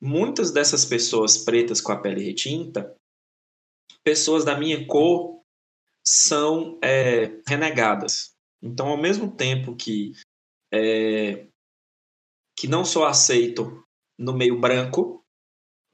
Muitas 0.00 0.50
dessas 0.50 0.84
pessoas 0.84 1.38
pretas 1.38 1.80
com 1.80 1.92
a 1.92 2.00
pele 2.00 2.22
retinta, 2.22 2.94
pessoas 4.02 4.44
da 4.44 4.58
minha 4.58 4.86
cor, 4.86 5.40
são 6.06 6.78
é, 6.82 7.40
renegadas. 7.48 8.34
Então, 8.62 8.88
ao 8.88 8.96
mesmo 8.96 9.34
tempo 9.34 9.74
que 9.74 10.12
é, 10.72 11.46
que 12.58 12.66
não 12.66 12.84
sou 12.84 13.04
aceito 13.04 13.84
no 14.18 14.32
meio 14.32 14.58
branco, 14.58 15.24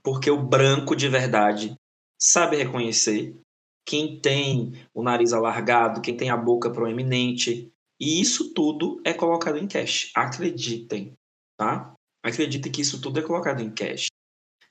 porque 0.03 0.31
o 0.31 0.43
branco 0.43 0.95
de 0.95 1.09
verdade 1.09 1.75
sabe 2.21 2.57
reconhecer 2.57 3.37
quem 3.85 4.21
tem 4.21 4.73
o 4.95 5.03
nariz 5.03 5.33
alargado, 5.33 6.01
quem 6.01 6.17
tem 6.17 6.31
a 6.31 6.37
boca 6.37 6.71
proeminente, 6.71 7.72
e 8.03 8.21
isso 8.21 8.53
tudo 8.53 9.01
é 9.05 9.15
colocado 9.15 9.59
em 9.59 9.69
cash. 9.69 10.11
Acreditem, 10.13 11.17
tá? 11.57 11.95
Acreditem 12.21 12.73
que 12.73 12.81
isso 12.81 13.01
tudo 13.01 13.21
é 13.21 13.23
colocado 13.23 13.61
em 13.61 13.71
cash. 13.71 14.09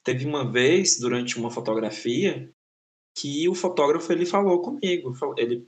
Teve 0.03 0.25
uma 0.25 0.51
vez, 0.51 0.99
durante 0.99 1.39
uma 1.39 1.49
fotografia, 1.49 2.51
que 3.17 3.47
o 3.47 3.55
fotógrafo 3.55 4.11
ele 4.11 4.25
falou 4.25 4.61
comigo, 4.61 5.15
ele 5.37 5.65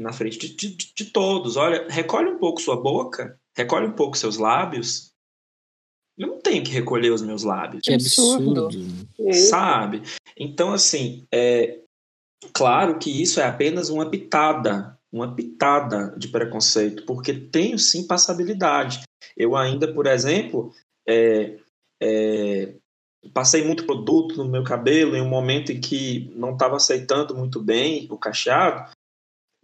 na 0.00 0.12
frente 0.12 0.36
de, 0.36 0.54
de, 0.56 0.92
de, 0.92 1.04
todos, 1.12 1.56
olha, 1.56 1.86
recolhe 1.88 2.28
um 2.28 2.38
pouco 2.38 2.60
sua 2.60 2.76
boca, 2.76 3.38
recolhe 3.56 3.86
um 3.86 3.92
pouco 3.92 4.18
seus 4.18 4.36
lábios. 4.36 5.12
Eu 6.18 6.26
não 6.26 6.40
tenho 6.40 6.64
que 6.64 6.72
recolher 6.72 7.10
os 7.10 7.22
meus 7.22 7.44
lábios. 7.44 7.82
Que 7.84 7.94
absurdo. 7.94 8.68
Sabe? 9.48 10.02
Então, 10.36 10.72
assim, 10.72 11.24
é, 11.32 11.82
Claro 12.52 12.98
que 12.98 13.10
isso 13.10 13.40
é 13.40 13.44
apenas 13.44 13.88
uma 13.88 14.08
pitada, 14.08 14.95
uma 15.16 15.34
pitada 15.34 16.14
de 16.16 16.28
preconceito, 16.28 17.04
porque 17.04 17.32
tenho 17.32 17.78
sim 17.78 18.06
passabilidade. 18.06 19.02
Eu 19.36 19.56
ainda, 19.56 19.92
por 19.92 20.06
exemplo, 20.06 20.72
é, 21.08 21.58
é, 22.02 22.74
passei 23.32 23.64
muito 23.64 23.86
produto 23.86 24.36
no 24.36 24.48
meu 24.48 24.62
cabelo 24.62 25.16
em 25.16 25.22
um 25.22 25.28
momento 25.28 25.72
em 25.72 25.80
que 25.80 26.30
não 26.34 26.52
estava 26.52 26.76
aceitando 26.76 27.34
muito 27.34 27.62
bem 27.62 28.06
o 28.10 28.18
cacheado, 28.18 28.92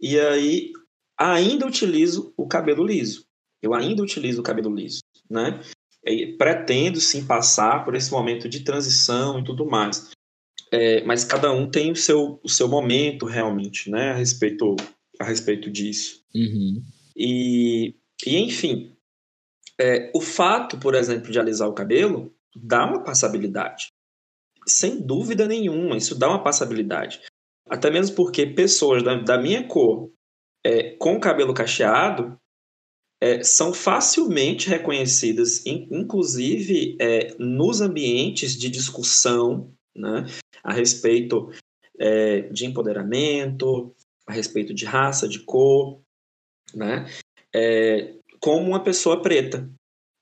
e 0.01 0.19
aí 0.19 0.73
ainda 1.17 1.67
utilizo 1.67 2.33
o 2.35 2.47
cabelo 2.47 2.83
liso. 2.83 3.25
Eu 3.61 3.73
ainda 3.73 4.01
utilizo 4.01 4.41
o 4.41 4.43
cabelo 4.43 4.73
liso, 4.73 5.01
né? 5.29 5.61
E 6.03 6.33
pretendo 6.33 6.99
sim 6.99 7.25
passar 7.25 7.85
por 7.85 7.95
esse 7.95 8.11
momento 8.11 8.49
de 8.49 8.61
transição 8.61 9.39
e 9.39 9.43
tudo 9.43 9.65
mais. 9.65 10.11
É, 10.71 11.03
mas 11.03 11.23
cada 11.23 11.51
um 11.51 11.69
tem 11.69 11.91
o 11.91 11.95
seu, 11.95 12.39
o 12.43 12.49
seu 12.49 12.67
momento 12.67 13.27
realmente, 13.27 13.91
né, 13.91 14.09
a 14.09 14.15
respeito, 14.15 14.75
a 15.23 15.25
respeito 15.25 15.71
disso. 15.71 16.23
Uhum. 16.35 16.83
E, 17.15 17.95
e, 18.25 18.37
enfim, 18.37 18.95
é, 19.79 20.11
o 20.13 20.21
fato, 20.21 20.77
por 20.77 20.95
exemplo, 20.95 21.31
de 21.31 21.39
alisar 21.39 21.67
o 21.67 21.73
cabelo 21.73 22.33
dá 22.55 22.85
uma 22.85 23.03
passabilidade. 23.03 23.87
Sem 24.67 25.01
dúvida 25.01 25.47
nenhuma, 25.47 25.97
isso 25.97 26.15
dá 26.15 26.29
uma 26.29 26.43
passabilidade. 26.43 27.21
Até 27.67 27.89
mesmo 27.89 28.15
porque 28.15 28.45
pessoas 28.45 29.03
da, 29.03 29.15
da 29.15 29.37
minha 29.37 29.67
cor 29.67 30.11
é, 30.63 30.91
com 30.97 31.19
cabelo 31.19 31.53
cacheado 31.53 32.37
é, 33.21 33.41
são 33.43 33.73
facilmente 33.73 34.69
reconhecidas, 34.69 35.65
in, 35.65 35.87
inclusive 35.91 36.97
é, 36.99 37.35
nos 37.39 37.81
ambientes 37.81 38.55
de 38.57 38.69
discussão 38.69 39.73
né, 39.95 40.25
a 40.63 40.73
respeito 40.73 41.49
é, 41.97 42.41
de 42.49 42.65
empoderamento, 42.65 43.95
a 44.27 44.33
respeito 44.33 44.73
de 44.73 44.85
raça, 44.85 45.27
de 45.27 45.39
cor, 45.39 46.01
né, 46.73 47.05
é, 47.53 48.15
como 48.39 48.67
uma 48.67 48.83
pessoa 48.83 49.21
preta. 49.21 49.69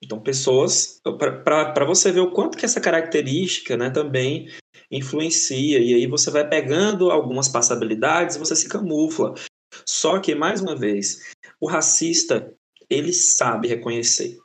Então, 0.03 0.19
pessoas, 0.19 0.99
para 1.43 1.85
você 1.85 2.11
ver 2.11 2.21
o 2.21 2.31
quanto 2.31 2.57
que 2.57 2.65
essa 2.65 2.81
característica 2.81 3.77
né, 3.77 3.91
também 3.91 4.47
influencia, 4.89 5.79
e 5.79 5.93
aí 5.93 6.07
você 6.07 6.31
vai 6.31 6.47
pegando 6.47 7.11
algumas 7.11 7.47
passabilidades 7.47 8.35
e 8.35 8.39
você 8.39 8.55
se 8.55 8.67
camufla. 8.67 9.35
Só 9.85 10.19
que, 10.19 10.33
mais 10.33 10.59
uma 10.59 10.75
vez, 10.75 11.31
o 11.59 11.67
racista, 11.67 12.53
ele 12.89 13.13
sabe 13.13 13.67
reconhecer. 13.67 14.37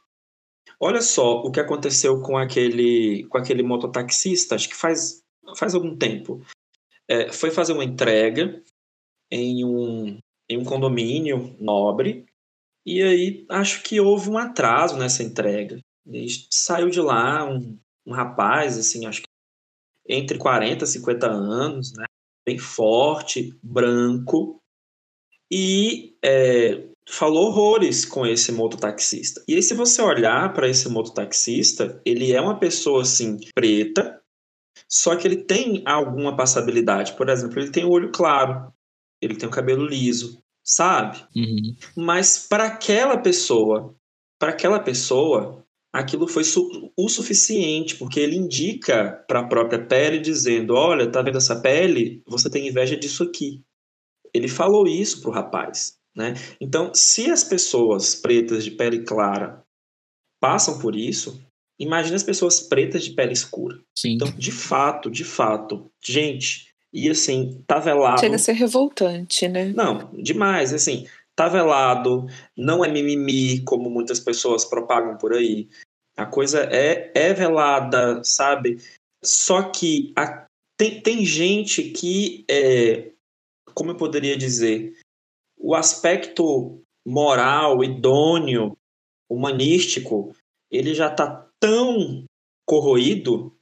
Olha 0.79 1.01
só 1.01 1.41
o 1.41 1.51
que 1.51 1.59
aconteceu 1.59 2.21
com 2.21 2.37
aquele, 2.37 3.27
com 3.29 3.39
aquele 3.39 3.63
mototaxista, 3.63 4.55
acho 4.55 4.69
que 4.69 4.77
faz, 4.77 5.23
faz 5.57 5.75
algum 5.75 5.97
tempo. 5.97 6.45
É, 7.09 7.33
foi 7.33 7.51
fazer 7.51 7.73
uma 7.73 7.85
entrega 7.85 8.63
em 9.31 9.65
um, 9.65 10.19
em 10.49 10.59
um 10.59 10.65
condomínio 10.65 11.57
nobre, 11.61 12.27
e 12.85 13.03
aí 13.03 13.47
acho 13.51 13.83
que 13.83 14.01
houve 14.01 14.31
um 14.31 14.39
atraso 14.39 14.97
nessa 14.97 15.23
entrega. 15.23 15.81
E 16.07 16.27
saiu 16.51 16.89
de 16.89 17.01
lá 17.01 17.45
um, 17.45 17.79
um 18.07 18.13
rapaz, 18.13 18.79
assim, 18.79 19.07
acho 19.07 19.23
que 19.23 19.29
entre 20.09 20.39
40 20.39 20.85
e 20.85 20.87
50 20.87 21.27
anos, 21.27 21.93
né? 21.93 22.05
bem 22.47 22.59
forte, 22.59 23.53
branco, 23.61 24.63
e 25.51 26.17
é, 26.25 26.85
falou 27.09 27.49
horrores 27.49 28.05
com 28.05 28.25
esse 28.25 28.53
mototaxista. 28.53 29.43
E 29.49 29.55
aí, 29.57 29.63
se 29.63 29.75
você 29.75 30.01
olhar 30.01 30.53
para 30.53 30.69
esse 30.69 30.89
mototaxista, 30.89 32.01
ele 32.05 32.33
é 32.33 32.41
uma 32.41 32.59
pessoa 32.59 33.03
assim, 33.03 33.39
preta, 33.53 34.21
só 34.89 35.17
que 35.17 35.27
ele 35.27 35.39
tem 35.39 35.83
alguma 35.85 36.37
passabilidade. 36.37 37.15
Por 37.15 37.29
exemplo, 37.29 37.59
ele 37.59 37.71
tem 37.73 37.85
o 37.85 37.91
olho 37.91 38.13
claro, 38.13 38.73
ele 39.21 39.37
tem 39.37 39.49
o 39.49 39.53
cabelo 39.53 39.87
liso, 39.87 40.43
sabe? 40.65 41.25
Uhum. 41.35 41.77
Mas 41.97 42.47
para 42.49 42.67
aquela 42.67 43.17
pessoa, 43.19 43.95
para 44.39 44.51
aquela 44.51 44.81
pessoa, 44.81 45.65
aquilo 45.93 46.27
foi 46.27 46.45
su 46.45 46.93
o 46.97 47.09
suficiente, 47.09 47.97
porque 47.97 48.21
ele 48.21 48.37
indica 48.37 49.25
para 49.29 49.41
a 49.41 49.47
própria 49.47 49.85
pele 49.85 50.19
dizendo: 50.19 50.75
"Olha, 50.75 51.11
tá 51.11 51.23
vendo 51.23 51.39
essa 51.39 51.61
pele? 51.61 52.23
Você 52.27 52.51
tem 52.51 52.69
inveja 52.69 52.97
disso 52.97 53.23
aqui". 53.23 53.63
Ele 54.35 54.49
falou 54.49 54.87
isso 54.87 55.21
pro 55.21 55.31
rapaz. 55.31 55.97
Né? 56.17 56.33
Então, 56.59 56.93
se 56.95 57.31
as 57.31 57.45
pessoas 57.45 58.15
pretas 58.15 58.65
de 58.65 58.71
pele 58.71 59.05
clara 59.05 59.63
passam 60.41 60.79
por 60.79 60.97
isso, 60.97 61.39
imagine 61.79 62.17
as 62.17 62.23
pessoas 62.23 62.59
pretas 62.61 63.05
de 63.05 63.11
pele 63.11 63.35
escura. 63.35 63.79
Sim. 63.95 64.15
Então, 64.15 64.31
de 64.31 64.51
fato, 64.51 65.11
de 65.11 65.25
fato, 65.25 65.91
gente, 66.03 66.66
e 66.93 67.09
assim, 67.11 67.63
tá 67.67 67.79
velado. 67.79 68.21
Chega 68.21 68.37
a 68.37 68.39
ser 68.39 68.53
revoltante, 68.53 69.49
né? 69.49 69.73
Não, 69.75 70.11
demais, 70.15 70.73
assim, 70.73 71.07
tá 71.35 71.49
velado, 71.49 72.27
não 72.57 72.85
é 72.85 72.89
mimimi, 72.89 73.63
como 73.63 73.91
muitas 73.91 74.19
pessoas 74.19 74.65
propagam 74.65 75.17
por 75.19 75.35
aí. 75.35 75.69
A 76.17 76.25
coisa 76.25 76.61
é, 76.73 77.13
é 77.15 77.35
velada, 77.35 78.23
sabe? 78.25 78.79
Só 79.23 79.71
que 79.71 80.13
a, 80.17 80.47
tem, 80.77 81.01
tem 81.01 81.25
gente 81.25 81.83
que, 81.91 82.45
é, 82.51 83.11
como 83.75 83.91
eu 83.91 83.97
poderia 83.97 84.37
dizer, 84.37 84.97
o 85.59 85.75
aspecto 85.75 86.81
moral, 87.07 87.85
idôneo, 87.85 88.77
humanístico, 89.29 90.35
ele 90.71 90.95
já 90.95 91.09
está 91.09 91.49
tão 91.61 92.25
corroído 92.67 93.55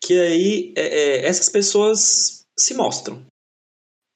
que 0.00 0.18
aí 0.18 0.72
é, 0.76 0.82
é, 0.82 1.26
essas 1.26 1.48
pessoas 1.48 2.37
se 2.58 2.74
mostram, 2.74 3.24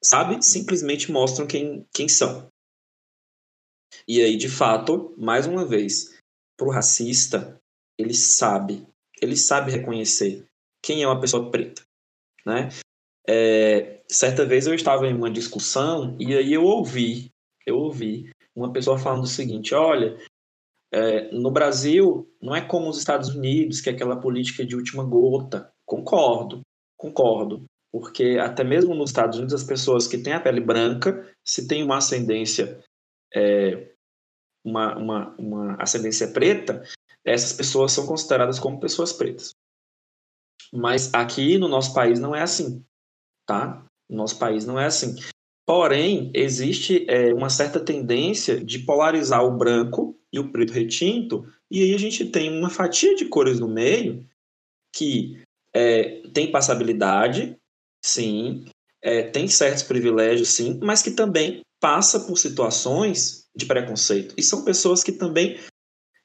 sabe? 0.03 0.43
Simplesmente 0.43 1.11
mostram 1.11 1.47
quem, 1.47 1.87
quem 1.95 2.09
são. 2.09 2.49
E 4.07 4.21
aí, 4.21 4.37
de 4.37 4.49
fato, 4.49 5.15
mais 5.17 5.47
uma 5.47 5.65
vez, 5.65 6.19
para 6.57 6.67
o 6.67 6.71
racista, 6.71 7.61
ele 7.99 8.15
sabe, 8.15 8.87
ele 9.21 9.37
sabe 9.37 9.71
reconhecer 9.71 10.47
quem 10.83 11.03
é 11.03 11.07
uma 11.07 11.21
pessoa 11.21 11.51
preta, 11.51 11.83
né? 12.45 12.69
É, 13.29 14.03
certa 14.09 14.45
vez 14.45 14.67
eu 14.67 14.75
estava 14.75 15.07
em 15.07 15.15
uma 15.15 15.31
discussão 15.31 16.17
e 16.19 16.37
aí 16.37 16.53
eu 16.53 16.65
ouvi, 16.65 17.31
eu 17.65 17.77
ouvi 17.77 18.33
uma 18.55 18.73
pessoa 18.73 18.99
falando 18.99 19.23
o 19.23 19.29
seguinte: 19.29 19.75
olha, 19.75 20.19
é, 20.93 21.31
no 21.31 21.51
Brasil 21.51 22.29
não 22.41 22.55
é 22.55 22.61
como 22.61 22.89
os 22.89 22.99
Estados 22.99 23.29
Unidos, 23.29 23.81
que 23.81 23.89
é 23.89 23.93
aquela 23.93 24.21
política 24.21 24.65
de 24.65 24.75
última 24.75 25.05
gota. 25.05 25.73
Concordo, 25.87 26.63
concordo. 26.97 27.65
Porque 27.93 28.39
até 28.41 28.65
mesmo 28.65 28.95
nos 28.95 29.11
Estados 29.11 29.39
Unidos, 29.39 29.55
as 29.55 29.65
pessoas 29.65 30.07
que 30.07 30.19
têm 30.19 30.33
a 30.33 30.41
pele 30.41 30.61
branca, 30.61 31.31
se 31.45 31.69
tem 31.69 31.83
uma 31.83 31.99
ascendência, 31.99 32.83
é, 33.35 33.93
uma, 34.65 34.97
uma, 34.97 35.37
uma 35.37 35.83
ascendência 35.83 36.29
preta, 36.29 36.83
essas 37.25 37.53
pessoas 37.53 37.93
são 37.93 38.07
consideradas 38.07 38.59
como 38.59 38.81
pessoas 38.81 39.13
pretas. 39.13 39.55
Mas 40.73 41.13
aqui 41.13 41.59
no 41.59 41.69
nosso 41.69 41.93
país 41.93 42.19
não 42.19 42.35
é 42.35 42.41
assim 42.41 42.83
tá? 43.47 43.85
No 44.09 44.19
nosso 44.19 44.39
país 44.39 44.65
não 44.65 44.79
é 44.79 44.87
assim. 44.87 45.17
Porém, 45.67 46.31
existe 46.35 47.07
é, 47.09 47.33
uma 47.33 47.49
certa 47.49 47.79
tendência 47.79 48.63
de 48.63 48.81
polarizar 48.81 49.45
o 49.45 49.57
branco 49.57 50.19
e 50.33 50.39
o 50.39 50.51
preto 50.51 50.73
retinto, 50.73 51.47
e 51.71 51.83
aí 51.83 51.95
a 51.95 51.99
gente 51.99 52.25
tem 52.27 52.51
uma 52.51 52.71
fatia 52.71 53.15
de 53.15 53.27
cores 53.27 53.61
no 53.61 53.69
meio 53.69 54.27
que 54.95 55.43
é, 55.75 56.23
tem 56.35 56.51
passabilidade, 56.51 57.57
sim, 58.05 58.67
é, 59.03 59.23
tem 59.23 59.49
certos 59.49 59.83
privilégios, 59.83 60.51
sim, 60.51 60.79
mas 60.83 61.03
que 61.03 61.11
também 61.11 61.63
passa 61.81 62.21
por 62.21 62.39
situações 62.39 63.49
de 63.55 63.67
preconceito. 63.67 64.35
E 64.39 64.43
são 64.43 64.65
pessoas 64.65 65.03
que 65.03 65.13
também 65.13 65.59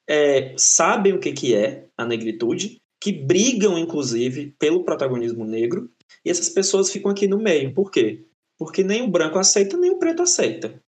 é, 0.08 0.54
sabem 0.56 1.12
o 1.12 1.20
que, 1.20 1.32
que 1.32 1.54
é 1.54 1.86
a 1.96 2.04
negritude, 2.04 2.80
que 3.00 3.12
brigam, 3.12 3.78
inclusive, 3.78 4.54
pelo 4.58 4.84
protagonismo 4.84 5.44
negro, 5.44 5.90
e 6.24 6.30
essas 6.30 6.48
pessoas 6.48 6.90
ficam 6.90 7.10
aqui 7.10 7.26
no 7.26 7.38
meio. 7.38 7.74
Por 7.74 7.90
quê? 7.90 8.24
Porque 8.58 8.82
nem 8.82 9.02
o 9.02 9.08
branco 9.08 9.38
aceita, 9.38 9.76
nem 9.76 9.90
o 9.90 9.98
preto 9.98 10.22
aceita. 10.22 10.80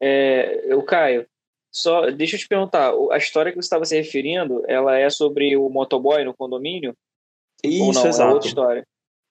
É, 0.00 0.74
o 0.74 0.82
Caio, 0.82 1.26
só 1.72 2.10
deixa 2.10 2.36
eu 2.36 2.40
te 2.40 2.48
perguntar, 2.48 2.92
a 3.10 3.16
história 3.16 3.50
que 3.50 3.56
você 3.56 3.66
estava 3.66 3.84
se 3.84 3.96
referindo, 3.96 4.62
ela 4.66 4.96
é 4.96 5.10
sobre 5.10 5.56
o 5.56 5.68
motoboy 5.68 6.24
no 6.24 6.34
condomínio? 6.34 6.94
Isso, 7.62 7.82
Ou 7.84 7.92
não, 7.92 8.06
exato. 8.06 8.30
É 8.30 8.34
outra 8.34 8.48
história. 8.48 8.86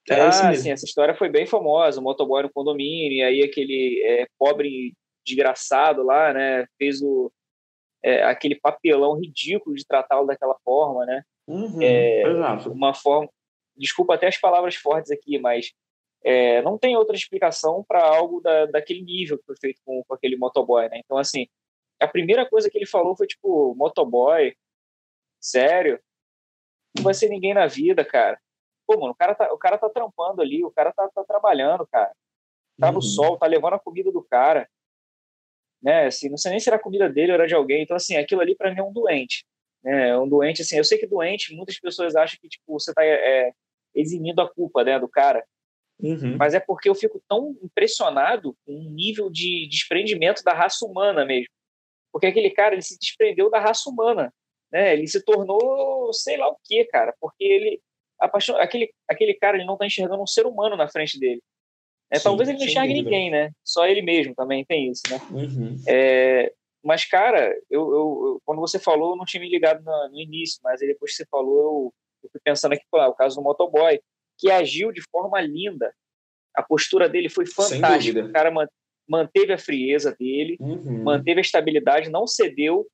É 0.09 0.21
ah, 0.21 0.53
sim, 0.53 0.71
essa 0.71 0.85
história 0.85 1.13
foi 1.15 1.29
bem 1.29 1.45
famosa, 1.45 1.99
o 1.99 2.03
motoboy 2.03 2.43
no 2.43 2.51
condomínio, 2.51 3.17
e 3.17 3.23
aí 3.23 3.43
aquele 3.43 4.01
é, 4.05 4.27
pobre 4.37 4.93
desgraçado 5.25 6.03
lá, 6.03 6.33
né, 6.33 6.65
fez 6.77 7.01
o, 7.01 7.29
é, 8.01 8.23
aquele 8.23 8.55
papelão 8.55 9.19
ridículo 9.19 9.75
de 9.75 9.85
tratá-lo 9.85 10.25
daquela 10.25 10.55
forma, 10.63 11.05
né? 11.05 11.23
Uhum, 11.47 11.81
é, 11.81 12.21
exato. 12.23 12.71
Uma 12.71 12.93
forma, 12.93 13.29
desculpa 13.75 14.15
até 14.15 14.27
as 14.27 14.37
palavras 14.37 14.75
fortes 14.75 15.11
aqui, 15.11 15.37
mas 15.37 15.73
é, 16.23 16.61
não 16.61 16.77
tem 16.77 16.95
outra 16.95 17.15
explicação 17.15 17.83
para 17.87 18.01
algo 18.01 18.41
da, 18.41 18.65
daquele 18.67 19.01
nível 19.01 19.37
que 19.37 19.45
foi 19.45 19.55
feito 19.59 19.81
com, 19.85 20.03
com 20.07 20.13
aquele 20.13 20.37
motoboy, 20.37 20.87
né? 20.89 21.01
Então, 21.03 21.17
assim, 21.17 21.47
a 21.99 22.07
primeira 22.07 22.47
coisa 22.47 22.69
que 22.69 22.77
ele 22.77 22.85
falou 22.85 23.15
foi 23.15 23.27
tipo, 23.27 23.75
motoboy, 23.75 24.55
sério? 25.39 25.99
Não 26.95 27.03
vai 27.03 27.13
ser 27.13 27.29
ninguém 27.29 27.53
na 27.53 27.67
vida, 27.67 28.03
cara. 28.05 28.39
Pô, 28.87 28.97
mano, 28.97 29.11
o 29.11 29.15
cara 29.15 29.35
tá, 29.35 29.53
o 29.53 29.57
cara 29.57 29.77
tá 29.77 29.89
trampando 29.89 30.41
ali, 30.41 30.63
o 30.63 30.71
cara 30.71 30.93
tá, 30.93 31.07
tá 31.09 31.23
trabalhando, 31.25 31.85
cara. 31.87 32.11
tá 32.79 32.87
uhum. 32.87 32.93
no 32.93 33.01
sol, 33.01 33.37
tá 33.37 33.45
levando 33.45 33.73
a 33.73 33.79
comida 33.79 34.11
do 34.11 34.23
cara, 34.23 34.67
né? 35.83 36.05
Assim, 36.05 36.29
não 36.29 36.37
sei 36.37 36.51
nem 36.51 36.59
se 36.59 36.69
era 36.69 36.77
a 36.77 36.81
comida 36.81 37.09
dele 37.09 37.31
ou 37.31 37.35
era 37.35 37.47
de 37.47 37.53
alguém. 37.53 37.83
Então, 37.83 37.97
assim, 37.97 38.15
aquilo 38.15 38.41
ali 38.41 38.55
para 38.55 38.73
mim 38.73 38.79
é 38.79 38.83
um 38.83 38.93
doente. 38.93 39.45
Né? 39.83 40.09
É 40.09 40.17
um 40.17 40.27
doente, 40.27 40.61
assim, 40.61 40.77
eu 40.77 40.85
sei 40.85 40.97
que 40.97 41.05
doente, 41.05 41.53
muitas 41.53 41.79
pessoas 41.79 42.15
acham 42.15 42.39
que, 42.41 42.47
tipo, 42.47 42.63
você 42.67 42.93
tá 42.93 43.03
é, 43.03 43.51
eximindo 43.93 44.41
a 44.41 44.49
culpa, 44.49 44.83
né, 44.83 44.97
do 44.99 45.07
cara. 45.07 45.45
Uhum. 45.99 46.37
Mas 46.37 46.53
é 46.53 46.59
porque 46.59 46.87
eu 46.87 46.95
fico 46.95 47.21
tão 47.27 47.57
impressionado 47.61 48.55
com 48.65 48.73
o 48.73 48.89
nível 48.91 49.29
de 49.29 49.67
desprendimento 49.67 50.43
da 50.43 50.53
raça 50.53 50.85
humana 50.85 51.25
mesmo. 51.25 51.49
Porque 52.11 52.27
aquele 52.27 52.51
cara, 52.51 52.75
ele 52.75 52.83
se 52.83 52.97
desprendeu 52.97 53.49
da 53.49 53.59
raça 53.59 53.89
humana, 53.89 54.33
né? 54.71 54.93
Ele 54.93 55.07
se 55.07 55.23
tornou 55.23 56.13
sei 56.13 56.37
lá 56.37 56.47
o 56.49 56.57
que, 56.63 56.85
cara, 56.85 57.15
porque 57.19 57.43
ele 57.43 57.81
apaixon... 58.19 58.55
aquele 58.55 58.91
aquele 59.07 59.33
cara 59.33 59.57
ele 59.57 59.65
não 59.65 59.73
está 59.73 59.85
enxergando 59.85 60.21
um 60.21 60.27
ser 60.27 60.45
humano 60.45 60.75
na 60.75 60.87
frente 60.87 61.19
dele. 61.19 61.41
É, 62.09 62.17
Sim, 62.17 62.23
talvez 62.23 62.49
ele 62.49 62.57
não 62.57 62.65
enxergue 62.65 62.93
ninguém, 62.93 63.29
né? 63.29 63.51
Só 63.63 63.85
ele 63.85 64.01
mesmo 64.01 64.33
também 64.33 64.63
tem 64.65 64.89
isso, 64.89 65.01
né? 65.09 65.19
Uhum. 65.29 65.75
É, 65.87 66.53
mas, 66.83 67.03
cara, 67.03 67.53
eu, 67.69 67.81
eu, 67.81 67.91
eu, 67.91 68.41
quando 68.45 68.61
você 68.61 68.79
falou, 68.79 69.11
eu 69.11 69.17
não 69.17 69.25
tinha 69.25 69.41
me 69.41 69.49
ligado 69.49 69.83
no, 69.83 70.09
no 70.09 70.19
início, 70.19 70.59
mas 70.63 70.79
depois 70.79 71.11
que 71.11 71.17
você 71.17 71.25
falou, 71.29 71.93
eu, 72.23 72.29
fui 72.31 72.39
pensando 72.43 72.73
aqui, 72.73 72.83
pô, 72.89 72.97
o 72.97 73.13
caso 73.13 73.35
do 73.35 73.41
motoboy, 73.41 73.99
que 74.37 74.49
agiu 74.49 74.91
de 74.93 75.01
forma 75.11 75.41
linda. 75.41 75.93
A 76.55 76.63
postura 76.63 77.09
dele 77.09 77.27
foi 77.27 77.45
fantástica. 77.45 78.23
O 78.23 78.31
cara 78.31 78.51
manteve 79.07 79.51
a 79.51 79.57
frieza 79.57 80.15
dele, 80.17 80.55
uhum. 80.61 81.03
manteve 81.03 81.39
a 81.39 81.41
estabilidade, 81.41 82.09
não 82.09 82.25
cedeu 82.25 82.87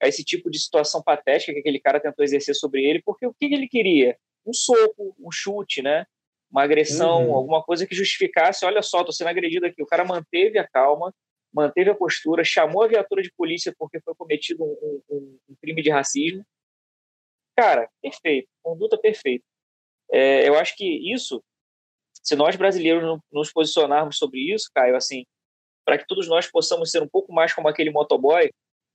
a 0.00 0.06
esse 0.06 0.24
tipo 0.24 0.48
de 0.48 0.58
situação 0.58 1.02
patética 1.02 1.52
que 1.52 1.58
aquele 1.58 1.80
cara 1.80 2.00
tentou 2.00 2.24
exercer 2.24 2.54
sobre 2.54 2.84
ele, 2.84 3.02
porque 3.04 3.26
o 3.26 3.34
que 3.34 3.46
ele 3.46 3.68
queria? 3.68 4.16
Um 4.46 4.52
soco, 4.52 5.14
um 5.18 5.30
chute, 5.30 5.82
né? 5.82 6.06
Uma 6.50 6.64
agressão, 6.64 7.28
uhum. 7.28 7.34
alguma 7.34 7.62
coisa 7.62 7.86
que 7.86 7.94
justificasse, 7.94 8.64
olha 8.64 8.82
só, 8.82 9.04
tô 9.04 9.12
sendo 9.12 9.28
agredido 9.28 9.66
aqui. 9.66 9.82
O 9.82 9.86
cara 9.86 10.04
manteve 10.04 10.58
a 10.58 10.66
calma, 10.66 11.14
manteve 11.52 11.90
a 11.90 11.94
postura, 11.94 12.44
chamou 12.44 12.82
a 12.82 12.88
viatura 12.88 13.22
de 13.22 13.32
polícia 13.32 13.74
porque 13.78 14.00
foi 14.00 14.14
cometido 14.14 14.64
um, 14.64 15.02
um, 15.08 15.38
um 15.48 15.54
crime 15.60 15.82
de 15.82 15.90
racismo. 15.90 16.44
Cara, 17.56 17.88
perfeito, 18.02 18.48
conduta 18.62 18.98
perfeita. 18.98 19.44
É, 20.10 20.48
eu 20.48 20.58
acho 20.58 20.74
que 20.76 21.12
isso, 21.12 21.42
se 22.22 22.34
nós 22.34 22.56
brasileiros 22.56 23.20
nos 23.30 23.52
posicionarmos 23.52 24.18
sobre 24.18 24.40
isso, 24.52 24.70
Caio, 24.74 24.96
assim, 24.96 25.24
para 25.84 25.98
que 25.98 26.06
todos 26.06 26.26
nós 26.26 26.50
possamos 26.50 26.90
ser 26.90 27.02
um 27.02 27.08
pouco 27.08 27.32
mais 27.32 27.52
como 27.52 27.68
aquele 27.68 27.90
motoboy 27.90 28.50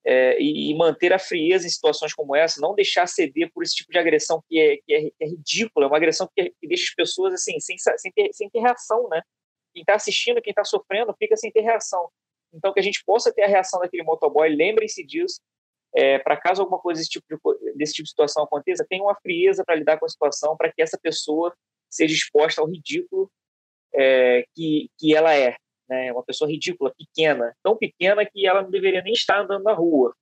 é, 0.05 0.39
e, 0.39 0.73
manter 0.75 1.11
a 1.11 1.19
frieza 1.19 1.65
em 1.65 1.69
situações 1.69 2.13
como 2.13 2.35
essa, 2.35 2.61
não 2.61 2.75
deixar 2.75 3.07
ceder 3.07 3.51
por 3.51 3.63
esse 3.63 3.73
tipo 3.73 3.91
de 3.91 3.97
agressão 3.97 4.43
que 4.47 4.59
é, 4.59 4.77
que 4.77 4.93
é, 4.93 5.01
que 5.01 5.15
é 5.19 5.25
ridícula, 5.25 5.85
é 5.85 5.87
uma 5.87 5.97
agressão 5.97 6.29
que, 6.35 6.53
que, 6.61 6.67
deixa 6.67 6.83
as 6.83 6.93
pessoas 6.93 7.33
assim 7.33 7.59
sem, 7.59 7.75
sem, 7.77 8.11
ter, 8.11 8.29
sem 8.31 8.49
ter 8.49 8.59
reação, 8.59 9.09
né? 9.09 9.21
Quem 9.73 9.81
está 9.81 9.95
assistindo, 9.95 10.41
quem 10.41 10.51
está 10.51 10.63
sofrendo, 10.63 11.15
fica 11.17 11.35
sem 11.35 11.51
ter 11.51 11.61
reação. 11.61 12.09
Então, 12.53 12.71
que 12.71 12.79
a 12.79 12.83
gente 12.83 13.03
possa 13.03 13.33
ter 13.33 13.43
a 13.43 13.47
reação 13.47 13.79
daquele 13.79 14.03
motoboy, 14.03 14.47
lembrem-se 14.47 15.03
disso, 15.03 15.41
é, 15.95 16.19
para 16.19 16.37
caso 16.37 16.61
alguma 16.61 16.79
coisa 16.79 16.99
desse 16.99 17.09
tipo, 17.09 17.25
de, 17.27 17.73
desse 17.73 17.93
tipo 17.93 18.03
de 18.03 18.09
situação 18.09 18.43
aconteça, 18.43 18.85
tenha 18.87 19.03
uma 19.03 19.15
frieza 19.15 19.63
para 19.65 19.75
lidar 19.75 19.97
com 19.97 20.05
a 20.05 20.09
situação, 20.09 20.55
para 20.55 20.71
que 20.71 20.81
essa 20.81 20.99
pessoa 21.01 21.53
seja 21.89 22.13
exposta 22.13 22.61
ao 22.61 22.67
ridículo 22.67 23.31
é, 23.93 24.45
que, 24.53 24.89
que 24.99 25.15
ela 25.15 25.33
é. 25.33 25.55
Né? 25.89 26.11
Uma 26.11 26.23
pessoa 26.23 26.49
ridícula, 26.49 26.93
pequena, 26.95 27.55
tão 27.63 27.77
pequena 27.77 28.25
que 28.25 28.47
ela 28.47 28.61
não 28.61 28.69
deveria 28.71 29.01
nem 29.01 29.13
estar 29.13 29.41
andando 29.41 29.63
na 29.63 29.73
rua. 29.73 30.15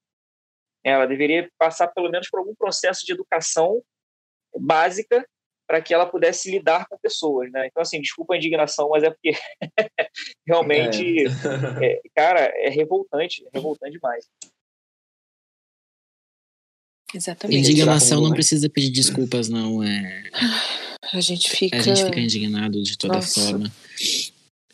Ela 0.83 1.05
deveria 1.05 1.49
passar 1.57 1.87
pelo 1.87 2.09
menos 2.09 2.29
por 2.29 2.39
algum 2.39 2.53
processo 2.55 3.05
de 3.05 3.13
educação 3.13 3.81
básica 4.55 5.25
para 5.65 5.81
que 5.81 5.93
ela 5.93 6.05
pudesse 6.05 6.51
lidar 6.51 6.85
com 6.87 6.97
pessoas, 6.97 7.49
né? 7.51 7.67
Então, 7.67 7.81
assim, 7.81 8.01
desculpa 8.01 8.33
a 8.33 8.37
indignação, 8.37 8.89
mas 8.89 9.03
é 9.03 9.09
porque 9.09 9.31
realmente, 10.45 11.23
é. 11.81 11.85
É, 11.85 12.01
cara, 12.13 12.41
é 12.41 12.69
revoltante, 12.69 13.45
é 13.45 13.49
revoltante 13.53 13.93
demais. 13.93 14.27
Exatamente. 17.13 17.59
Indignação 17.59 18.21
não 18.21 18.31
precisa 18.31 18.69
pedir 18.69 18.89
desculpas, 18.89 19.47
não. 19.47 19.83
É... 19.83 20.29
A 21.13 21.21
gente 21.21 21.49
fica. 21.49 21.77
A 21.77 21.81
gente 21.81 22.03
fica 22.03 22.19
indignado 22.19 22.81
de 22.81 22.97
toda 22.97 23.15
Nossa. 23.15 23.41
forma. 23.41 23.71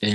É... 0.01 0.09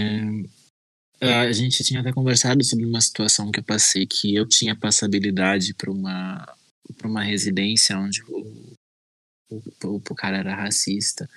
A 1.24 1.52
gente 1.52 1.82
tinha 1.84 2.00
até 2.00 2.12
conversado 2.12 2.62
sobre 2.64 2.84
uma 2.84 3.00
situação 3.00 3.50
que 3.50 3.60
eu 3.60 3.64
passei, 3.64 4.06
que 4.06 4.34
eu 4.34 4.46
tinha 4.46 4.76
passabilidade 4.76 5.74
para 5.74 5.90
uma, 5.90 6.56
pra 6.96 7.08
uma 7.08 7.22
residência 7.22 7.98
onde 7.98 8.22
o, 8.28 8.76
o, 9.50 9.62
o, 9.84 9.96
o 9.96 10.14
cara 10.14 10.38
era 10.38 10.54
racista. 10.54 11.28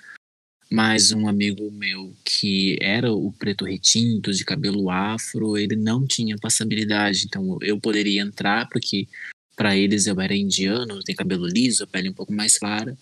Mas 0.70 1.12
um 1.12 1.26
amigo 1.26 1.70
meu 1.70 2.14
que 2.24 2.76
era 2.80 3.10
o 3.10 3.32
preto 3.32 3.64
retinto, 3.64 4.32
de 4.32 4.44
cabelo 4.44 4.90
afro, 4.90 5.56
ele 5.56 5.76
não 5.76 6.06
tinha 6.06 6.36
passabilidade. 6.36 7.24
Então 7.24 7.58
eu 7.62 7.80
poderia 7.80 8.20
entrar 8.20 8.68
porque 8.68 9.08
para 9.56 9.76
eles 9.76 10.06
eu 10.06 10.20
era 10.20 10.36
indiano, 10.36 11.02
tem 11.02 11.16
cabelo 11.16 11.46
liso, 11.46 11.86
pele 11.86 12.10
um 12.10 12.14
pouco 12.14 12.32
mais 12.32 12.58
clara, 12.58 12.96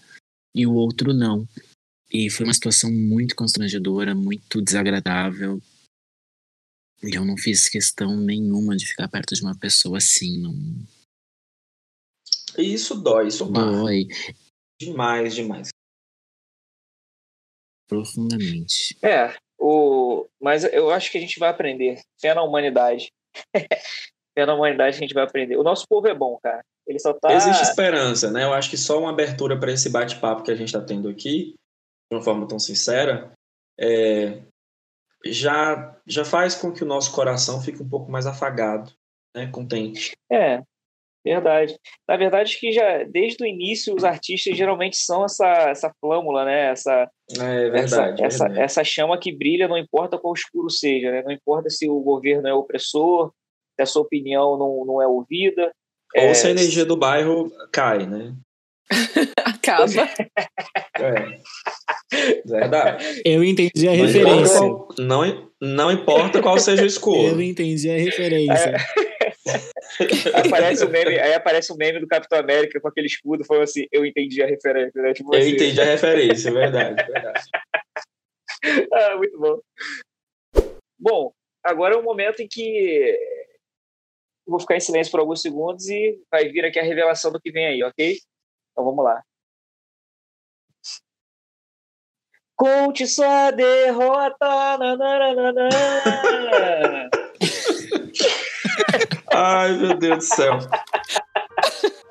e 0.55 0.67
o 0.67 0.73
outro 0.73 1.13
não. 1.13 1.47
E 2.11 2.31
foi 2.31 2.47
uma 2.47 2.55
situação 2.55 2.91
muito 2.91 3.35
constrangedora, 3.35 4.15
muito 4.15 4.63
desagradável. 4.63 5.61
E 7.03 7.15
eu 7.15 7.25
não 7.25 7.37
fiz 7.37 7.69
questão 7.69 8.17
nenhuma 8.17 8.77
de 8.77 8.87
ficar 8.87 9.09
perto 9.09 9.35
de 9.35 9.43
uma 9.43 9.57
pessoa 9.59 9.99
assim, 9.99 10.41
não. 10.41 10.55
E 12.59 12.73
isso 12.73 12.95
dói, 12.95 13.29
isso 13.29 13.45
dói. 13.45 14.07
Demais, 14.81 15.35
demais. 15.35 15.69
Profundamente. 17.89 18.97
É, 19.03 19.37
o... 19.59 20.27
mas 20.41 20.65
eu 20.65 20.91
acho 20.91 21.11
que 21.11 21.19
a 21.19 21.21
gente 21.21 21.39
vai 21.39 21.51
aprender. 21.51 22.01
Fé 22.21 22.35
na 22.35 22.43
humanidade. 22.43 23.13
na 24.37 24.55
humanidade 24.55 24.97
a 24.97 25.01
gente 25.01 25.15
vai 25.15 25.25
aprender. 25.25 25.57
O 25.57 25.63
nosso 25.63 25.87
povo 25.89 26.09
é 26.09 26.15
bom, 26.15 26.39
cara. 26.43 26.65
Ele 26.87 26.99
só 26.99 27.13
tá. 27.13 27.33
Existe 27.33 27.63
esperança, 27.63 28.31
né? 28.31 28.45
Eu 28.45 28.53
acho 28.53 28.71
que 28.71 28.77
só 28.77 28.99
uma 28.99 29.11
abertura 29.11 29.59
para 29.59 29.73
esse 29.73 29.89
bate-papo 29.91 30.43
que 30.43 30.51
a 30.51 30.55
gente 30.55 30.69
está 30.69 30.81
tendo 30.81 31.09
aqui, 31.09 31.55
de 32.11 32.17
uma 32.17 32.23
forma 32.23 32.47
tão 32.47 32.59
sincera, 32.59 33.33
é... 33.79 34.43
já, 35.25 35.97
já 36.07 36.25
faz 36.25 36.55
com 36.55 36.73
que 36.73 36.83
o 36.83 36.87
nosso 36.87 37.13
coração 37.13 37.61
fique 37.61 37.83
um 37.83 37.89
pouco 37.89 38.11
mais 38.11 38.27
afagado, 38.27 38.93
né? 39.35 39.47
Contente. 39.49 40.17
É, 40.31 40.63
verdade. 41.25 41.79
Na 42.09 42.17
verdade, 42.17 42.57
que 42.59 42.73
já 42.73 43.03
desde 43.05 43.43
o 43.43 43.47
início 43.47 43.95
os 43.95 44.05
artistas 44.05 44.57
geralmente 44.57 44.97
são 44.97 45.25
essa, 45.25 45.47
essa 45.69 45.93
flâmula, 46.01 46.45
né? 46.45 46.71
Essa, 46.71 47.11
é 47.33 47.71
verdade, 47.71 47.77
essa, 47.77 47.97
verdade. 47.97 48.23
essa, 48.23 48.47
essa 48.61 48.85
chama 48.85 49.19
que 49.19 49.37
brilha, 49.37 49.69
não 49.69 49.79
importa 49.79 50.19
qual 50.19 50.35
escuro 50.35 50.71
seja, 50.71 51.11
né? 51.11 51.23
Não 51.23 51.33
importa 51.33 51.69
se 51.71 51.89
o 51.89 52.01
governo 52.01 52.47
é 52.47 52.55
opressor, 52.55 53.33
se 53.75 53.83
a 53.83 53.87
sua 53.87 54.03
opinião 54.03 54.59
não, 54.59 54.85
não 54.85 55.03
é 55.03 55.07
ouvida. 55.07 55.73
Ou 56.17 56.23
é... 56.23 56.35
se 56.35 56.47
a 56.47 56.51
energia 56.51 56.85
do 56.85 56.97
bairro 56.97 57.51
cai, 57.73 58.07
né? 58.07 58.35
Acaba. 59.45 59.87
É. 60.99 61.39
Verdade. 62.45 63.23
Eu 63.25 63.43
entendi 63.45 63.89
a 63.89 63.97
não 63.97 64.07
referência. 64.07 64.61
Qual, 64.61 64.89
não, 64.99 65.51
não 65.61 65.93
importa 65.93 66.43
qual 66.43 66.59
seja 66.59 66.83
o 66.83 66.87
escuro. 66.87 67.29
Eu 67.29 67.43
entendi 67.43 67.91
a 67.91 67.99
referência. 67.99 68.77
É. 68.77 69.07
aparece 70.47 70.85
o 70.85 70.91
meme, 70.91 71.19
aí 71.19 71.35
aparece 71.35 71.73
o 71.73 71.77
meme 71.77 72.01
do 72.01 72.09
Capitão 72.09 72.39
América 72.39 72.81
com 72.81 72.89
aquele 72.89 73.07
escudo, 73.07 73.45
foi 73.45 73.63
assim, 73.63 73.87
eu 73.93 74.05
entendi 74.05 74.43
a 74.43 74.47
referência. 74.47 75.01
Né? 75.01 75.13
Tipo 75.15 75.35
eu 75.35 75.41
assim. 75.41 75.51
entendi 75.51 75.81
a 75.81 75.85
referência, 75.85 76.53
verdade, 76.53 77.05
verdade. 77.07 77.45
ah, 78.93 79.17
muito 79.17 79.39
bom. 79.39 79.61
Bom, 80.99 81.33
agora 81.63 81.95
é 81.95 81.97
o 81.97 82.01
um 82.01 82.05
momento 82.05 82.41
em 82.41 82.49
que 82.49 83.17
vou 84.47 84.61
ficar 84.61 84.77
em 84.77 84.81
silêncio 84.81 85.11
por 85.11 85.21
alguns 85.21 85.43
segundos 85.43 85.89
e 85.89 86.19
vai 86.31 86.49
vir 86.49 86.65
aqui 86.65 86.79
a 86.79 86.85
revelação 86.85 87.33
do 87.33 87.41
que 87.41 87.51
vem 87.51 87.67
aí, 87.67 87.83
ok? 87.83 88.17
Então 88.73 88.85
vamos 88.85 89.05
lá. 89.05 89.23
Conte 92.57 93.07
sua 93.07 93.51
derrota. 93.51 94.79
Nananana. 94.79 95.69
Ai, 99.33 99.73
meu 99.73 99.95
Deus 99.99 100.19
do 100.19 100.25
céu. 100.25 100.59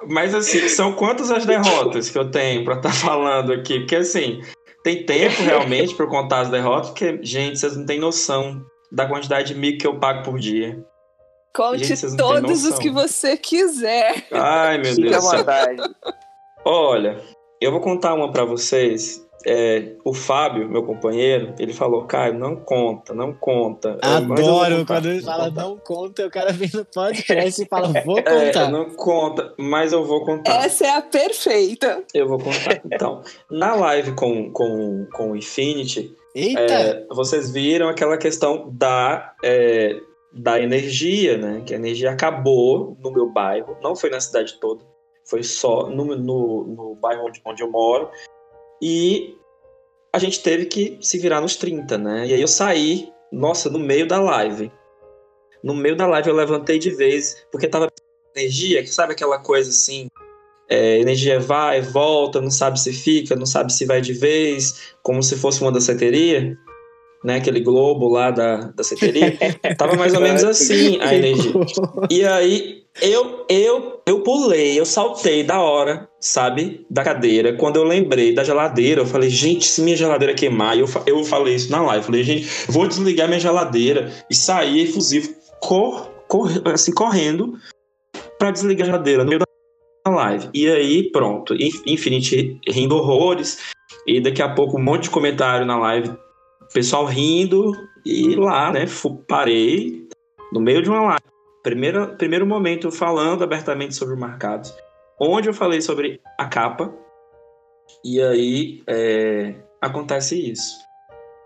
Mas 0.07 0.35
assim, 0.35 0.69
são 0.69 0.93
quantas 0.93 1.31
as 1.31 1.45
derrotas 1.45 2.09
que 2.09 2.17
eu 2.17 2.29
tenho 2.29 2.63
para 2.63 2.75
estar 2.75 2.89
tá 2.89 2.95
falando 2.95 3.51
aqui? 3.51 3.79
Porque 3.79 3.95
assim, 3.95 4.41
tem 4.83 5.03
tempo 5.03 5.41
realmente 5.41 5.95
para 5.95 6.05
contar 6.05 6.41
as 6.41 6.49
derrotas, 6.49 6.89
porque, 6.89 7.19
gente, 7.23 7.57
vocês 7.57 7.75
não 7.75 7.87
têm 7.87 7.99
noção 7.99 8.63
da 8.91 9.07
quantidade 9.07 9.53
de 9.53 9.59
mico 9.59 9.79
que 9.79 9.87
eu 9.87 9.99
pago 9.99 10.23
por 10.23 10.37
dia. 10.37 10.85
Conte 11.55 11.85
Gente, 11.85 12.17
todos 12.17 12.65
os 12.65 12.77
que 12.77 12.91
você 12.91 13.35
quiser. 13.35 14.27
Ai, 14.31 14.77
meu 14.77 14.95
Deus. 14.95 15.25
Olha, 16.63 17.19
eu 17.59 17.71
vou 17.71 17.79
contar 17.79 18.13
uma 18.13 18.31
para 18.31 18.45
vocês. 18.45 19.24
É, 19.47 19.95
o 20.03 20.13
Fábio, 20.13 20.67
meu 20.69 20.83
companheiro, 20.83 21.53
ele 21.59 21.73
falou, 21.73 22.05
Caio, 22.05 22.33
não 22.33 22.55
conta, 22.55 23.13
não 23.13 23.33
conta. 23.33 23.97
Adoro 24.01 24.85
quando 24.85 25.09
ele 25.09 25.21
fala 25.21 25.51
não 25.51 25.77
conta, 25.77 26.25
o 26.25 26.31
cara 26.31 26.51
vem 26.51 26.69
no 26.73 26.83
podcast 26.85 27.61
e 27.61 27.67
fala, 27.67 27.89
vou 28.03 28.17
é, 28.19 28.23
contar. 28.23 28.67
É, 28.67 28.71
não 28.71 28.89
conta, 28.95 29.53
mas 29.57 29.93
eu 29.93 30.03
vou 30.03 30.25
contar. 30.25 30.65
Essa 30.65 30.87
é 30.87 30.95
a 30.97 31.01
perfeita. 31.01 32.03
Eu 32.13 32.27
vou 32.27 32.39
contar. 32.39 32.81
Então, 32.91 33.21
na 33.49 33.75
live 33.75 34.13
com, 34.13 34.51
com, 34.51 35.07
com 35.13 35.31
o 35.31 35.35
Infinity, 35.35 36.11
Eita! 36.35 36.59
É, 36.59 37.05
vocês 37.11 37.49
viram 37.49 37.87
aquela 37.87 38.17
questão 38.17 38.69
da, 38.69 39.33
é, 39.41 39.97
da 40.33 40.59
energia, 40.59 41.37
né? 41.37 41.63
Que 41.65 41.73
a 41.73 41.77
energia 41.77 42.11
acabou 42.11 42.97
no 43.01 43.09
meu 43.09 43.31
bairro, 43.31 43.77
não 43.81 43.95
foi 43.95 44.09
na 44.09 44.19
cidade 44.19 44.59
toda, 44.59 44.83
foi 45.23 45.41
só 45.43 45.89
no, 45.89 46.03
no, 46.03 46.63
no 46.65 46.95
bairro 46.95 47.25
onde, 47.25 47.41
onde 47.45 47.63
eu 47.63 47.71
moro. 47.71 48.09
E 48.81 49.35
a 50.13 50.19
gente 50.19 50.41
teve 50.41 50.65
que 50.65 50.97
se 51.01 51.17
virar 51.17 51.41
nos 51.41 51.55
30, 51.55 51.97
né? 51.97 52.27
E 52.27 52.33
aí 52.33 52.41
eu 52.41 52.47
saí, 52.47 53.09
nossa, 53.31 53.69
no 53.69 53.79
meio 53.79 54.07
da 54.07 54.19
live. 54.19 54.71
No 55.63 55.73
meio 55.73 55.95
da 55.95 56.07
live 56.07 56.29
eu 56.29 56.35
levantei 56.35 56.79
de 56.79 56.91
vez, 56.91 57.45
porque 57.51 57.67
tava 57.67 57.91
energia, 58.35 58.85
sabe 58.87 59.13
aquela 59.13 59.39
coisa 59.39 59.69
assim, 59.69 60.07
é, 60.69 60.99
energia 60.99 61.39
vai, 61.39 61.81
volta, 61.81 62.41
não 62.41 62.51
sabe 62.51 62.79
se 62.79 62.93
fica, 62.93 63.35
não 63.35 63.45
sabe 63.45 63.73
se 63.73 63.85
vai 63.85 64.01
de 64.01 64.13
vez, 64.13 64.93
como 65.01 65.21
se 65.21 65.35
fosse 65.35 65.61
uma 65.61 65.71
danceteria, 65.71 66.57
né? 67.23 67.37
Aquele 67.37 67.59
globo 67.59 68.07
lá 68.07 68.31
da 68.31 68.57
danceteria. 68.75 69.37
Tava 69.77 69.95
mais 69.95 70.13
ou 70.13 70.21
menos 70.21 70.43
assim 70.43 70.99
a 71.01 71.13
energia. 71.13 71.53
E 72.09 72.23
aí 72.23 72.84
eu, 73.01 73.45
eu, 73.49 74.01
eu 74.05 74.21
pulei, 74.21 74.79
eu 74.79 74.85
saltei 74.85 75.43
da 75.43 75.59
hora, 75.59 76.09
sabe, 76.19 76.85
da 76.89 77.03
cadeira. 77.03 77.53
Quando 77.53 77.75
eu 77.75 77.83
lembrei 77.83 78.33
da 78.33 78.43
geladeira, 78.43 79.01
eu 79.01 79.05
falei, 79.05 79.29
gente, 79.29 79.67
se 79.67 79.81
minha 79.81 79.97
geladeira 79.97 80.33
queimar, 80.33 80.77
eu, 80.77 80.87
eu 81.05 81.23
falei 81.25 81.55
isso 81.55 81.71
na 81.71 81.81
live, 81.81 82.05
falei, 82.05 82.23
gente, 82.23 82.47
vou 82.69 82.87
desligar 82.87 83.27
minha 83.27 83.39
geladeira 83.39 84.13
e 84.29 84.35
sair 84.35 84.83
efusivo, 84.83 85.33
cor, 85.59 86.09
cor, 86.27 86.49
assim, 86.73 86.93
correndo 86.93 87.57
para 88.39 88.51
desligar 88.51 88.87
a 88.87 88.91
geladeira 88.91 89.23
no 89.23 89.29
meio 89.29 89.39
da 89.39 90.11
live. 90.11 90.49
E 90.53 90.67
aí, 90.69 91.11
pronto, 91.11 91.53
Infinite 91.85 92.59
rindo 92.67 92.95
horrores, 92.95 93.59
e 94.07 94.21
daqui 94.21 94.41
a 94.41 94.49
pouco 94.49 94.77
um 94.77 94.83
monte 94.83 95.03
de 95.03 95.09
comentário 95.09 95.65
na 95.65 95.77
live, 95.77 96.13
pessoal 96.73 97.05
rindo, 97.05 97.73
e 98.05 98.35
lá, 98.35 98.71
né, 98.71 98.85
parei 99.27 100.07
no 100.53 100.61
meio 100.61 100.81
de 100.81 100.89
uma 100.89 101.01
live. 101.01 101.34
Primeiro, 101.65 102.15
primeiro 102.15 102.45
momento 102.45 102.91
falando 102.91 103.43
abertamente 103.43 103.95
sobre 103.95 104.15
marcados, 104.15 104.71
onde 105.19 105.49
eu 105.49 105.53
falei 105.53 105.81
sobre 105.81 106.21
a 106.37 106.45
capa, 106.45 106.93
e 108.03 108.21
aí 108.21 108.83
é, 108.85 109.55
acontece 109.81 110.39
isso. 110.39 110.77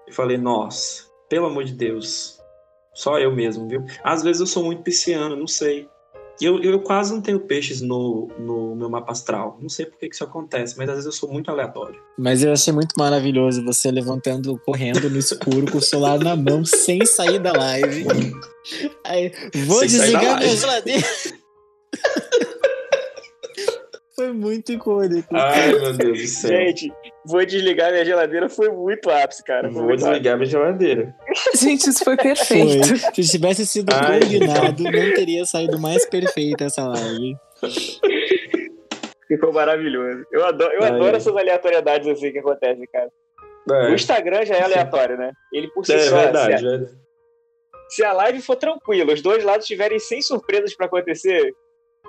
Eu 0.05 0.13
falei, 0.13 0.37
nossa, 0.37 1.05
pelo 1.29 1.45
amor 1.45 1.63
de 1.63 1.71
Deus, 1.71 2.37
só 2.93 3.17
eu 3.17 3.33
mesmo, 3.33 3.65
viu? 3.69 3.85
Às 4.03 4.21
vezes 4.21 4.41
eu 4.41 4.45
sou 4.45 4.61
muito 4.61 4.83
pisciano, 4.83 5.37
não 5.37 5.47
sei. 5.47 5.87
Eu, 6.41 6.61
eu 6.63 6.79
quase 6.79 7.13
não 7.13 7.21
tenho 7.21 7.39
peixes 7.39 7.81
no, 7.81 8.29
no 8.39 8.75
meu 8.75 8.89
mapa 8.89 9.11
astral. 9.11 9.57
Não 9.61 9.67
sei 9.67 9.85
por 9.85 9.97
que, 9.97 10.07
que 10.07 10.15
isso 10.15 10.23
acontece, 10.23 10.77
mas 10.77 10.87
às 10.87 10.95
vezes 10.95 11.05
eu 11.05 11.11
sou 11.11 11.29
muito 11.29 11.51
aleatório. 11.51 12.01
Mas 12.17 12.43
eu 12.43 12.53
achei 12.53 12.71
muito 12.71 12.93
maravilhoso 12.97 13.63
você 13.65 13.91
levantando, 13.91 14.57
correndo 14.65 15.09
no 15.09 15.17
escuro, 15.17 15.69
com 15.69 15.79
o 15.79 15.81
celular 15.81 16.17
na 16.19 16.35
mão, 16.35 16.63
sem 16.63 17.05
sair 17.05 17.39
da 17.39 17.51
live. 17.51 18.05
Aí, 19.05 19.31
vou 19.65 19.79
sem 19.79 19.87
desligar 19.89 20.39
minha 20.39 20.55
geladeira. 20.55 21.07
Foi 24.19 24.33
muito 24.33 24.73
icônico. 24.73 25.33
Ai, 25.33 25.71
meu 25.71 25.93
Deus 25.93 26.19
do 26.19 26.27
céu. 26.27 26.49
Gente, 26.51 26.91
vou 27.25 27.45
desligar 27.45 27.89
minha 27.89 28.03
geladeira 28.03 28.49
foi 28.49 28.69
muito 28.69 29.09
ápice, 29.09 29.41
cara. 29.41 29.69
Vou 29.69 29.95
desligar 29.95 30.35
minha 30.35 30.49
geladeira. 30.49 31.15
Gente, 31.55 31.89
isso 31.89 32.03
foi 32.03 32.17
perfeito. 32.17 32.87
Foi. 32.87 33.23
Se 33.23 33.31
tivesse 33.31 33.65
sido 33.65 33.91
Ai. 33.93 34.19
combinado, 34.19 34.83
não 34.83 35.13
teria 35.13 35.45
saído 35.45 35.79
mais 35.79 36.05
perfeita 36.05 36.65
essa 36.65 36.87
live. 36.87 37.35
Ficou 39.27 39.53
maravilhoso. 39.53 40.25
Eu 40.31 40.45
adoro, 40.45 40.73
eu 40.73 40.83
adoro 40.83 41.15
essas 41.15 41.35
aleatoriedades 41.35 42.07
assim 42.07 42.31
que 42.31 42.39
acontecem, 42.39 42.85
cara. 42.91 43.09
É. 43.71 43.91
O 43.91 43.93
Instagram 43.93 44.45
já 44.45 44.55
é 44.55 44.63
aleatório, 44.63 45.17
né? 45.17 45.31
Ele 45.53 45.67
por 45.69 45.85
si 45.85 45.93
é, 45.93 45.99
só. 45.99 46.17
Verdade, 46.17 46.57
se, 46.57 46.65
a, 46.65 46.87
se 47.89 48.03
a 48.03 48.13
live 48.13 48.41
for 48.41 48.55
tranquila, 48.55 49.13
os 49.13 49.21
dois 49.21 49.43
lados 49.43 49.65
estiverem 49.65 49.99
sem 49.99 50.21
surpresas 50.21 50.75
para 50.75 50.87
acontecer, 50.87 51.53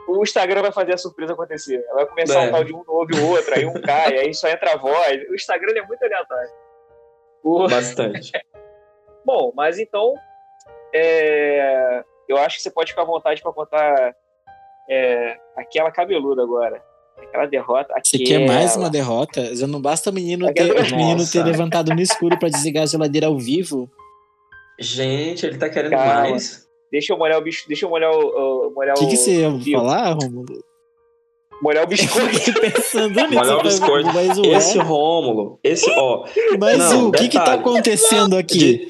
o 0.09 0.23
Instagram 0.23 0.63
vai 0.63 0.73
fazer 0.73 0.95
a 0.95 0.99
surpresa 0.99 1.35
acontecer. 1.35 1.85
Vai 1.93 2.07
começar 2.07 2.45
é. 2.45 2.49
um 2.49 2.53
tal 2.53 2.65
de 2.65 2.75
um 2.75 2.83
ouve 2.87 3.15
o 3.15 3.29
outro, 3.29 3.55
aí 3.55 3.67
um 3.67 3.75
cai, 3.75 4.19
aí 4.19 4.33
só 4.33 4.49
entra 4.49 4.73
a 4.73 4.77
voz. 4.77 5.29
O 5.29 5.35
Instagram 5.35 5.73
é 5.77 5.87
muito 5.87 6.03
aleatório. 6.03 6.51
O... 7.43 7.69
Bastante. 7.69 8.33
Bom, 9.25 9.53
mas 9.55 9.79
então 9.79 10.15
é... 10.95 12.03
eu 12.29 12.37
acho 12.39 12.57
que 12.57 12.63
você 12.63 12.71
pode 12.71 12.91
ficar 12.91 13.03
à 13.03 13.07
vontade 13.07 13.43
para 13.43 13.53
contar 13.53 14.15
é... 14.89 15.39
aquela 15.57 15.91
cabeluda 15.91 16.43
agora. 16.43 16.83
Aquela 17.19 17.47
derrota. 17.47 17.93
Aquela... 17.93 18.03
Você 18.05 18.19
quer 18.19 18.47
mais 18.47 18.77
uma 18.77 18.89
derrota? 18.89 19.55
Já 19.55 19.67
não 19.67 19.81
basta 19.81 20.11
o 20.11 20.13
menino 20.13 20.53
ter, 20.53 20.73
o 20.73 20.97
menino 20.97 21.27
ter 21.31 21.45
levantado 21.45 21.95
no 21.95 22.01
escuro 22.01 22.39
para 22.39 22.49
desligar 22.49 22.85
a 22.85 22.87
geladeira 22.87 23.27
ao 23.27 23.39
vivo. 23.39 23.91
Gente, 24.79 25.45
ele 25.45 25.59
tá 25.59 25.69
querendo 25.69 25.91
Calma. 25.91 26.15
mais. 26.15 26.67
Deixa 26.91 27.13
eu 27.13 27.19
molhar 27.19 27.39
o 27.39 27.43
bicho. 27.43 27.69
Deixa 27.69 27.85
eu 27.85 27.91
molhar 27.91 28.11
o. 28.11 28.69
o 28.69 28.75
molhar 28.75 28.97
que, 28.97 29.07
que 29.07 29.17
você 29.17 29.43
ia 29.43 29.79
falar, 29.79 30.13
Romulo? 30.15 30.65
Molhar 31.63 31.85
o 31.85 31.87
biscoito. 31.87 32.53
pensando 32.59 33.15
nisso. 33.15 33.35
Molhar 33.35 33.59
o 33.59 33.63
biscoito. 33.63 34.09
Mas? 34.15 34.39
Esse 34.39 34.79
Rômulo, 34.79 35.61
esse, 35.63 35.91
ó. 35.91 36.25
Mas 36.59 36.79
não, 36.79 37.09
o 37.09 37.13
que 37.13 37.29
que 37.29 37.37
tá 37.37 37.55
acontecendo 37.55 38.37
aqui? 38.37 38.59
De... 38.59 38.89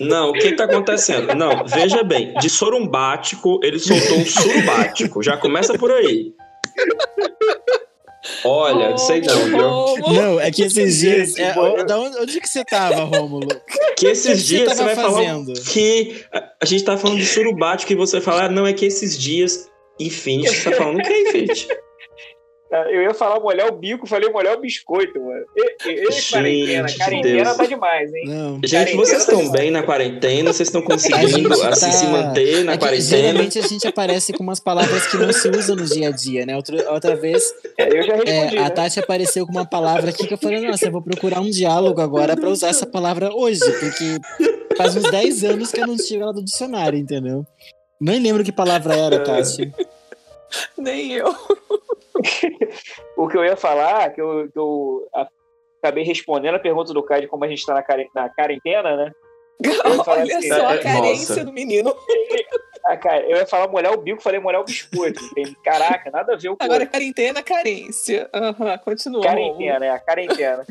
Não, 0.00 0.30
o 0.30 0.32
que 0.32 0.52
tá 0.52 0.64
acontecendo? 0.64 1.34
Não, 1.34 1.64
veja 1.64 2.02
bem. 2.02 2.34
De 2.34 2.50
sorumbático, 2.50 3.60
ele 3.62 3.78
soltou 3.78 4.18
um 4.18 4.26
surubático. 4.26 5.22
Já 5.22 5.36
começa 5.36 5.76
por 5.78 5.90
aí. 5.90 6.34
Olha, 8.44 8.90
não 8.90 8.98
sei 8.98 9.20
não, 9.20 9.94
viu? 9.94 10.12
Não, 10.12 10.40
é 10.40 10.50
que 10.50 10.62
esses 10.62 10.98
dias. 10.98 11.38
É, 11.38 11.84
da 11.84 11.98
onde, 11.98 12.18
onde 12.18 12.40
que 12.40 12.48
você 12.48 12.64
tava, 12.64 13.04
Rômulo? 13.04 13.48
Que 13.96 14.08
esses 14.08 14.42
que 14.42 14.48
dias 14.48 14.68
você, 14.68 14.74
você 14.74 14.84
vai 14.84 14.94
fazendo? 14.94 15.56
falar 15.56 15.72
que 15.72 16.26
a 16.60 16.66
gente 16.66 16.84
tá 16.84 16.98
falando 16.98 17.16
de 17.16 17.24
surubate, 17.24 17.86
que 17.86 17.96
você 17.96 18.20
fala, 18.20 18.44
ah, 18.44 18.48
não, 18.50 18.66
é 18.66 18.74
que 18.74 18.84
esses 18.84 19.18
dias, 19.18 19.70
Infinity, 19.98 20.54
você 20.54 20.70
tá 20.70 20.76
falando 20.76 20.98
o 20.98 21.02
que 21.02 21.08
é 21.10 21.22
Infinity? 21.22 21.66
Eu 22.68 23.02
ia 23.02 23.14
falar 23.14 23.38
molhar 23.38 23.68
o 23.68 23.76
bico, 23.76 24.08
falei 24.08 24.28
molhar 24.28 24.56
o 24.56 24.60
biscoito, 24.60 25.20
mano. 25.20 25.44
Quarentena, 26.32 26.88
quarentena 26.98 27.54
tá 27.54 27.64
demais, 27.64 28.12
hein? 28.12 28.24
Não. 28.26 28.60
Gente, 28.64 28.96
vocês 28.96 29.24
tá 29.24 29.32
estão 29.32 29.52
bem 29.52 29.70
na 29.70 29.84
quarentena? 29.84 30.52
Vocês 30.52 30.68
estão 30.68 30.82
conseguindo 30.82 31.52
assim, 31.52 31.86
tá... 31.86 31.92
se 31.92 32.06
manter 32.06 32.64
na 32.64 32.72
é 32.72 32.76
quarentena? 32.76 33.22
Geralmente 33.22 33.58
a 33.60 33.62
gente 33.62 33.86
aparece 33.86 34.32
com 34.32 34.42
umas 34.42 34.58
palavras 34.58 35.06
que 35.06 35.16
não 35.16 35.32
se 35.32 35.48
usam 35.48 35.76
no 35.76 35.84
dia 35.84 36.08
a 36.08 36.10
dia, 36.10 36.44
né? 36.44 36.56
Outra, 36.56 36.92
outra 36.92 37.14
vez, 37.14 37.54
é, 37.78 37.98
eu 37.98 38.02
já 38.02 38.14
respondi, 38.14 38.56
é, 38.56 38.58
a 38.58 38.62
né? 38.64 38.70
Tati 38.70 38.98
apareceu 38.98 39.46
com 39.46 39.52
uma 39.52 39.66
palavra 39.66 40.10
aqui 40.10 40.26
que 40.26 40.34
eu 40.34 40.38
falei, 40.38 40.66
nossa, 40.66 40.86
eu 40.86 40.92
vou 40.92 41.02
procurar 41.02 41.40
um 41.40 41.48
diálogo 41.48 42.00
agora 42.00 42.36
pra 42.36 42.48
usar 42.48 42.68
essa 42.70 42.86
palavra 42.86 43.32
hoje, 43.32 43.60
porque 43.78 44.18
faz 44.76 44.96
uns 44.96 45.08
10 45.08 45.44
anos 45.44 45.70
que 45.70 45.80
eu 45.80 45.86
não 45.86 45.96
tiro 45.96 46.22
ela 46.22 46.32
do 46.32 46.44
dicionário, 46.44 46.98
entendeu? 46.98 47.46
Nem 48.00 48.20
lembro 48.20 48.42
que 48.42 48.50
palavra 48.50 48.94
era, 48.96 49.20
Tati. 49.22 49.72
Nem 50.76 51.12
eu. 51.12 51.34
o 53.16 53.28
que 53.28 53.36
eu 53.36 53.44
ia 53.44 53.56
falar, 53.56 54.10
que 54.10 54.20
eu, 54.20 54.50
que 54.50 54.58
eu 54.58 55.08
acabei 55.82 56.04
respondendo 56.04 56.56
a 56.56 56.60
pergunta 56.60 56.92
do 56.92 57.02
Caio 57.02 57.22
de 57.22 57.28
como 57.28 57.44
a 57.44 57.48
gente 57.48 57.58
está 57.58 57.74
na, 57.74 57.84
na 58.14 58.28
quarentena, 58.28 58.96
né? 58.96 59.12
Olha 60.06 60.36
assim, 60.36 60.48
só 60.48 60.66
a 60.66 60.78
carência 60.78 61.36
nossa. 61.36 61.44
do 61.44 61.52
menino. 61.52 61.96
eu 63.26 63.36
ia 63.38 63.46
falar 63.46 63.68
molhar 63.68 63.92
o 63.92 63.96
bico, 63.96 64.22
falei 64.22 64.38
molhar 64.38 64.60
o 64.60 64.64
biscoito. 64.64 65.20
Caraca, 65.64 66.10
nada 66.10 66.34
a 66.34 66.36
ver 66.36 66.50
o 66.50 66.56
Agora, 66.60 66.86
quarentena, 66.86 67.42
carência. 67.42 68.28
Uhum, 68.34 68.78
continua. 68.78 69.22
Quarentena, 69.22 69.86
é, 69.86 69.90
a 69.90 69.98
quarentena. 69.98 70.66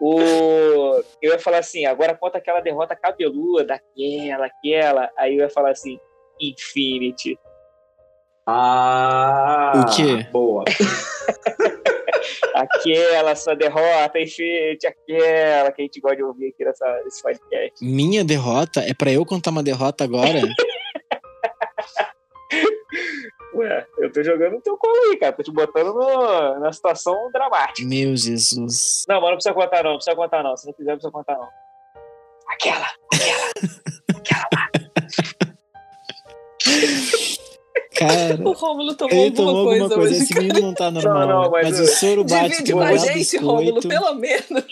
o... 0.00 1.02
Eu 1.20 1.32
ia 1.32 1.38
falar 1.38 1.58
assim, 1.58 1.84
agora 1.84 2.14
conta 2.14 2.38
aquela 2.38 2.60
derrota 2.60 2.94
cabeluda, 2.94 3.64
daquela, 3.64 4.46
aquela. 4.46 5.10
Aí 5.16 5.36
eu 5.36 5.40
ia 5.40 5.50
falar 5.50 5.70
assim, 5.70 5.98
Infinity. 6.40 7.36
Ah! 8.50 9.72
O 9.76 9.94
quê? 9.94 10.26
Boa. 10.32 10.64
aquela 12.56 13.36
sua 13.36 13.54
derrota, 13.54 14.18
enfim, 14.18 14.42
aquela 14.86 15.70
que 15.70 15.82
a 15.82 15.84
gente 15.84 16.00
gosta 16.00 16.16
de 16.16 16.22
ouvir 16.22 16.48
aqui 16.48 16.64
nessa, 16.64 17.02
nesse 17.04 17.22
podcast. 17.22 17.84
Minha 17.84 18.24
derrota? 18.24 18.80
É 18.80 18.94
pra 18.94 19.12
eu 19.12 19.26
contar 19.26 19.50
uma 19.50 19.62
derrota 19.62 20.02
agora? 20.04 20.40
Ué, 23.54 23.86
eu 23.98 24.10
tô 24.10 24.22
jogando 24.22 24.52
no 24.52 24.62
teu 24.62 24.78
colo 24.78 24.94
aí, 25.10 25.18
cara. 25.18 25.34
Tô 25.34 25.42
te 25.42 25.52
botando 25.52 25.92
no, 25.92 26.58
na 26.60 26.72
situação 26.72 27.30
dramática. 27.30 27.86
Meu 27.86 28.16
Jesus. 28.16 29.04
Não, 29.06 29.20
mas 29.20 29.30
não 29.30 29.36
precisa 29.36 29.54
contar, 29.54 29.82
não. 29.82 29.90
Não 29.90 29.98
precisa 29.98 30.16
contar, 30.16 30.42
não. 30.42 30.56
Se 30.56 30.66
não 30.66 30.72
quiser, 30.72 30.92
não 30.92 30.96
precisa 30.96 31.12
contar, 31.12 31.36
não. 31.36 31.48
Aquela, 32.48 32.86
aquela, 33.12 33.50
aquela 34.16 34.48
lá. 34.54 34.68
Cara, 37.94 38.36
o 38.42 38.52
Rômulo 38.52 38.94
tomou, 38.94 39.14
ele 39.14 39.30
tomou 39.34 39.56
alguma, 39.56 39.72
alguma 39.72 39.88
coisa, 39.88 40.10
coisa. 40.10 40.22
Esse 40.22 40.34
menino 40.34 40.60
não 40.60 40.74
tá 40.74 40.90
normal. 40.90 41.26
Não, 41.26 41.42
não, 41.42 41.50
mas, 41.50 41.68
mas 41.68 41.80
o 41.80 41.86
soro 41.86 42.24
bate 42.24 42.62
Divide 42.62 42.72
com 42.72 42.80
a 42.80 42.96
gente, 42.96 43.36
Rômulo, 43.38 43.80
pelo 43.80 44.14
menos. 44.14 44.64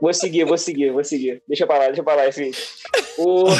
Vou 0.00 0.12
seguir, 0.12 0.44
vou 0.44 0.58
seguir, 0.58 0.90
vou 0.90 1.04
seguir. 1.04 1.42
Deixa 1.46 1.66
pra 1.66 1.78
lá, 1.78 1.86
deixa 1.86 2.02
pra 2.02 2.16
lá, 2.16 2.28
enfim. 2.28 2.50
O... 3.18 3.44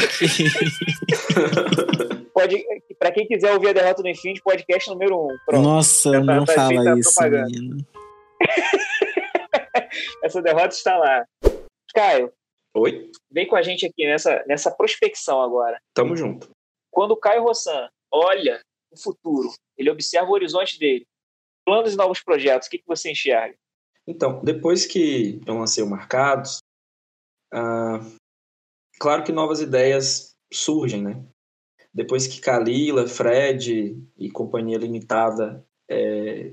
Pode, 2.34 2.64
pra 2.98 3.12
quem 3.12 3.26
quiser 3.26 3.52
ouvir 3.52 3.68
a 3.68 3.72
derrota 3.72 4.02
do 4.02 4.08
Infinity, 4.08 4.42
podcast 4.42 4.90
número 4.90 5.16
1. 5.16 5.18
Um. 5.18 5.36
Pronto. 5.46 5.62
Nossa, 5.62 6.10
tá, 6.10 6.20
não 6.20 6.44
tá 6.44 6.54
fala 6.54 6.98
isso, 6.98 7.22
menino. 7.22 7.76
Essa 10.24 10.42
derrota 10.42 10.74
está 10.74 10.96
lá. 10.96 11.24
Caio, 11.94 12.32
Oi? 12.74 13.10
Vem 13.30 13.46
com 13.46 13.54
a 13.54 13.62
gente 13.62 13.84
aqui 13.84 14.06
nessa, 14.06 14.42
nessa 14.46 14.70
prospecção 14.70 15.42
agora. 15.42 15.78
Tamo 15.94 16.16
junto. 16.16 16.48
Quando 16.90 17.12
o 17.12 17.16
Caio 17.16 17.42
Rossan 17.42 17.88
olha 18.12 18.60
o 18.90 18.96
futuro, 18.96 19.50
ele 19.76 19.90
observa 19.90 20.28
o 20.28 20.34
horizonte 20.34 20.78
dele, 20.78 21.06
planos 21.64 21.94
e 21.94 21.96
novos 21.96 22.22
projetos, 22.22 22.68
o 22.68 22.70
que, 22.70 22.78
que 22.78 22.86
você 22.86 23.10
enxerga? 23.10 23.56
Então, 24.06 24.42
depois 24.42 24.84
que 24.86 25.40
eu 25.46 25.54
lancei 25.54 25.82
o 25.82 25.88
Marcados, 25.88 26.58
ah, 27.52 28.00
claro 28.98 29.24
que 29.24 29.32
novas 29.32 29.60
ideias 29.60 30.34
surgem, 30.52 31.02
né? 31.02 31.24
Depois 31.94 32.26
que 32.26 32.40
Kalila, 32.40 33.06
Fred 33.06 33.96
e 34.16 34.30
Companhia 34.30 34.78
Limitada 34.78 35.64
é, 35.90 36.50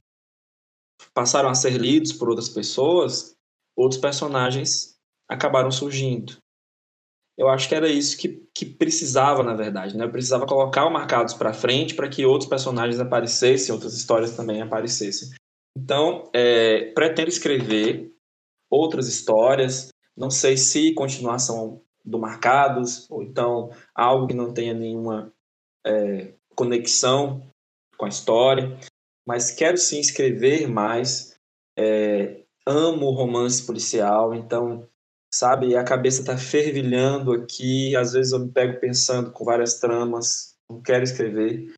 passaram 1.14 1.49
a 1.49 1.55
ser 1.55 1.78
lidos 1.78 2.12
por 2.12 2.30
outras 2.30 2.49
pessoas, 2.49 3.36
outros 3.76 3.99
personagens 3.99 4.97
acabaram 5.28 5.72
surgindo. 5.72 6.38
Eu 7.40 7.48
acho 7.48 7.70
que 7.70 7.76
era 7.76 7.88
isso 7.88 8.18
que, 8.18 8.46
que 8.54 8.66
precisava, 8.66 9.42
na 9.42 9.54
verdade. 9.54 9.96
Né? 9.96 10.04
Eu 10.04 10.12
precisava 10.12 10.46
colocar 10.46 10.86
o 10.86 10.92
Marcados 10.92 11.34
para 11.34 11.54
frente 11.54 11.96
para 11.96 12.10
que 12.10 12.26
outros 12.26 12.50
personagens 12.50 13.00
aparecessem, 13.00 13.74
outras 13.74 13.94
histórias 13.94 14.36
também 14.36 14.62
aparecessem. 14.62 15.30
Então, 15.74 16.30
é, 16.34 16.92
pretendo 16.92 17.30
escrever 17.30 18.12
outras 18.70 19.08
histórias. 19.08 19.88
Não 20.18 20.30
sei 20.30 20.58
se 20.58 20.94
continuação 20.94 21.82
do 22.04 22.20
Marcados, 22.20 23.10
ou 23.10 23.24
então 23.24 23.72
algo 23.96 24.28
que 24.28 24.34
não 24.34 24.54
tenha 24.54 24.74
nenhuma 24.74 25.32
é, 25.88 26.34
conexão 26.54 27.50
com 27.98 28.04
a 28.04 28.10
história. 28.10 28.78
Mas 29.26 29.50
quero 29.50 29.78
sim 29.78 30.02
escrever 30.02 30.68
mais. 30.68 31.40
É, 31.78 32.42
amo 32.68 33.12
romance 33.12 33.66
policial, 33.66 34.36
então 34.36 34.90
sabe? 35.40 35.76
A 35.76 35.84
cabeça 35.84 36.20
está 36.20 36.38
fervilhando 36.38 37.32
aqui. 37.32 37.96
Às 37.96 38.12
vezes 38.12 38.34
eu 38.34 38.40
me 38.40 38.52
pego 38.52 38.80
pensando 38.80 39.32
com 39.32 39.46
várias 39.46 39.80
tramas. 39.80 40.56
Não 40.70 40.82
quero 40.82 41.04
escrever 41.04 41.74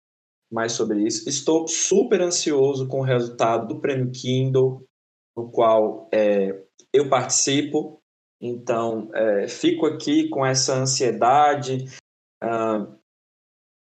mais 0.51 0.71
sobre 0.71 1.03
isso. 1.03 1.29
Estou 1.29 1.67
super 1.67 2.21
ansioso 2.21 2.87
com 2.87 3.01
o 3.01 3.05
resultado 3.05 3.67
do 3.67 3.79
Prêmio 3.79 4.11
Kindle, 4.11 4.83
no 5.37 5.49
qual 5.51 6.09
é, 6.11 6.59
eu 6.91 7.07
participo. 7.07 8.01
Então, 8.41 9.11
é, 9.13 9.47
fico 9.47 9.85
aqui 9.85 10.27
com 10.29 10.43
essa 10.43 10.75
ansiedade. 10.75 11.85
Ah, 12.41 12.87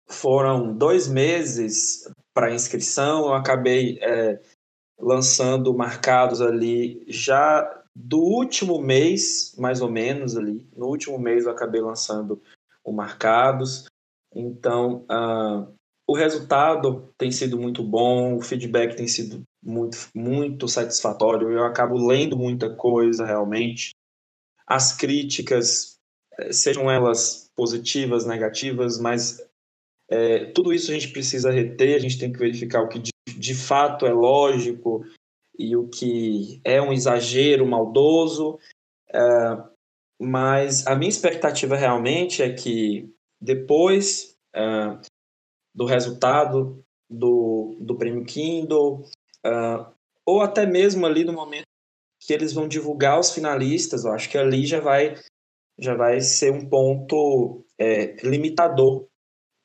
foram 0.08 0.76
dois 0.76 1.08
meses 1.08 2.10
para 2.34 2.52
inscrição. 2.52 3.26
Eu 3.26 3.34
acabei 3.34 3.98
é, 4.02 4.42
lançando 4.98 5.72
marcados 5.72 6.40
ali 6.42 7.04
já 7.06 7.81
do 7.94 8.18
último 8.18 8.80
mês, 8.80 9.54
mais 9.58 9.80
ou 9.80 9.90
menos 9.90 10.36
ali, 10.36 10.66
no 10.76 10.86
último 10.86 11.18
mês 11.18 11.44
eu 11.44 11.50
acabei 11.50 11.80
lançando 11.80 12.40
o 12.84 12.92
Marcados. 12.92 13.86
Então, 14.34 15.04
uh, 15.10 15.72
o 16.06 16.14
resultado 16.16 17.12
tem 17.18 17.30
sido 17.30 17.58
muito 17.58 17.82
bom, 17.82 18.36
o 18.36 18.40
feedback 18.40 18.96
tem 18.96 19.06
sido 19.06 19.42
muito, 19.62 19.96
muito 20.14 20.66
satisfatório. 20.66 21.50
Eu 21.50 21.64
acabo 21.64 21.96
lendo 22.06 22.36
muita 22.36 22.74
coisa 22.74 23.24
realmente. 23.24 23.94
As 24.66 24.96
críticas, 24.96 25.96
eh, 26.38 26.52
sejam 26.52 26.90
elas 26.90 27.50
positivas, 27.54 28.24
negativas, 28.24 28.98
mas 28.98 29.46
é, 30.08 30.46
tudo 30.46 30.72
isso 30.72 30.90
a 30.90 30.94
gente 30.94 31.08
precisa 31.08 31.50
reter, 31.50 31.96
a 31.96 31.98
gente 31.98 32.18
tem 32.18 32.32
que 32.32 32.38
verificar 32.38 32.82
o 32.82 32.88
que 32.88 32.98
de, 32.98 33.12
de 33.26 33.54
fato 33.54 34.06
é 34.06 34.12
lógico 34.12 35.04
e 35.62 35.76
o 35.76 35.88
que 35.88 36.60
é 36.64 36.82
um 36.82 36.92
exagero 36.92 37.64
maldoso. 37.64 38.58
Uh, 39.10 39.70
mas 40.20 40.86
a 40.86 40.96
minha 40.96 41.08
expectativa 41.08 41.76
realmente 41.76 42.42
é 42.42 42.52
que 42.52 43.08
depois 43.40 44.36
uh, 44.56 45.00
do 45.74 45.84
resultado 45.84 46.84
do, 47.08 47.76
do 47.80 47.96
prêmio 47.96 48.24
Kindle, 48.24 49.04
uh, 49.46 49.92
ou 50.26 50.40
até 50.40 50.66
mesmo 50.66 51.06
ali 51.06 51.24
no 51.24 51.32
momento 51.32 51.66
que 52.20 52.32
eles 52.32 52.52
vão 52.52 52.68
divulgar 52.68 53.18
os 53.18 53.32
finalistas, 53.32 54.04
eu 54.04 54.12
acho 54.12 54.30
que 54.30 54.38
ali 54.38 54.64
já 54.64 54.80
vai, 54.80 55.16
já 55.78 55.94
vai 55.94 56.20
ser 56.20 56.52
um 56.52 56.68
ponto 56.68 57.64
é, 57.76 58.14
limitador 58.24 59.06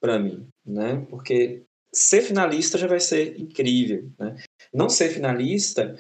para 0.02 0.18
mim, 0.18 0.48
né? 0.66 1.06
Porque 1.08 1.64
ser 1.94 2.22
finalista 2.22 2.78
já 2.78 2.88
vai 2.88 3.00
ser 3.00 3.40
incrível, 3.40 4.10
né? 4.18 4.36
Não 4.78 4.90
ser 4.90 5.10
finalista 5.10 5.98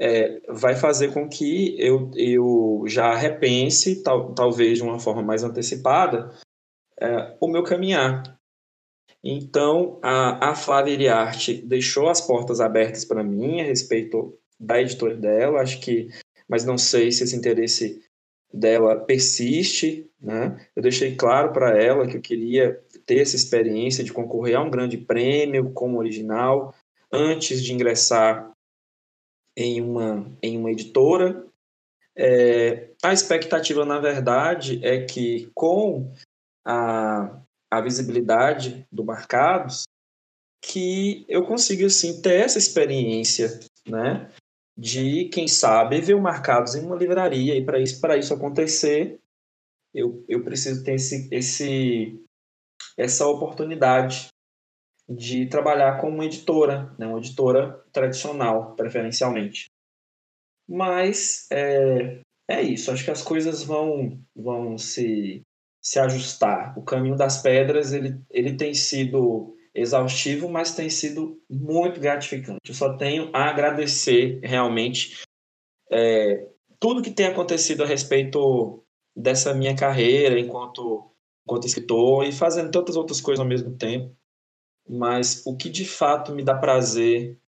é, 0.00 0.40
vai 0.48 0.74
fazer 0.74 1.12
com 1.12 1.28
que 1.28 1.76
eu, 1.78 2.10
eu 2.14 2.84
já 2.86 3.14
repense, 3.14 4.02
tal, 4.02 4.34
talvez 4.34 4.78
de 4.78 4.84
uma 4.84 4.98
forma 4.98 5.22
mais 5.22 5.44
antecipada, 5.44 6.34
é, 6.98 7.36
o 7.38 7.46
meu 7.46 7.62
caminhar. 7.62 8.38
Então, 9.22 9.98
a, 10.02 10.50
a 10.50 10.54
Flávia 10.54 10.94
Iriarte 10.94 11.60
deixou 11.60 12.08
as 12.08 12.22
portas 12.22 12.58
abertas 12.58 13.04
para 13.04 13.22
mim 13.22 13.60
a 13.60 13.64
respeito 13.64 14.38
da 14.58 14.80
editora 14.80 15.14
dela, 15.14 15.60
acho 15.60 15.78
que, 15.80 16.08
mas 16.48 16.64
não 16.64 16.78
sei 16.78 17.12
se 17.12 17.22
esse 17.22 17.36
interesse 17.36 18.02
dela 18.50 18.96
persiste, 18.96 20.08
né? 20.18 20.56
Eu 20.74 20.82
deixei 20.82 21.14
claro 21.16 21.52
para 21.52 21.76
ela 21.76 22.06
que 22.06 22.16
eu 22.16 22.22
queria 22.22 22.80
ter 23.04 23.20
essa 23.20 23.36
experiência 23.36 24.02
de 24.02 24.12
concorrer 24.12 24.56
a 24.56 24.62
um 24.62 24.70
grande 24.70 24.96
prêmio 24.96 25.70
como 25.72 25.98
original 25.98 26.72
antes 27.12 27.62
de 27.62 27.72
ingressar 27.72 28.52
em 29.56 29.80
uma, 29.80 30.30
em 30.42 30.58
uma 30.58 30.70
editora. 30.70 31.46
É, 32.14 32.90
a 33.02 33.12
expectativa, 33.12 33.84
na 33.84 33.98
verdade, 33.98 34.84
é 34.84 35.04
que 35.04 35.50
com 35.54 36.12
a, 36.64 37.40
a 37.70 37.80
visibilidade 37.80 38.86
do 38.90 39.04
Marcados, 39.04 39.84
que 40.62 41.24
eu 41.28 41.46
consiga, 41.46 41.86
assim, 41.86 42.20
ter 42.20 42.40
essa 42.40 42.58
experiência, 42.58 43.60
né? 43.86 44.30
De, 44.76 45.26
quem 45.30 45.48
sabe, 45.48 46.00
ver 46.00 46.14
o 46.14 46.20
Marcados 46.20 46.74
em 46.74 46.84
uma 46.84 46.96
livraria. 46.96 47.54
E 47.54 47.64
para 47.64 47.80
isso, 47.80 48.00
isso 48.18 48.34
acontecer, 48.34 49.18
eu, 49.94 50.22
eu 50.28 50.44
preciso 50.44 50.84
ter 50.84 50.94
esse, 50.94 51.28
esse, 51.32 52.22
essa 52.96 53.26
oportunidade 53.26 54.28
de 55.08 55.46
trabalhar 55.46 56.00
como 56.00 56.22
editora, 56.22 56.92
né, 56.98 57.06
uma 57.06 57.18
editora 57.18 57.82
tradicional, 57.92 58.74
preferencialmente. 58.74 59.70
Mas 60.68 61.46
é, 61.50 62.20
é 62.48 62.62
isso, 62.62 62.90
acho 62.90 63.04
que 63.04 63.10
as 63.10 63.22
coisas 63.22 63.62
vão, 63.62 64.20
vão 64.34 64.76
se, 64.76 65.42
se 65.80 65.98
ajustar. 66.00 66.76
O 66.76 66.82
caminho 66.82 67.16
das 67.16 67.40
pedras 67.40 67.92
ele, 67.92 68.20
ele 68.30 68.56
tem 68.56 68.74
sido 68.74 69.56
exaustivo, 69.72 70.48
mas 70.48 70.74
tem 70.74 70.90
sido 70.90 71.40
muito 71.48 72.00
gratificante. 72.00 72.60
Eu 72.68 72.74
só 72.74 72.96
tenho 72.96 73.30
a 73.32 73.50
agradecer 73.50 74.40
realmente 74.42 75.22
é, 75.90 76.48
tudo 76.80 77.02
que 77.02 77.10
tem 77.10 77.26
acontecido 77.26 77.84
a 77.84 77.86
respeito 77.86 78.82
dessa 79.14 79.54
minha 79.54 79.76
carreira 79.76 80.38
enquanto 80.38 81.10
enquanto 81.46 81.66
escritor 81.66 82.24
e 82.24 82.32
fazendo 82.32 82.72
tantas 82.72 82.96
outras 82.96 83.20
coisas 83.20 83.40
ao 83.40 83.48
mesmo 83.48 83.76
tempo. 83.76 84.12
Mas 84.88 85.42
o 85.46 85.56
que 85.56 85.68
de 85.68 85.84
fato 85.84 86.32
me 86.32 86.44
dá 86.44 86.54
prazer 86.54 87.38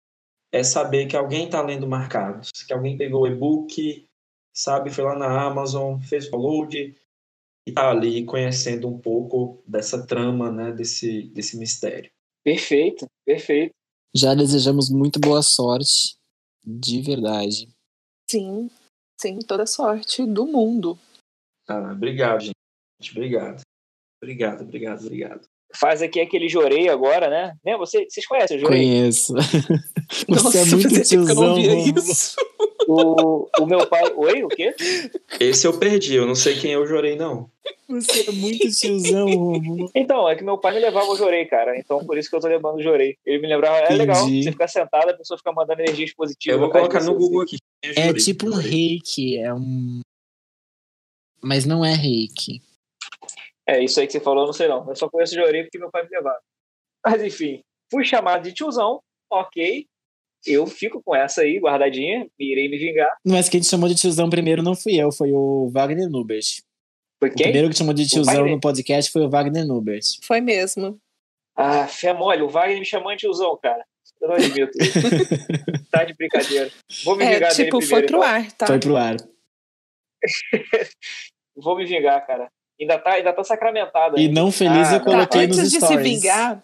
é 0.51 0.65
saber 0.65 1.07
que 1.07 1.17
alguém 1.17 1.45
está 1.45 1.63
lendo 1.63 1.87
Marcados, 1.87 2.51
que 2.67 2.73
alguém 2.73 2.97
pegou 2.97 3.23
o 3.23 3.27
e-book, 3.27 4.09
sabe, 4.53 4.91
foi 4.91 5.05
lá 5.05 5.17
na 5.17 5.47
Amazon, 5.47 6.01
fez 6.01 6.27
o 6.27 6.31
download 6.31 6.77
e 6.77 6.97
está 7.71 7.91
ali 7.91 8.25
conhecendo 8.25 8.89
um 8.89 8.99
pouco 8.99 9.63
dessa 9.67 10.07
trama, 10.07 10.51
né, 10.51 10.73
desse, 10.73 11.25
desse 11.29 11.57
mistério. 11.59 12.11
Perfeito, 12.43 13.07
perfeito. 13.25 13.75
Já 14.15 14.35
desejamos 14.35 14.91
muito 14.91 15.21
boa 15.21 15.43
sorte, 15.43 16.17
de 16.65 17.03
verdade. 17.03 17.69
Sim, 18.31 18.71
sim, 19.21 19.39
toda 19.41 19.67
sorte 19.67 20.25
do 20.27 20.47
mundo. 20.47 20.99
Ah, 21.69 21.93
obrigado, 21.93 22.41
gente. 22.41 23.11
Obrigado. 23.13 23.61
Obrigado, 24.23 24.63
obrigado, 24.63 25.07
obrigado. 25.07 25.47
Faz 25.75 26.01
aqui 26.01 26.21
aquele 26.21 26.49
jorei 26.49 26.89
agora, 26.89 27.29
né? 27.29 27.55
né? 27.65 27.77
Você, 27.77 28.07
vocês 28.09 28.27
conhecem 28.27 28.57
o 28.57 28.61
jorei? 28.61 28.79
Conheço. 28.79 29.35
Você 30.27 30.59
é 30.59 30.65
muito 30.65 31.03
tiozão. 31.03 31.59
isso. 31.59 32.37
O, 32.89 33.47
o 33.61 33.67
meu 33.67 33.87
pai. 33.87 34.11
Oi, 34.17 34.43
o 34.43 34.49
quê? 34.49 34.75
Esse 35.39 35.67
eu 35.67 35.79
perdi, 35.79 36.15
eu 36.15 36.27
não 36.27 36.35
sei 36.35 36.59
quem 36.59 36.73
é 36.73 36.79
o 36.79 36.87
jorei, 36.87 37.15
não. 37.15 37.51
Você 37.87 38.29
é 38.29 38.33
muito 38.33 38.67
tiozão, 38.71 39.27
Romulo. 39.27 39.91
Então, 39.95 40.27
é 40.27 40.35
que 40.35 40.43
meu 40.43 40.57
pai 40.57 40.73
me 40.73 40.81
levava 40.81 41.11
o 41.11 41.17
jorei, 41.17 41.45
cara. 41.45 41.79
Então, 41.79 42.05
por 42.05 42.17
isso 42.17 42.31
que 42.31 42.37
eu 42.37 42.41
tô 42.41 42.49
lembrando 42.49 42.77
o 42.77 42.83
jorei. 42.83 43.19
Ele 43.27 43.43
me 43.43 43.49
lembrava, 43.49 43.77
é 43.79 43.95
legal, 43.95 44.27
você 44.27 44.51
ficar 44.51 44.69
sentado, 44.69 45.11
a 45.11 45.15
pessoa 45.15 45.37
fica 45.37 45.53
mandando 45.53 45.83
energias 45.83 46.15
positivas. 46.15 46.55
Eu 46.55 46.61
vou 46.61 46.71
colocar 46.71 47.03
no 47.03 47.15
Google 47.15 47.43
assim. 47.43 47.57
aqui. 47.57 48.01
É 48.01 48.07
Jorei, 48.07 48.23
tipo 48.23 48.47
um 48.47 48.55
reiki, 48.55 49.39
é 49.39 49.53
um. 49.53 50.01
Mas 51.43 51.67
não 51.67 51.85
é 51.85 51.95
reiki. 51.95 52.63
É, 53.69 53.85
isso 53.85 54.01
aí 54.01 54.07
que 54.07 54.15
você 54.15 54.21
falou, 54.21 54.45
eu 54.45 54.47
não 54.47 54.53
sei 54.55 54.67
não. 54.67 54.89
Eu 54.89 54.97
só 54.97 55.11
conheço 55.11 55.35
o 55.35 55.39
jorei 55.39 55.63
porque 55.63 55.79
meu 55.79 55.91
pai 55.91 56.03
me 56.03 56.09
levava. 56.11 56.39
Mas 57.05 57.23
enfim, 57.23 57.63
fui 57.91 58.03
chamado 58.03 58.43
de 58.43 58.55
tiozão, 58.55 59.03
ok. 59.31 59.87
eu 60.47 60.67
fico 60.67 61.03
com 61.05 61.15
essa 61.15 61.43
aí, 61.43 61.59
guardadinha, 61.59 62.27
irei 62.39 62.69
me 62.69 62.79
vingar. 62.79 63.15
Mas 63.25 63.49
quem 63.49 63.61
te 63.61 63.67
chamou 63.67 63.89
de 63.89 63.95
tiozão 63.95 64.31
primeiro 64.31 64.63
não 64.63 64.75
fui 64.75 64.97
eu, 64.97 65.13
foi 65.13 65.33
o 65.33 65.69
Wagner 65.71 66.09
Nubers. 66.09 66.63
Foi 67.21 67.31
quem? 67.31 67.47
O 67.47 67.51
primeiro 67.51 67.69
que 67.69 67.77
chamou 67.77 67.93
de 67.93 68.09
tiozão 68.09 68.47
no 68.47 68.59
podcast 68.59 69.13
foi 69.13 69.27
o 69.27 69.31
Wagner 69.31 69.67
Nubers. 69.67 70.19
Foi 70.23 70.41
mesmo. 70.41 70.99
Ah, 71.55 71.87
fé 71.87 72.15
mole, 72.15 72.43
o 72.43 72.49
Wagner 72.49 72.79
me 72.79 72.87
chamou 72.87 73.13
de 73.13 73.19
tiozão, 73.19 73.59
cara. 73.63 73.85
Eu 74.21 74.29
não 74.29 74.37
admito. 74.37 74.73
tá 75.91 76.05
de 76.05 76.15
brincadeira. 76.15 76.71
Vou 77.05 77.17
me 77.17 77.25
é, 77.25 77.35
vingar 77.35 77.53
tipo, 77.53 77.79
dele 77.79 77.91
foi 77.91 78.03
primeiro, 78.03 78.07
pro 78.07 78.17
então. 78.19 78.47
ar, 78.47 78.53
tá? 78.53 78.67
Foi 78.67 78.81
pro 78.81 78.97
ar. 78.97 79.17
Vou 81.57 81.77
me 81.77 81.85
vingar, 81.85 82.27
cara. 82.27 82.51
Ainda 82.81 82.99
tá, 82.99 83.13
ainda 83.15 83.33
tá 83.33 83.43
sacramentado. 83.45 84.19
E 84.19 84.29
não 84.29 84.53
feliz 84.53 84.89
Ah, 84.89 84.95
eu 84.97 85.01
coloquei 85.01 85.43
antes 85.43 85.59
nos 85.59 85.71
de 85.71 85.77
stories. 85.79 85.97
se 85.99 86.03
vingar, 86.11 86.63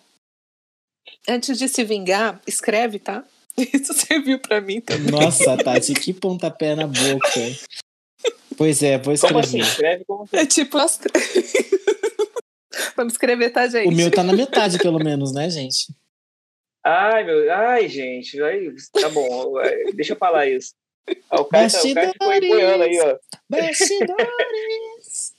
antes 1.29 1.59
de 1.59 1.69
se 1.69 1.83
vingar, 1.85 2.41
escreve, 2.47 2.99
tá? 2.99 3.25
Isso 3.57 3.93
serviu 3.95 4.39
pra 4.39 4.61
mim 4.61 4.81
também. 4.81 5.11
Nossa, 5.11 5.57
Tati, 5.57 5.95
que 5.95 6.13
pontapé 6.13 6.75
na 6.75 6.87
boca. 6.87 7.41
Pois 8.57 8.83
é, 8.83 8.99
vou 8.99 9.17
Como 9.19 9.39
assim? 9.39 9.59
escrever. 9.59 9.69
Escreve 9.73 10.05
como 10.05 10.23
assim? 10.25 10.37
É 10.37 10.47
tipo 10.47 10.79
as... 10.79 11.01
Vamos 12.97 13.15
escrever, 13.15 13.51
tá, 13.51 13.67
gente? 13.69 13.89
O 13.89 13.93
meu 13.93 14.11
tá 14.11 14.23
na 14.23 14.33
metade, 14.33 14.79
pelo 14.79 14.99
menos, 14.99 15.33
né, 15.33 15.49
gente? 15.51 15.93
Ai, 16.85 17.25
meu. 17.25 17.53
Ai, 17.53 17.89
gente. 17.89 18.41
Ai, 18.43 18.69
tá 19.01 19.09
bom. 19.09 19.55
Deixa 19.95 20.13
eu 20.13 20.17
falar 20.17 20.47
isso. 20.49 20.75
Ah, 21.31 21.41
o 21.41 21.45
Caio, 21.45 21.71
tá- 21.71 21.79
o 21.79 21.81
ficou 21.83 22.05
Bastidores. 22.29 22.49
boiando 22.49 22.83
aí, 22.85 23.01
ó. 23.01 23.19
Bastidores. 23.49 25.34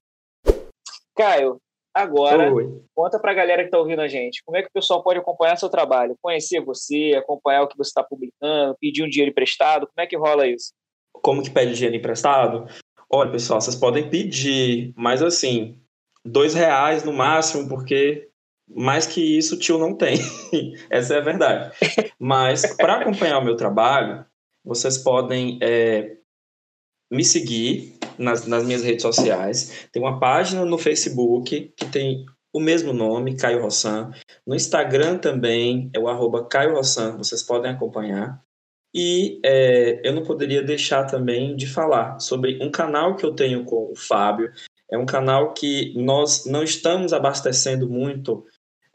Caio, 1.16 1.61
agora 1.93 2.53
Oi. 2.53 2.82
conta 2.93 3.18
pra 3.20 3.34
galera 3.34 3.63
que 3.63 3.70
tá 3.70 3.80
ouvindo 3.80 4.01
a 4.01 4.07
gente. 4.07 4.43
Como 4.43 4.57
é 4.57 4.61
que 4.61 4.68
o 4.68 4.74
pessoal 4.74 5.01
pode 5.01 5.20
acompanhar 5.20 5.55
seu 5.55 5.70
trabalho? 5.70 6.18
Conhecer 6.22 6.59
você, 6.59 7.13
acompanhar 7.18 7.63
o 7.63 7.68
que 7.68 7.78
você 7.78 7.89
está 7.89 8.03
publicando, 8.03 8.78
pedir 8.80 9.03
um 9.03 9.09
dinheiro 9.09 9.32
emprestado? 9.32 9.88
Como 9.88 10.03
é 10.03 10.07
que 10.07 10.18
rola 10.18 10.47
isso? 10.47 10.74
Como 11.13 11.41
que 11.41 11.49
pede 11.49 11.74
dinheiro 11.74 11.95
emprestado? 11.95 12.68
Olha, 13.09 13.32
pessoal, 13.32 13.61
vocês 13.61 13.76
podem 13.76 14.09
pedir, 14.09 14.93
mas 14.97 15.22
assim, 15.22 15.80
dois 16.26 16.53
reais 16.53 17.03
no 17.03 17.13
máximo, 17.13 17.70
porque 17.70 18.30
mais 18.68 19.05
que 19.05 19.38
isso 19.38 19.55
o 19.55 19.59
tio 19.59 19.78
não 19.78 19.95
tem. 19.95 20.18
Essa 20.89 21.16
é 21.16 21.18
a 21.20 21.24
verdade. 21.24 21.76
Mas 22.20 22.76
para 22.76 22.95
acompanhar 22.95 23.39
o 23.39 23.45
meu 23.45 23.55
trabalho, 23.55 24.26
vocês 24.63 24.97
podem 24.97 25.59
é, 25.61 26.18
me 27.11 27.24
seguir 27.24 27.95
nas, 28.18 28.45
nas 28.47 28.66
minhas 28.66 28.84
redes 28.84 29.01
sociais. 29.01 29.88
Tem 29.91 30.01
uma 30.01 30.20
página 30.20 30.66
no 30.66 30.78
Facebook 30.78 31.74
que 31.76 31.86
tem 31.86 32.26
o 32.53 32.59
mesmo 32.59 32.93
nome, 32.93 33.36
Caio 33.36 33.61
Rossan. 33.61 34.11
No 34.47 34.55
Instagram 34.55 35.18
também 35.18 35.89
é 35.93 35.99
o 35.99 36.07
arroba 36.07 36.45
Caio 36.45 36.76
Rossan, 36.76 37.18
vocês 37.18 37.43
podem 37.43 37.72
acompanhar. 37.72 38.41
E 38.93 39.41
é, 39.43 40.07
eu 40.07 40.13
não 40.13 40.24
poderia 40.24 40.63
deixar 40.63 41.03
também 41.03 41.53
de 41.53 41.68
falar 41.68 42.18
sobre 42.20 42.57
um 42.63 42.72
canal 42.72 43.18
que 43.18 43.26
eu 43.26 43.36
tenho 43.36 43.66
com 43.66 43.91
o 43.91 43.95
Fábio. 43.95 44.53
É 44.89 44.97
um 44.97 45.05
canal 45.05 45.53
que 45.53 45.93
nós 45.97 46.45
não 46.45 46.63
estamos 46.63 47.11
abastecendo 47.11 47.89
muito 47.89 48.45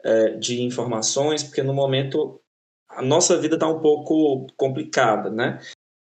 é, 0.03 0.29
de 0.37 0.63
informações, 0.63 1.43
porque 1.43 1.61
no 1.61 1.73
momento 1.73 2.41
a 2.89 3.03
nossa 3.03 3.37
vida 3.37 3.57
está 3.57 3.67
um 3.67 3.79
pouco 3.79 4.47
complicada, 4.57 5.29
né? 5.29 5.59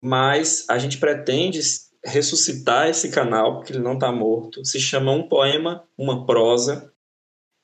Mas 0.03 0.65
a 0.71 0.79
gente 0.79 0.97
pretende 0.97 1.61
ressuscitar 2.05 2.89
esse 2.89 3.11
canal, 3.11 3.57
porque 3.57 3.73
ele 3.73 3.83
não 3.83 3.95
está 3.95 4.11
morto. 4.11 4.65
Se 4.65 4.81
chama 4.81 5.13
Um 5.13 5.29
Poema, 5.29 5.87
Uma 5.97 6.27
Prosa. 6.27 6.93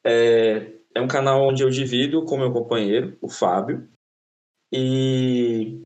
É, 0.05 0.72
é 0.95 1.01
um 1.01 1.09
canal 1.09 1.43
onde 1.43 1.62
eu 1.62 1.70
divido 1.70 2.24
com 2.24 2.39
meu 2.39 2.53
companheiro, 2.53 3.16
o 3.20 3.28
Fábio. 3.28 3.89
E 4.72 5.80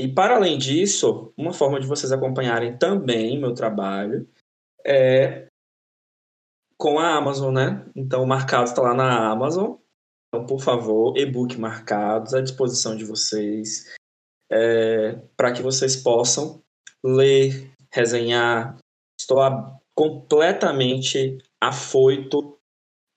e 0.00 0.08
para 0.08 0.36
além 0.36 0.56
disso, 0.56 1.30
uma 1.36 1.52
forma 1.52 1.78
de 1.78 1.86
vocês 1.86 2.10
acompanharem 2.10 2.78
também 2.78 3.38
meu 3.38 3.52
trabalho 3.52 4.26
é 4.82 5.46
com 6.78 6.98
a 6.98 7.14
Amazon, 7.16 7.52
né? 7.52 7.84
Então, 7.94 8.22
o 8.22 8.26
marcado 8.26 8.64
está 8.64 8.80
lá 8.80 8.94
na 8.94 9.30
Amazon. 9.30 9.76
Então, 10.28 10.46
por 10.46 10.62
favor, 10.62 11.18
e-book 11.18 11.58
marcados 11.58 12.32
à 12.32 12.40
disposição 12.40 12.96
de 12.96 13.04
vocês, 13.04 13.94
é, 14.50 15.16
para 15.36 15.52
que 15.52 15.60
vocês 15.60 15.96
possam 15.96 16.62
ler, 17.04 17.70
resenhar. 17.92 18.76
Estou 19.18 19.40
a- 19.40 19.78
completamente 19.94 21.38
afoito 21.60 22.58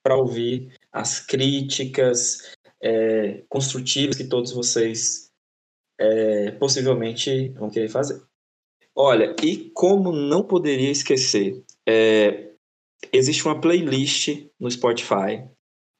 para 0.02 0.16
ouvir 0.16 0.76
as 0.92 1.18
críticas 1.18 2.52
é, 2.82 3.42
construtivas 3.48 4.16
que 4.16 4.24
todos 4.24 4.52
vocês 4.52 5.30
é, 5.98 6.50
possivelmente 6.52 7.48
vão 7.50 7.70
querer 7.70 7.88
fazer. 7.88 8.22
Olha, 8.94 9.34
e 9.42 9.70
como 9.70 10.12
não 10.12 10.42
poderia 10.42 10.90
esquecer, 10.90 11.64
é, 11.88 12.50
existe 13.12 13.44
uma 13.46 13.60
playlist 13.60 14.46
no 14.60 14.70
Spotify. 14.70 15.48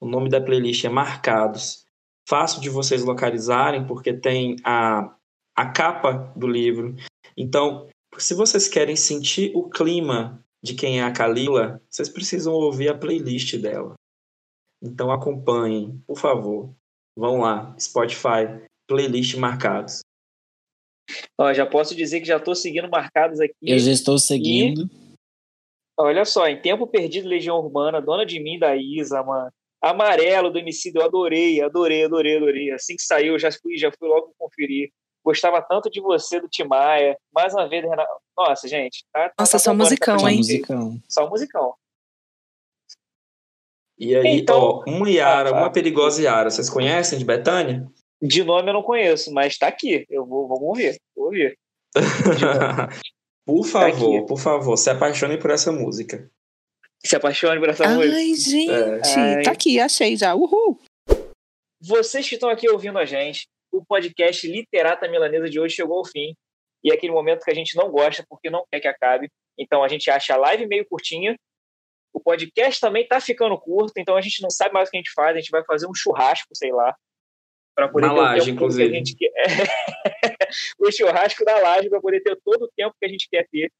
O 0.01 0.07
nome 0.07 0.29
da 0.29 0.41
playlist 0.41 0.85
é 0.85 0.89
Marcados. 0.89 1.87
Fácil 2.29 2.61
de 2.61 2.69
vocês 2.69 3.03
localizarem, 3.03 3.87
porque 3.87 4.13
tem 4.13 4.57
a, 4.65 5.15
a 5.57 5.67
capa 5.71 6.33
do 6.37 6.47
livro. 6.47 6.95
Então, 7.37 7.89
se 8.19 8.35
vocês 8.35 8.69
querem 8.69 8.97
sentir 8.97 9.53
o 9.55 9.69
clima 9.69 10.45
de 10.63 10.75
quem 10.75 11.01
é 11.01 11.03
a 11.03 11.13
Kalila, 11.13 11.83
vocês 11.91 12.09
precisam 12.09 12.55
ouvir 12.55 12.89
a 12.89 12.97
playlist 12.97 13.57
dela. 13.57 13.95
Então 14.83 15.11
acompanhem, 15.11 16.03
por 16.07 16.19
favor. 16.19 16.75
Vão 17.17 17.41
lá, 17.41 17.75
Spotify, 17.79 18.67
playlist 18.87 19.35
Marcados. 19.37 20.01
Ó, 21.39 21.53
já 21.53 21.67
posso 21.67 21.95
dizer 21.95 22.21
que 22.21 22.27
já 22.27 22.37
estou 22.37 22.55
seguindo 22.55 22.89
marcados 22.89 23.41
aqui. 23.41 23.55
Eu 23.63 23.79
já 23.79 23.93
estou 23.93 24.19
seguindo. 24.19 24.89
Olha 25.99 26.25
só, 26.25 26.49
em 26.49 26.61
Tempo 26.61 26.87
Perdido, 26.87 27.29
Legião 27.29 27.59
Urbana, 27.59 28.01
Dona 28.01 28.27
de 28.27 28.41
Mim, 28.41 28.59
da 28.59 28.77
Isa, 28.77 29.23
mano. 29.23 29.51
Amarelo 29.81 30.51
do 30.51 30.59
Emicida, 30.59 31.01
eu 31.01 31.05
adorei, 31.05 31.61
adorei, 31.61 32.05
adorei, 32.05 32.37
adorei. 32.37 32.71
Assim 32.73 32.97
que 32.97 33.03
saiu, 33.03 33.35
eu 33.35 33.39
já 33.39 33.53
fui, 33.53 33.77
já 33.77 33.93
fui 33.93 34.09
logo 34.09 34.35
conferir. 34.39 34.91
Gostava 35.25 35.63
tanto 35.63 35.89
de 35.91 36.01
você, 36.01 36.39
do 36.41 36.49
Timaya. 36.49 37.17
Mais 37.33 37.55
uma 37.55 37.67
vez, 37.69 37.83
Renato. 37.83 38.11
Nossa, 38.37 38.69
gente. 38.69 39.05
Tá, 39.13 39.29
tá- 39.31 39.35
Nossa, 39.41 39.53
tá 39.53 39.59
só 39.59 39.73
musicão, 39.75 40.19
Só 40.19 40.29
hein? 40.29 40.37
música. 40.37 40.75
musicão. 40.77 41.03
Só 41.09 41.29
musicão. 41.31 41.75
E 43.99 44.15
aí, 44.15 44.41
Então- 44.41 44.61
ó, 44.61 44.85
uma 44.87 45.09
Yara, 45.09 45.51
Ah, 45.51 45.53
tá. 45.53 45.59
uma 45.59 45.73
perigosa 45.73 46.21
Yara. 46.23 46.51
Vocês 46.51 46.69
conhecem 46.69 47.19
de 47.19 47.25
Betânia? 47.25 47.87
De 48.21 48.43
nome 48.45 48.69
eu 48.69 48.75
não 48.75 48.83
conheço, 48.83 49.33
mas 49.33 49.57
tá 49.57 49.69
aqui. 49.69 50.05
Eu 50.11 50.27
vou, 50.27 50.47
vou 50.49 50.63
ouvir. 50.65 51.01
Vou 51.17 51.27
ouvir. 51.27 51.57
por 53.47 53.65
favor, 53.65 54.17
aqui. 54.19 54.27
por 54.27 54.39
favor, 54.39 54.77
se 54.77 54.91
apaixonem 54.91 55.39
por 55.39 55.51
essa 55.51 55.71
música. 55.71 56.29
Se 57.05 57.15
apaixone 57.17 57.61
por 57.61 57.69
essa 57.69 57.87
música. 57.89 58.15
Ai, 58.17 58.35
gente, 58.35 59.19
Ai. 59.19 59.43
tá 59.43 59.53
aqui, 59.53 59.79
achei 59.79 60.17
já. 60.17 60.35
Uhul. 60.35 60.81
Vocês 61.81 62.27
que 62.29 62.35
estão 62.35 62.49
aqui 62.49 62.69
ouvindo 62.69 62.99
a 62.99 63.05
gente, 63.05 63.47
o 63.77 63.85
podcast 63.85 64.47
Literata 64.47 65.09
Milanesa 65.09 65.49
de 65.49 65.59
hoje 65.59 65.75
chegou 65.75 65.99
ao 65.99 66.05
fim. 66.05 66.35
E 66.83 66.91
é 66.91 66.95
aquele 66.95 67.13
momento 67.13 67.45
que 67.45 67.51
a 67.51 67.55
gente 67.55 67.77
não 67.77 67.91
gosta 67.91 68.25
porque 68.29 68.51
não 68.51 68.65
quer 68.71 68.81
que 68.81 68.89
acabe. 68.89 69.29
Então 69.59 69.83
a 69.83 69.89
gente 69.89 70.11
acha 70.11 70.35
a 70.35 70.37
live 70.37 70.67
meio 70.67 70.87
curtinha. 70.87 71.37
O 72.13 72.21
podcast 72.21 72.81
também 72.81 73.07
tá 73.07 73.21
ficando 73.21 73.59
curto, 73.59 73.95
então 73.99 74.17
a 74.17 74.21
gente 74.21 74.41
não 74.43 74.51
sabe 74.51 74.73
mais 74.73 74.89
o 74.89 74.91
que 74.91 74.97
a 74.97 75.01
gente 75.01 75.13
faz. 75.13 75.37
A 75.37 75.41
gente 75.41 75.51
vai 75.51 75.65
fazer 75.65 75.89
um 75.89 75.95
churrasco, 75.95 76.49
sei 76.55 76.73
lá. 76.73 76.95
Para 77.75 77.89
poder 77.89 78.07
Na 78.07 78.15
ter 78.15 78.19
o 78.19 78.23
laje, 78.23 78.47
tempo 78.47 78.61
todo 78.61 78.77
que 78.77 78.83
a 78.83 78.87
inclusive. 78.87 78.95
gente 78.95 79.17
quer. 79.17 79.33
o 80.79 80.93
churrasco 80.93 81.45
da 81.45 81.59
laje 81.59 81.89
para 81.89 82.01
poder 82.01 82.21
ter 82.21 82.39
todo 82.45 82.63
o 82.65 82.71
tempo 82.77 82.95
que 83.01 83.07
a 83.07 83.09
gente 83.09 83.29
quer 83.29 83.49
ter 83.51 83.73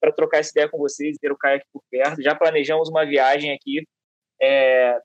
para 0.00 0.12
trocar 0.12 0.38
essa 0.38 0.50
ideia 0.50 0.68
com 0.68 0.78
vocês, 0.78 1.16
ter 1.18 1.30
o 1.30 1.38
Caio 1.38 1.58
aqui 1.58 1.66
por 1.72 1.82
perto. 1.88 2.20
Já 2.20 2.34
planejamos 2.34 2.88
uma 2.88 3.06
viagem 3.06 3.52
aqui. 3.52 3.86
É, 4.40 4.98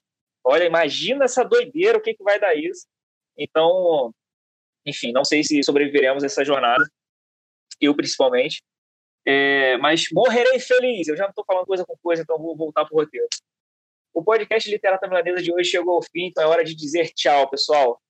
Olha, 0.50 0.64
imagina 0.64 1.26
essa 1.26 1.44
doideira, 1.44 1.98
o 1.98 2.02
que, 2.02 2.14
que 2.14 2.24
vai 2.24 2.40
dar 2.40 2.56
isso. 2.56 2.88
Então, 3.38 4.14
enfim, 4.86 5.12
não 5.12 5.24
sei 5.24 5.44
se 5.44 5.62
sobreviveremos 5.64 6.24
a 6.24 6.26
essa 6.26 6.44
jornada, 6.44 6.84
eu 7.80 7.96
principalmente. 7.96 8.64
É, 9.26 9.78
mas 9.78 10.06
morrerei 10.12 10.60
feliz. 10.60 11.08
Eu 11.08 11.18
já 11.18 11.24
não 11.24 11.32
estou 11.32 11.46
falando 11.46 11.66
coisa 11.66 11.86
com 11.86 11.98
coisa, 11.98 12.22
então 12.22 12.38
vou 12.38 12.56
voltar 12.56 12.86
para 12.86 12.96
o 12.96 13.00
roteiro. 13.00 13.28
O 14.14 14.24
podcast 14.24 14.70
Literata 14.70 15.08
Milanesa 15.08 15.44
de 15.44 15.54
hoje 15.54 15.70
chegou 15.70 15.96
ao 15.96 16.02
fim, 16.02 16.28
então 16.28 16.44
é 16.44 16.48
hora 16.48 16.64
de 16.64 16.74
dizer 16.74 17.12
tchau, 17.14 17.50
pessoal. 17.50 18.02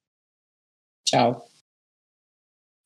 Tchau. 1.06 1.46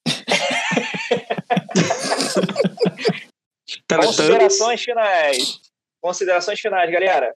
Considerações 3.87 4.81
finais. 4.81 5.61
Considerações 6.01 6.59
finais, 6.59 6.89
galera. 6.89 7.35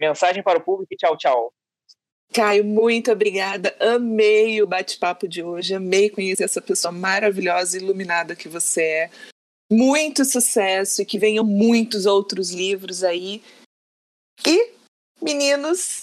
Mensagem 0.00 0.42
para 0.42 0.58
o 0.58 0.62
público 0.62 0.92
e 0.92 0.96
tchau, 0.96 1.16
tchau. 1.16 1.54
Caio, 2.34 2.64
muito 2.64 3.12
obrigada. 3.12 3.76
Amei 3.78 4.60
o 4.60 4.66
bate-papo 4.66 5.28
de 5.28 5.40
hoje. 5.40 5.72
Amei 5.72 6.10
conhecer 6.10 6.42
essa 6.42 6.60
pessoa 6.60 6.90
maravilhosa 6.90 7.78
e 7.78 7.80
iluminada 7.80 8.34
que 8.34 8.48
você 8.48 8.82
é. 8.82 9.10
Muito 9.70 10.24
sucesso 10.24 11.00
e 11.00 11.06
que 11.06 11.16
venham 11.16 11.44
muitos 11.44 12.06
outros 12.06 12.50
livros 12.50 13.04
aí. 13.04 13.40
E, 14.44 14.72
meninos, 15.22 16.02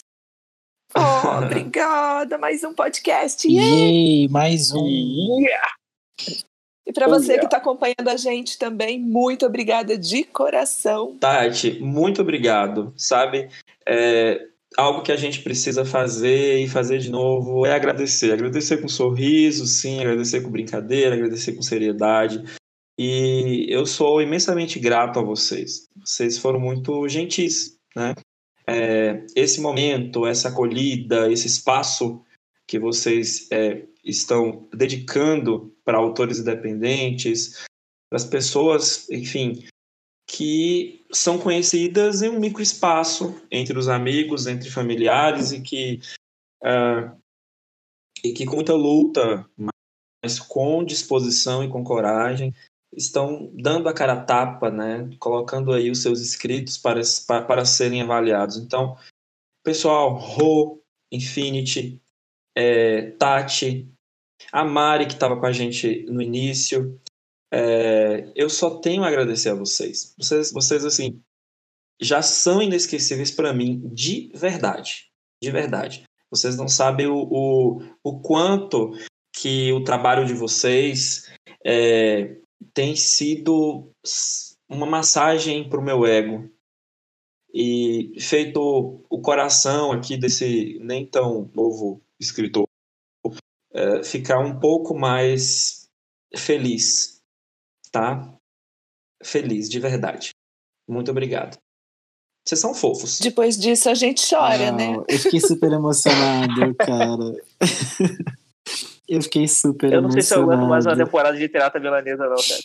Oh, 0.96 1.38
obrigada, 1.46 2.38
mais 2.38 2.64
um 2.64 2.74
podcast. 2.74 3.48
Yay, 3.48 4.28
mais 4.30 4.72
um. 4.72 5.40
Yeah. 5.40 5.74
E 6.86 6.92
para 6.92 7.08
você 7.08 7.38
que 7.38 7.46
está 7.46 7.58
acompanhando 7.58 8.10
a 8.10 8.18
gente 8.18 8.58
também, 8.58 9.00
muito 9.00 9.46
obrigada 9.46 9.98
de 9.98 10.24
coração. 10.24 11.18
Tati, 11.18 11.80
muito 11.80 12.22
obrigado. 12.22 12.94
Sabe, 12.98 13.50
é, 13.86 14.48
algo 14.78 15.02
que 15.02 15.12
a 15.12 15.18
gente 15.18 15.42
precisa 15.42 15.84
fazer 15.86 16.60
e 16.60 16.68
fazer 16.68 17.00
de 17.00 17.10
novo 17.10 17.66
é 17.66 17.74
agradecer. 17.74 18.32
Agradecer 18.32 18.78
com 18.78 18.88
sorriso, 18.88 19.66
sim, 19.66 20.00
agradecer 20.00 20.42
com 20.42 20.52
brincadeira, 20.52 21.16
agradecer 21.16 21.54
com 21.54 21.62
seriedade. 21.62 22.44
E 22.98 23.66
eu 23.70 23.86
sou 23.86 24.22
imensamente 24.22 24.80
grato 24.80 25.20
a 25.20 25.24
vocês. 25.24 25.88
Vocês 26.00 26.38
foram 26.38 26.60
muito 26.60 27.08
gentis, 27.08 27.78
né? 27.96 28.14
É, 28.68 29.26
esse 29.36 29.60
momento, 29.60 30.26
essa 30.26 30.50
acolhida, 30.50 31.32
esse 31.32 31.48
espaço 31.48 32.22
que 32.68 32.80
vocês 32.80 33.48
é, 33.52 33.86
estão 34.04 34.68
dedicando 34.74 35.76
para 35.84 35.98
autores 35.98 36.40
independentes, 36.40 37.66
para 38.10 38.18
as 38.18 38.26
pessoas, 38.26 39.10
enfim, 39.10 39.66
que 40.28 41.06
são 41.12 41.38
conhecidas 41.38 42.22
em 42.22 42.30
um 42.30 42.40
microespaço 42.40 43.36
entre 43.52 43.78
os 43.78 43.88
amigos, 43.88 44.48
entre 44.48 44.70
familiares 44.70 45.52
e 45.52 45.62
que 45.62 46.00
uh, 46.64 47.20
e 48.24 48.34
que 48.34 48.46
com 48.46 48.56
muita 48.56 48.74
luta, 48.74 49.46
mas 50.24 50.40
com 50.40 50.84
disposição 50.84 51.64
e 51.64 51.70
com 51.70 51.84
coragem 51.84 52.54
estão 52.94 53.50
dando 53.54 53.88
a 53.88 53.94
cara 53.94 54.14
a 54.14 54.24
tapa, 54.24 54.70
né, 54.70 55.10
colocando 55.20 55.72
aí 55.72 55.90
os 55.90 56.02
seus 56.02 56.20
escritos 56.20 56.78
para, 56.78 57.02
para, 57.48 57.66
serem 57.66 58.02
avaliados. 58.02 58.58
Então, 58.58 58.98
pessoal, 59.64 60.14
Ro, 60.14 60.82
Infinity, 61.12 62.02
é, 62.56 63.12
Tati, 63.12 63.88
a 64.52 64.64
Mari, 64.64 65.06
que 65.06 65.14
estava 65.14 65.40
com 65.40 65.46
a 65.46 65.52
gente 65.52 66.06
no 66.10 66.22
início, 66.22 67.00
é, 67.54 68.32
eu 68.36 68.50
só 68.50 68.80
tenho 68.80 69.04
a 69.04 69.08
agradecer 69.08 69.50
a 69.50 69.56
vocês. 69.56 70.14
Vocês, 70.18 70.52
vocês 70.52 70.86
assim, 70.86 71.22
já 72.00 72.22
são 72.22 72.62
inesquecíveis 72.62 73.32
para 73.32 73.54
mim, 73.54 73.82
de 73.94 74.32
verdade. 74.34 75.12
De 75.42 75.52
verdade. 75.52 76.04
Vocês 76.30 76.56
não 76.56 76.68
sabem 76.68 77.08
o, 77.08 77.28
o, 77.30 77.82
o 78.04 78.22
quanto 78.22 78.92
que 79.34 79.72
o 79.74 79.84
trabalho 79.84 80.26
de 80.26 80.34
vocês 80.34 81.30
é, 81.66 82.38
tem 82.74 82.96
sido 82.96 83.92
uma 84.70 84.86
massagem 84.86 85.68
para 85.68 85.80
o 85.80 85.84
meu 85.84 86.06
ego 86.06 86.50
e 87.54 88.14
feito 88.20 89.04
o 89.10 89.22
coração 89.22 89.92
aqui 89.92 90.18
desse 90.18 90.80
nem 90.82 91.06
tão 91.06 91.52
novo 91.54 92.02
escritor 92.18 92.66
é, 93.74 94.04
ficar 94.04 94.40
um 94.40 94.60
pouco 94.60 94.94
mais 94.98 95.90
feliz, 96.36 97.21
tá? 97.92 98.34
Feliz, 99.24 99.70
de 99.70 99.80
verdade. 99.80 100.32
Muito 100.88 101.12
obrigado. 101.12 101.58
Vocês 102.48 102.60
são 102.60 102.74
fofos. 102.74 103.20
Depois 103.20 103.58
disso 103.58 103.90
a 103.90 103.94
gente 103.94 104.28
chora, 104.28 104.70
ah, 104.70 104.72
né? 104.72 104.96
Eu 105.08 105.20
fiquei 105.20 105.40
super 105.40 105.72
emocionado, 105.72 106.74
cara. 106.76 107.36
Eu 109.08 109.22
fiquei 109.22 109.48
super 109.48 109.94
Eu 109.94 110.02
não 110.02 110.10
sei 110.10 110.24
se 110.24 110.34
eu 110.34 110.42
aguento 110.42 110.68
mais 110.68 110.86
uma 110.86 110.98
temporada 110.98 111.38
de 111.38 111.48
teatro 111.48 111.80
milanesa, 111.80 112.28
não, 112.28 112.36
cara. 112.36 112.62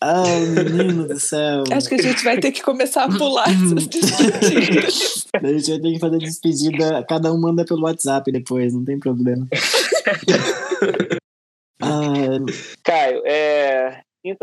Ah, 0.00 0.24
menino 0.62 1.08
do 1.08 1.18
céu. 1.18 1.64
Acho 1.72 1.88
que 1.88 1.94
a 1.94 2.02
gente 2.02 2.22
vai 2.22 2.38
ter 2.38 2.52
que 2.52 2.62
começar 2.62 3.04
a 3.04 3.08
pular 3.08 3.48
essas 3.48 3.86
despedidas. 3.86 5.26
a 5.34 5.48
gente 5.48 5.70
vai 5.70 5.80
ter 5.80 5.92
que 5.92 5.98
fazer 5.98 6.18
despedida. 6.18 7.04
Cada 7.08 7.32
um 7.32 7.40
manda 7.40 7.64
pelo 7.64 7.82
WhatsApp 7.82 8.30
depois, 8.30 8.74
não 8.74 8.84
tem 8.84 9.00
problema. 9.00 9.48
ah, 11.82 12.38
Caio, 12.84 13.22
é, 13.24 14.02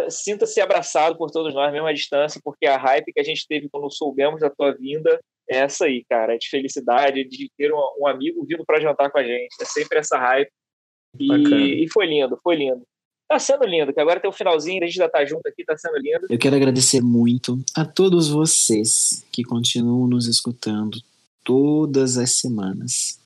sinta-se 0.09 0.61
abraçado 0.61 1.17
por 1.17 1.31
todos 1.31 1.53
nós, 1.53 1.71
mesmo 1.71 1.87
à 1.87 1.93
distância, 1.93 2.39
porque 2.43 2.65
a 2.65 2.77
hype 2.77 3.11
que 3.13 3.19
a 3.19 3.23
gente 3.23 3.47
teve 3.47 3.69
quando 3.69 3.91
soubemos 3.91 4.41
da 4.41 4.49
tua 4.49 4.71
vinda 4.73 5.19
é 5.49 5.57
essa 5.57 5.85
aí, 5.85 6.03
cara. 6.09 6.35
É 6.35 6.37
de 6.37 6.49
felicidade, 6.49 7.23
de 7.27 7.49
ter 7.57 7.73
um, 7.73 7.79
um 7.99 8.07
amigo 8.07 8.45
vindo 8.45 8.65
para 8.65 8.79
jantar 8.79 9.11
com 9.11 9.17
a 9.17 9.23
gente. 9.23 9.55
É 9.61 9.65
sempre 9.65 9.99
essa 9.99 10.17
hype. 10.17 10.51
E, 11.19 11.83
e, 11.83 11.89
foi 11.89 12.07
lindo, 12.07 12.39
foi 12.43 12.55
lindo. 12.55 12.81
Tá 13.27 13.39
sendo 13.39 13.65
lindo, 13.65 13.93
que 13.93 13.99
agora 13.99 14.19
tem 14.19 14.29
o 14.29 14.33
finalzinho, 14.33 14.83
a 14.83 14.85
gente 14.85 14.95
já 14.95 15.09
tá 15.09 15.23
junto 15.25 15.47
aqui, 15.47 15.63
tá 15.63 15.77
sendo 15.77 15.97
lindo. 15.97 16.27
Eu 16.29 16.37
quero 16.37 16.55
agradecer 16.55 17.01
muito 17.01 17.59
a 17.75 17.85
todos 17.85 18.29
vocês 18.29 19.25
que 19.31 19.43
continuam 19.43 20.07
nos 20.07 20.27
escutando 20.27 20.99
todas 21.43 22.17
as 22.17 22.37
semanas. 22.37 23.19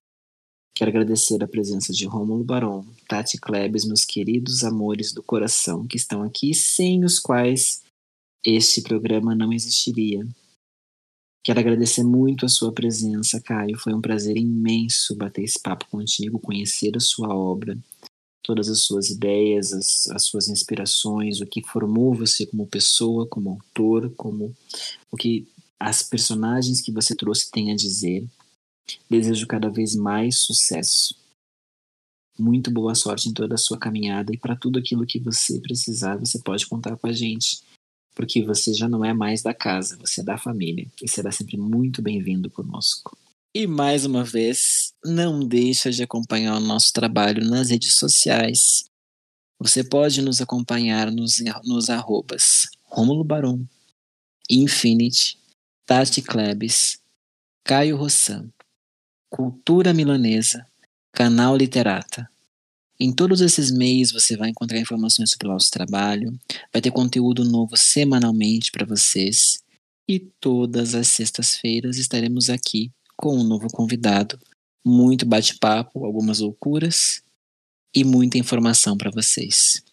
Quero 0.75 0.91
agradecer 0.91 1.41
a 1.43 1.47
presença 1.47 1.91
de 1.91 2.05
Rômulo 2.05 2.43
Barão, 2.43 2.85
Tati 3.07 3.37
Klebs, 3.37 3.85
meus 3.85 4.03
queridos 4.03 4.63
amores 4.63 5.13
do 5.13 5.23
coração, 5.23 5.87
que 5.87 5.95
estão 5.95 6.23
aqui, 6.23 6.53
sem 6.53 7.05
os 7.05 7.19
quais 7.19 7.81
este 8.45 8.81
programa 8.81 9.33
não 9.33 9.53
existiria. 9.53 10.27
Quero 11.43 11.61
agradecer 11.61 12.03
muito 12.03 12.45
a 12.45 12.49
sua 12.49 12.73
presença, 12.73 13.39
Caio. 13.39 13.77
Foi 13.77 13.93
um 13.93 14.01
prazer 14.01 14.35
imenso 14.35 15.15
bater 15.15 15.43
esse 15.43 15.57
papo 15.57 15.87
contigo, 15.89 16.39
conhecer 16.39 16.97
a 16.97 16.99
sua 16.99 17.33
obra, 17.33 17.77
todas 18.43 18.67
as 18.67 18.81
suas 18.81 19.09
ideias, 19.09 19.71
as, 19.71 20.07
as 20.07 20.25
suas 20.25 20.49
inspirações, 20.49 21.39
o 21.39 21.45
que 21.45 21.63
formou 21.63 22.13
você 22.13 22.45
como 22.45 22.67
pessoa, 22.67 23.25
como 23.27 23.51
autor, 23.51 24.13
como 24.17 24.53
o 25.09 25.15
que 25.15 25.47
as 25.79 26.03
personagens 26.03 26.81
que 26.81 26.91
você 26.91 27.15
trouxe 27.15 27.49
têm 27.49 27.71
a 27.71 27.75
dizer. 27.75 28.27
Desejo 29.09 29.47
cada 29.47 29.69
vez 29.69 29.95
mais 29.95 30.39
sucesso. 30.39 31.15
Muito 32.37 32.69
boa 32.69 32.93
sorte 32.93 33.29
em 33.29 33.33
toda 33.33 33.55
a 33.55 33.57
sua 33.57 33.77
caminhada 33.77 34.33
e 34.33 34.37
para 34.37 34.55
tudo 34.55 34.79
aquilo 34.79 35.05
que 35.05 35.19
você 35.19 35.59
precisar, 35.59 36.17
você 36.17 36.39
pode 36.39 36.67
contar 36.67 36.95
com 36.97 37.07
a 37.07 37.13
gente 37.13 37.61
porque 38.17 38.43
você 38.43 38.73
já 38.73 38.89
não 38.89 39.05
é 39.05 39.13
mais 39.13 39.43
da 39.43 39.53
casa, 39.53 39.95
você 39.97 40.21
é 40.21 40.23
da 40.23 40.39
família 40.39 40.87
e 40.99 41.07
será 41.07 41.31
sempre 41.31 41.55
muito 41.55 42.01
bem-vindo 42.01 42.49
conosco. 42.49 43.15
E 43.53 43.67
mais 43.67 44.05
uma 44.05 44.23
vez, 44.23 44.91
não 45.05 45.39
deixa 45.39 45.91
de 45.91 46.01
acompanhar 46.01 46.57
o 46.57 46.59
nosso 46.59 46.91
trabalho 46.91 47.47
nas 47.47 47.69
redes 47.69 47.93
sociais. 47.93 48.85
Você 49.59 49.83
pode 49.83 50.23
nos 50.23 50.41
acompanhar 50.41 51.11
nos, 51.11 51.43
nos 51.63 51.91
arrobas 51.91 52.67
Rômulo 52.85 53.23
Baron, 53.23 53.63
Infinity, 54.49 55.37
Tati 55.85 56.23
Klebs, 56.23 56.99
Caio 57.63 57.97
Rossan, 57.97 58.49
Cultura 59.29 59.93
Milanesa, 59.93 60.65
Canal 61.17 61.57
Literata. 61.57 62.29
Em 62.99 63.11
todos 63.11 63.41
esses 63.41 63.71
meios 63.71 64.11
você 64.11 64.37
vai 64.37 64.49
encontrar 64.49 64.77
informações 64.77 65.31
sobre 65.31 65.47
o 65.47 65.51
nosso 65.51 65.71
trabalho, 65.71 66.31
vai 66.71 66.79
ter 66.79 66.91
conteúdo 66.91 67.43
novo 67.43 67.75
semanalmente 67.75 68.71
para 68.71 68.85
vocês 68.85 69.57
e 70.07 70.19
todas 70.19 70.93
as 70.93 71.07
sextas-feiras 71.07 71.97
estaremos 71.97 72.51
aqui 72.51 72.91
com 73.15 73.35
um 73.35 73.43
novo 73.43 73.67
convidado, 73.67 74.37
muito 74.85 75.25
bate-papo, 75.25 76.05
algumas 76.05 76.39
loucuras 76.39 77.23
e 77.95 78.03
muita 78.03 78.37
informação 78.37 78.95
para 78.95 79.09
vocês. 79.09 79.83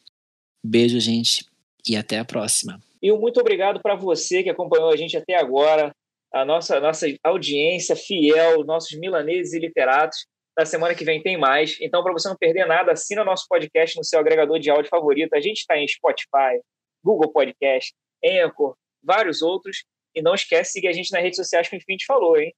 Beijo, 0.63 1.01
gente, 1.01 1.47
e 1.89 1.97
até 1.97 2.19
a 2.19 2.25
próxima. 2.27 2.79
E 3.01 3.11
um 3.11 3.19
muito 3.19 3.41
obrigado 3.41 3.81
para 3.81 3.95
você 3.95 4.43
que 4.43 4.51
acompanhou 4.51 4.91
a 4.91 4.97
gente 4.97 5.17
até 5.17 5.37
agora, 5.37 5.91
a 6.35 6.45
nossa, 6.45 6.79
nossa 6.81 7.07
audiência 7.25 7.97
fiel, 7.97 8.63
nossos 8.67 8.99
milaneses 8.99 9.55
e 9.55 9.59
literatos. 9.59 10.27
Na 10.57 10.65
semana 10.65 10.95
que 10.95 11.05
vem 11.05 11.23
tem 11.23 11.37
mais. 11.37 11.77
Então, 11.81 12.03
para 12.03 12.13
você 12.13 12.29
não 12.29 12.37
perder 12.37 12.67
nada, 12.67 12.93
assina 12.93 13.25
nosso 13.25 13.47
podcast 13.49 13.97
no 13.97 14.05
seu 14.05 14.21
agregador 14.21 14.59
de 14.59 14.71
áudio 14.71 14.89
favorito. 14.89 15.35
A 15.35 15.41
gente 15.41 15.59
está 15.59 15.77
em 15.77 15.89
Spotify, 15.89 16.61
Google 17.03 17.33
Podcast, 17.33 17.93
Anchor, 18.25 18.77
vários 19.03 19.43
outros. 19.43 19.85
E 20.15 20.23
não 20.23 20.35
esquece 20.35 20.71
de 20.71 20.73
seguir 20.73 20.89
a 20.89 20.93
gente 20.93 21.11
nas 21.11 21.23
redes 21.23 21.37
sociais 21.37 21.69
que 21.69 21.75
o 21.75 21.79
Infinity 21.79 22.07
falou, 22.07 22.37
hein? 22.37 22.55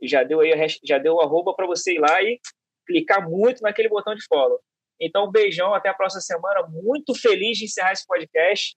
Já 0.00 0.22
deu 0.22 0.40
aí, 0.40 0.52
já 0.84 0.98
deu 0.98 1.14
o 1.14 1.20
arroba 1.20 1.52
para 1.54 1.66
você 1.66 1.94
ir 1.94 1.98
lá 1.98 2.22
e 2.22 2.38
clicar 2.86 3.28
muito 3.28 3.62
naquele 3.62 3.88
botão 3.88 4.14
de 4.14 4.24
follow. 4.26 4.60
Então, 5.00 5.26
um 5.26 5.30
beijão, 5.30 5.74
até 5.74 5.88
a 5.88 5.94
próxima 5.94 6.20
semana. 6.20 6.66
Muito 6.68 7.14
feliz 7.14 7.58
de 7.58 7.64
encerrar 7.64 7.92
esse 7.92 8.06
podcast. 8.06 8.76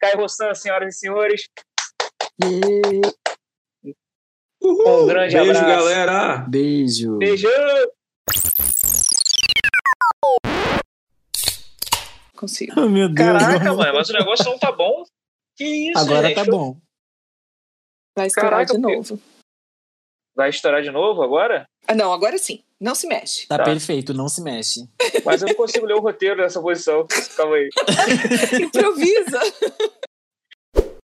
Caio 0.00 0.16
Rossan, 0.16 0.54
senhoras 0.54 0.94
e 0.94 0.98
senhores. 0.98 1.48
Uhul, 4.62 5.02
um 5.02 5.06
grande 5.06 5.34
beijo, 5.34 5.50
abraço. 5.50 5.66
galera. 5.66 6.38
Beijo. 6.48 7.18
Beijo. 7.18 7.48
Consigo. 12.36 12.72
Oh, 12.80 12.88
meu 12.88 13.08
Deus. 13.08 13.26
Caraca, 13.26 13.74
mano, 13.74 13.94
mas 13.94 14.10
o 14.10 14.12
negócio 14.12 14.44
não 14.44 14.58
tá 14.58 14.72
bom. 14.72 15.04
Que 15.56 15.64
isso, 15.90 15.98
Agora 15.98 16.28
gente? 16.28 16.36
tá 16.36 16.44
bom. 16.44 16.76
Vai 18.16 18.26
estourar 18.26 18.50
Caraca, 18.50 18.74
de 18.74 18.78
novo. 18.78 19.20
Vai 20.36 20.50
estourar 20.50 20.82
de 20.82 20.90
novo 20.90 21.22
agora? 21.22 21.64
Ah, 21.86 21.94
não, 21.94 22.12
agora 22.12 22.36
sim. 22.38 22.64
Não 22.80 22.94
se 22.94 23.06
mexe. 23.06 23.46
Tá, 23.46 23.58
tá, 23.58 23.64
perfeito, 23.64 24.12
não 24.12 24.28
se 24.28 24.42
mexe. 24.42 24.80
Mas 25.24 25.42
eu 25.42 25.48
não 25.48 25.54
consigo 25.54 25.86
ler 25.86 25.94
o 25.94 26.00
roteiro 26.00 26.42
nessa 26.42 26.60
posição. 26.60 27.06
Calma 27.36 27.56
aí. 27.56 27.68
Improvisa. 28.60 29.40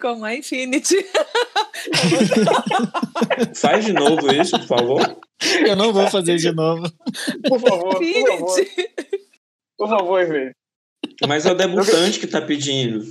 Como 0.00 0.24
a 0.24 0.34
Infinity. 0.34 0.96
Faz 3.54 3.84
de 3.84 3.92
novo 3.92 4.32
isso, 4.32 4.58
por 4.60 4.66
favor. 4.66 5.18
Eu 5.64 5.76
não 5.76 5.92
vou 5.92 6.08
fazer 6.08 6.36
de 6.36 6.52
novo. 6.52 6.90
Por 7.48 7.60
favor, 7.60 7.96
por 7.96 8.28
favor. 8.28 8.66
Por 9.78 9.88
favor, 9.88 10.26
velho. 10.26 10.52
Mas 11.26 11.46
é 11.46 11.52
o 11.52 11.56
debutante 11.56 12.20
que 12.20 12.26
tá 12.26 12.40
pedindo. 12.40 13.04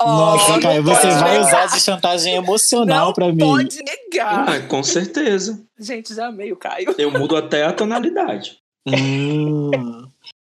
Nossa, 0.00 0.56
oh, 0.56 0.60
Caio, 0.60 0.82
você 0.82 1.08
vai 1.08 1.38
usar 1.40 1.66
de 1.66 1.80
chantagem 1.80 2.34
emocional 2.34 3.12
pra 3.12 3.28
mim. 3.28 3.38
Pode 3.38 3.78
negar. 3.82 4.48
Ah, 4.48 4.60
com 4.66 4.82
certeza. 4.82 5.62
Gente, 5.78 6.14
já 6.14 6.28
amei 6.28 6.52
o 6.52 6.56
Caio. 6.56 6.94
Eu 6.96 7.10
mudo 7.10 7.36
até 7.36 7.64
a 7.64 7.72
tonalidade. 7.72 8.58
Hum, 8.88 9.70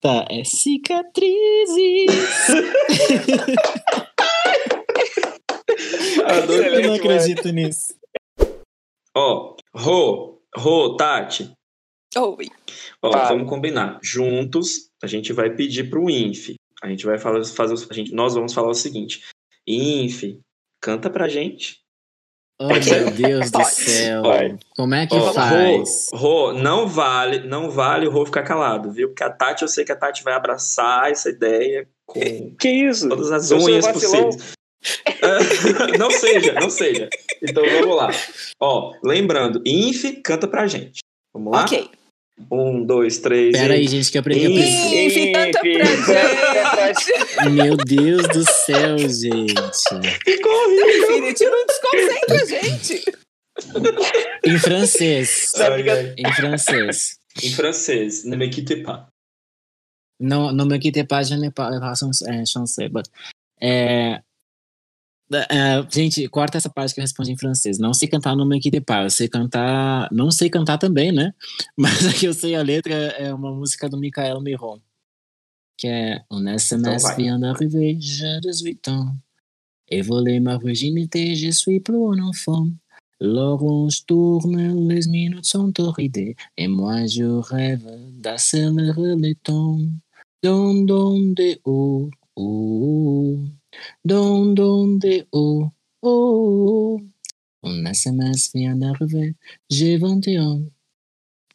tá, 0.01 0.27
é 0.29 0.43
cicatrizes. 0.43 2.11
Eu 6.29 6.83
não 6.89 6.95
acredito 6.95 7.49
nisso. 7.51 7.95
Ó, 9.15 9.55
oh, 9.55 9.57
Rô, 9.79 10.43
Rô, 10.55 10.97
Tati. 10.97 11.53
Oi. 12.17 12.47
Ó, 13.03 13.15
ah. 13.15 13.29
vamos 13.29 13.49
combinar. 13.49 13.99
Juntos, 14.03 14.91
a 15.03 15.07
gente 15.07 15.33
vai 15.33 15.51
pedir 15.51 15.91
pro 15.91 16.11
INF. 16.11 16.55
A 16.83 16.89
gente 16.89 17.05
vai 17.07 17.19
falar, 17.19 17.45
fazer, 17.45 17.87
a 17.91 17.95
gente, 17.95 18.13
nós 18.13 18.35
vamos 18.35 18.53
falar 18.53 18.69
o 18.69 18.75
seguinte. 18.75 19.23
INF, 19.67 20.39
canta 20.81 21.11
pra 21.11 21.29
gente. 21.29 21.81
Oh, 22.59 22.69
meu 22.69 23.11
Deus 23.11 23.51
do 23.51 23.65
céu. 23.65 24.23
Como 24.75 24.95
é 24.95 25.07
que 25.07 25.15
oh, 25.15 25.33
faz? 25.33 26.09
Rô, 26.13 26.55
não 26.55 26.89
vale, 26.89 27.41
não 27.41 27.71
vale 27.71 28.07
o 28.07 28.11
Rô 28.11 28.25
ficar 28.25 28.45
calado, 28.45 28.91
viu? 28.91 29.09
Porque 29.09 29.25
a 29.25 29.31
Tati, 29.31 29.63
eu 29.63 29.69
sei 29.69 29.85
que 29.85 29.93
a 29.93 29.97
Tati 29.97 30.25
vai 30.25 30.33
abraçar 30.33 31.11
essa 31.11 31.29
ideia 31.29 31.87
com 32.07 32.19
que 32.57 32.69
isso? 32.69 33.09
todas 33.11 33.31
as 33.31 33.51
unhas 33.51 33.87
possíveis. 33.87 34.56
não 35.99 36.11
seja, 36.11 36.53
não 36.55 36.71
seja. 36.71 37.09
Então 37.43 37.65
vamos 37.65 37.97
lá. 37.97 38.11
Ó, 38.61 38.93
lembrando, 39.03 39.63
Inf 39.67 40.05
canta 40.23 40.47
pra 40.47 40.67
gente. 40.67 41.01
Vamos 41.35 41.53
lá? 41.53 41.63
Ok. 41.63 41.91
Um, 42.51 42.85
dois, 42.85 43.19
três. 43.19 43.57
Pera 43.57 43.75
aí, 43.75 43.89
gente, 43.89 44.11
que 44.11 44.19
eu 44.19 44.21
aprendi 44.21 44.47
a 44.47 44.51
Inf, 44.51 45.33
canta 45.33 45.61
pra 45.61 46.93
gente. 46.93 47.51
Meu 47.51 47.77
Deus 47.77 48.29
do 48.29 48.45
céu, 48.45 48.99
gente. 48.99 49.55
Ficou 50.25 50.53
horrível. 50.53 51.19
Infinity 51.19 51.45
não 51.45 51.67
desconcentra 51.67 52.43
a 52.43 52.45
gente. 52.45 53.05
Em 54.45 54.59
francês. 54.59 55.53
Em 56.17 56.33
francês. 56.33 57.19
Em 57.43 57.51
francês. 57.51 58.25
Ne 58.25 58.37
me 58.37 58.51
quitte 58.51 58.77
pas. 58.83 59.07
Não, 60.21 60.53
ne 60.53 60.65
me 60.65 60.79
quitte 60.79 61.05
pas, 61.05 61.29
je 61.29 61.37
n'ai 61.37 61.51
pas 61.51 61.71
chance. 62.47 62.89
But, 62.89 63.09
é, 63.61 64.23
Uh, 65.33 65.87
gente, 65.93 66.29
corta 66.29 66.57
essa 66.57 66.71
parte 66.71 66.95
que 66.95 67.01
eu 67.01 67.03
respondi 67.03 67.33
em 67.33 67.37
francês. 67.37 67.79
Não 67.79 67.93
sei 67.93 68.07
cantar 68.07 68.37
no 68.37 68.47
Make 68.47 68.71
de 68.71 68.81
Par, 68.81 69.05
eu 69.05 69.11
sei 69.11 69.29
cantar. 69.29 70.09
Não 70.13 70.31
sei 70.31 70.49
cantar 70.49 70.79
também, 70.79 71.11
né? 71.11 71.35
Mas 71.77 72.07
aqui 72.07 72.27
eu 72.27 72.35
sei 72.35 72.55
a 72.55 72.63
letra 72.63 72.95
é 72.95 73.35
uma 73.35 73.53
música 73.53 73.89
do 73.89 73.99
Michael 73.99 74.41
Miron. 74.41 74.81
Que 75.77 75.89
é 75.89 76.25
On 76.31 76.47
SMS 76.47 77.05
então 77.05 77.17
vient 77.17 77.39
d'arriver, 77.39 77.97
j'ai 78.01 78.41
18 78.41 78.89
ans. 78.89 79.15
Et 79.89 80.03
voler 80.03 80.41
ma 80.41 80.59
virginité, 80.59 81.35
je 81.35 81.51
suis 81.51 81.81
plus 81.81 81.97
un 81.97 82.21
enfant. 82.21 82.69
L'orange 83.21 84.05
tourne, 84.07 84.89
les 84.89 85.07
minutes 85.09 85.47
sont 85.47 85.73
horrides. 85.81 86.35
Et 86.57 86.69
moi 86.69 87.07
je 87.07 87.25
rêve 87.25 87.87
d'accélérer 88.13 89.17
le 89.17 89.35
temps. 89.35 89.79
Don, 90.43 90.85
don, 90.85 91.33
de 91.33 91.59
haut, 91.65 92.11
haut. 92.37 93.41
Don, 94.05 94.55
don, 94.55 94.99
de 94.99 95.27
oh, 95.33 95.71
oh. 96.03 97.01
On 97.63 97.85
SMS 97.87 98.51
vient 98.55 98.77
d'arriver, 98.77 99.35
j'ai 99.69 99.97
21. 99.99 100.63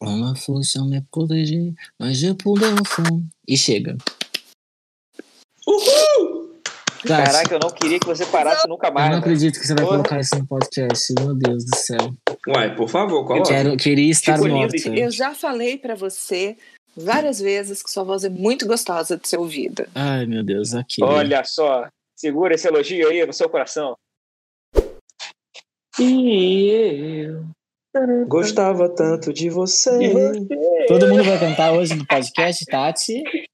On 0.01 0.17
m'a 0.17 0.35
forcé 0.35 0.79
à 0.79 0.83
me 0.83 0.99
protéger, 1.11 1.73
mas 1.99 2.17
je 2.17 2.33
pude 2.33 2.65
enfant. 2.65 3.21
E 3.47 3.55
chega. 3.55 3.95
Uhul! 5.67 6.59
Caraca, 7.05 7.55
eu 7.55 7.59
não 7.59 7.69
queria 7.69 7.99
que 7.99 8.05
você 8.05 8.25
parasse 8.25 8.67
nunca 8.67 8.91
mais. 8.91 9.07
Eu 9.07 9.11
não 9.13 9.19
acredito 9.19 9.59
que 9.59 9.65
você 9.65 9.73
vai 9.73 9.85
colocar 9.85 10.19
isso 10.19 10.35
no 10.37 10.45
podcast. 10.45 11.13
Meu 11.19 11.33
Deus 11.33 11.65
do 11.65 11.77
céu. 11.77 12.13
Uai, 12.47 12.75
por 12.75 12.89
favor, 12.89 13.25
coloca. 13.25 13.51
Eu 13.51 13.55
quero, 13.55 13.77
queria 13.77 14.11
estar 14.11 14.37
morto. 14.39 14.75
Eu 14.89 15.11
já 15.11 15.33
falei 15.33 15.77
para 15.77 15.95
você 15.95 16.57
várias 16.95 17.39
vezes 17.39 17.81
que 17.81 17.89
sua 17.89 18.03
voz 18.03 18.23
é 18.23 18.29
muito 18.29 18.67
gostosa 18.67 19.17
de 19.17 19.27
ser 19.27 19.37
ouvida. 19.37 19.87
Ai, 19.95 20.25
meu 20.25 20.43
Deus, 20.43 20.73
aqui. 20.73 21.03
Olha 21.03 21.43
só, 21.43 21.87
Segura 22.21 22.53
esse 22.53 22.67
elogio 22.67 23.09
aí 23.09 23.25
no 23.25 23.33
seu 23.33 23.49
coração. 23.49 23.97
E 25.99 27.25
eu 27.25 28.27
gostava 28.27 28.87
tanto 28.89 29.33
de 29.33 29.49
você. 29.49 29.89
Todo 30.87 31.07
mundo 31.07 31.23
vai 31.23 31.39
cantar 31.39 31.73
hoje 31.73 31.95
no 31.95 32.05
podcast, 32.05 32.63
Tati? 32.67 33.23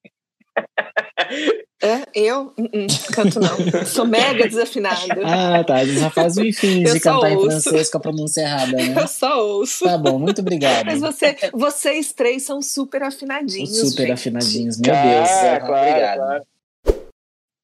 É, 1.79 2.01
eu? 2.15 2.53
Uh 2.57 2.63
-uh, 2.63 3.13
canto 3.13 3.39
não. 3.39 3.85
Sou 3.85 4.03
mega 4.03 4.47
desafinada. 4.47 5.13
Ah, 5.23 5.63
tá. 5.63 5.85
Já 5.85 6.09
faz 6.09 6.35
o 6.35 6.43
enfim 6.43 6.83
de 6.83 6.99
cantar 6.99 7.31
ouço. 7.33 7.45
em 7.45 7.49
francês 7.51 7.89
com 7.91 7.97
a 7.97 8.01
pronúncia 8.01 8.41
errada, 8.41 8.71
né? 8.71 8.95
Eu 8.99 9.07
só 9.07 9.45
ouço. 9.45 9.85
Tá 9.85 9.95
bom, 9.95 10.17
muito 10.17 10.41
obrigado. 10.41 10.87
Mas 10.87 10.99
você, 10.99 11.37
vocês 11.53 12.13
três 12.13 12.41
são 12.41 12.63
super 12.63 13.03
afinadinhos. 13.03 13.77
Super 13.77 14.07
gente. 14.07 14.11
afinadinhos, 14.11 14.79
meu 14.79 14.91
Deus. 14.91 15.29
Ah, 15.29 15.59
claro, 15.59 15.87
obrigado. 15.87 16.17
Claro. 16.17 16.43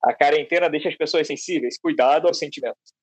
A 0.03 0.13
quarentena 0.13 0.69
deixa 0.69 0.89
as 0.89 0.97
pessoas 0.97 1.27
sensíveis. 1.27 1.79
Cuidado 1.79 2.27
aos 2.27 2.37
sentimentos. 2.37 2.93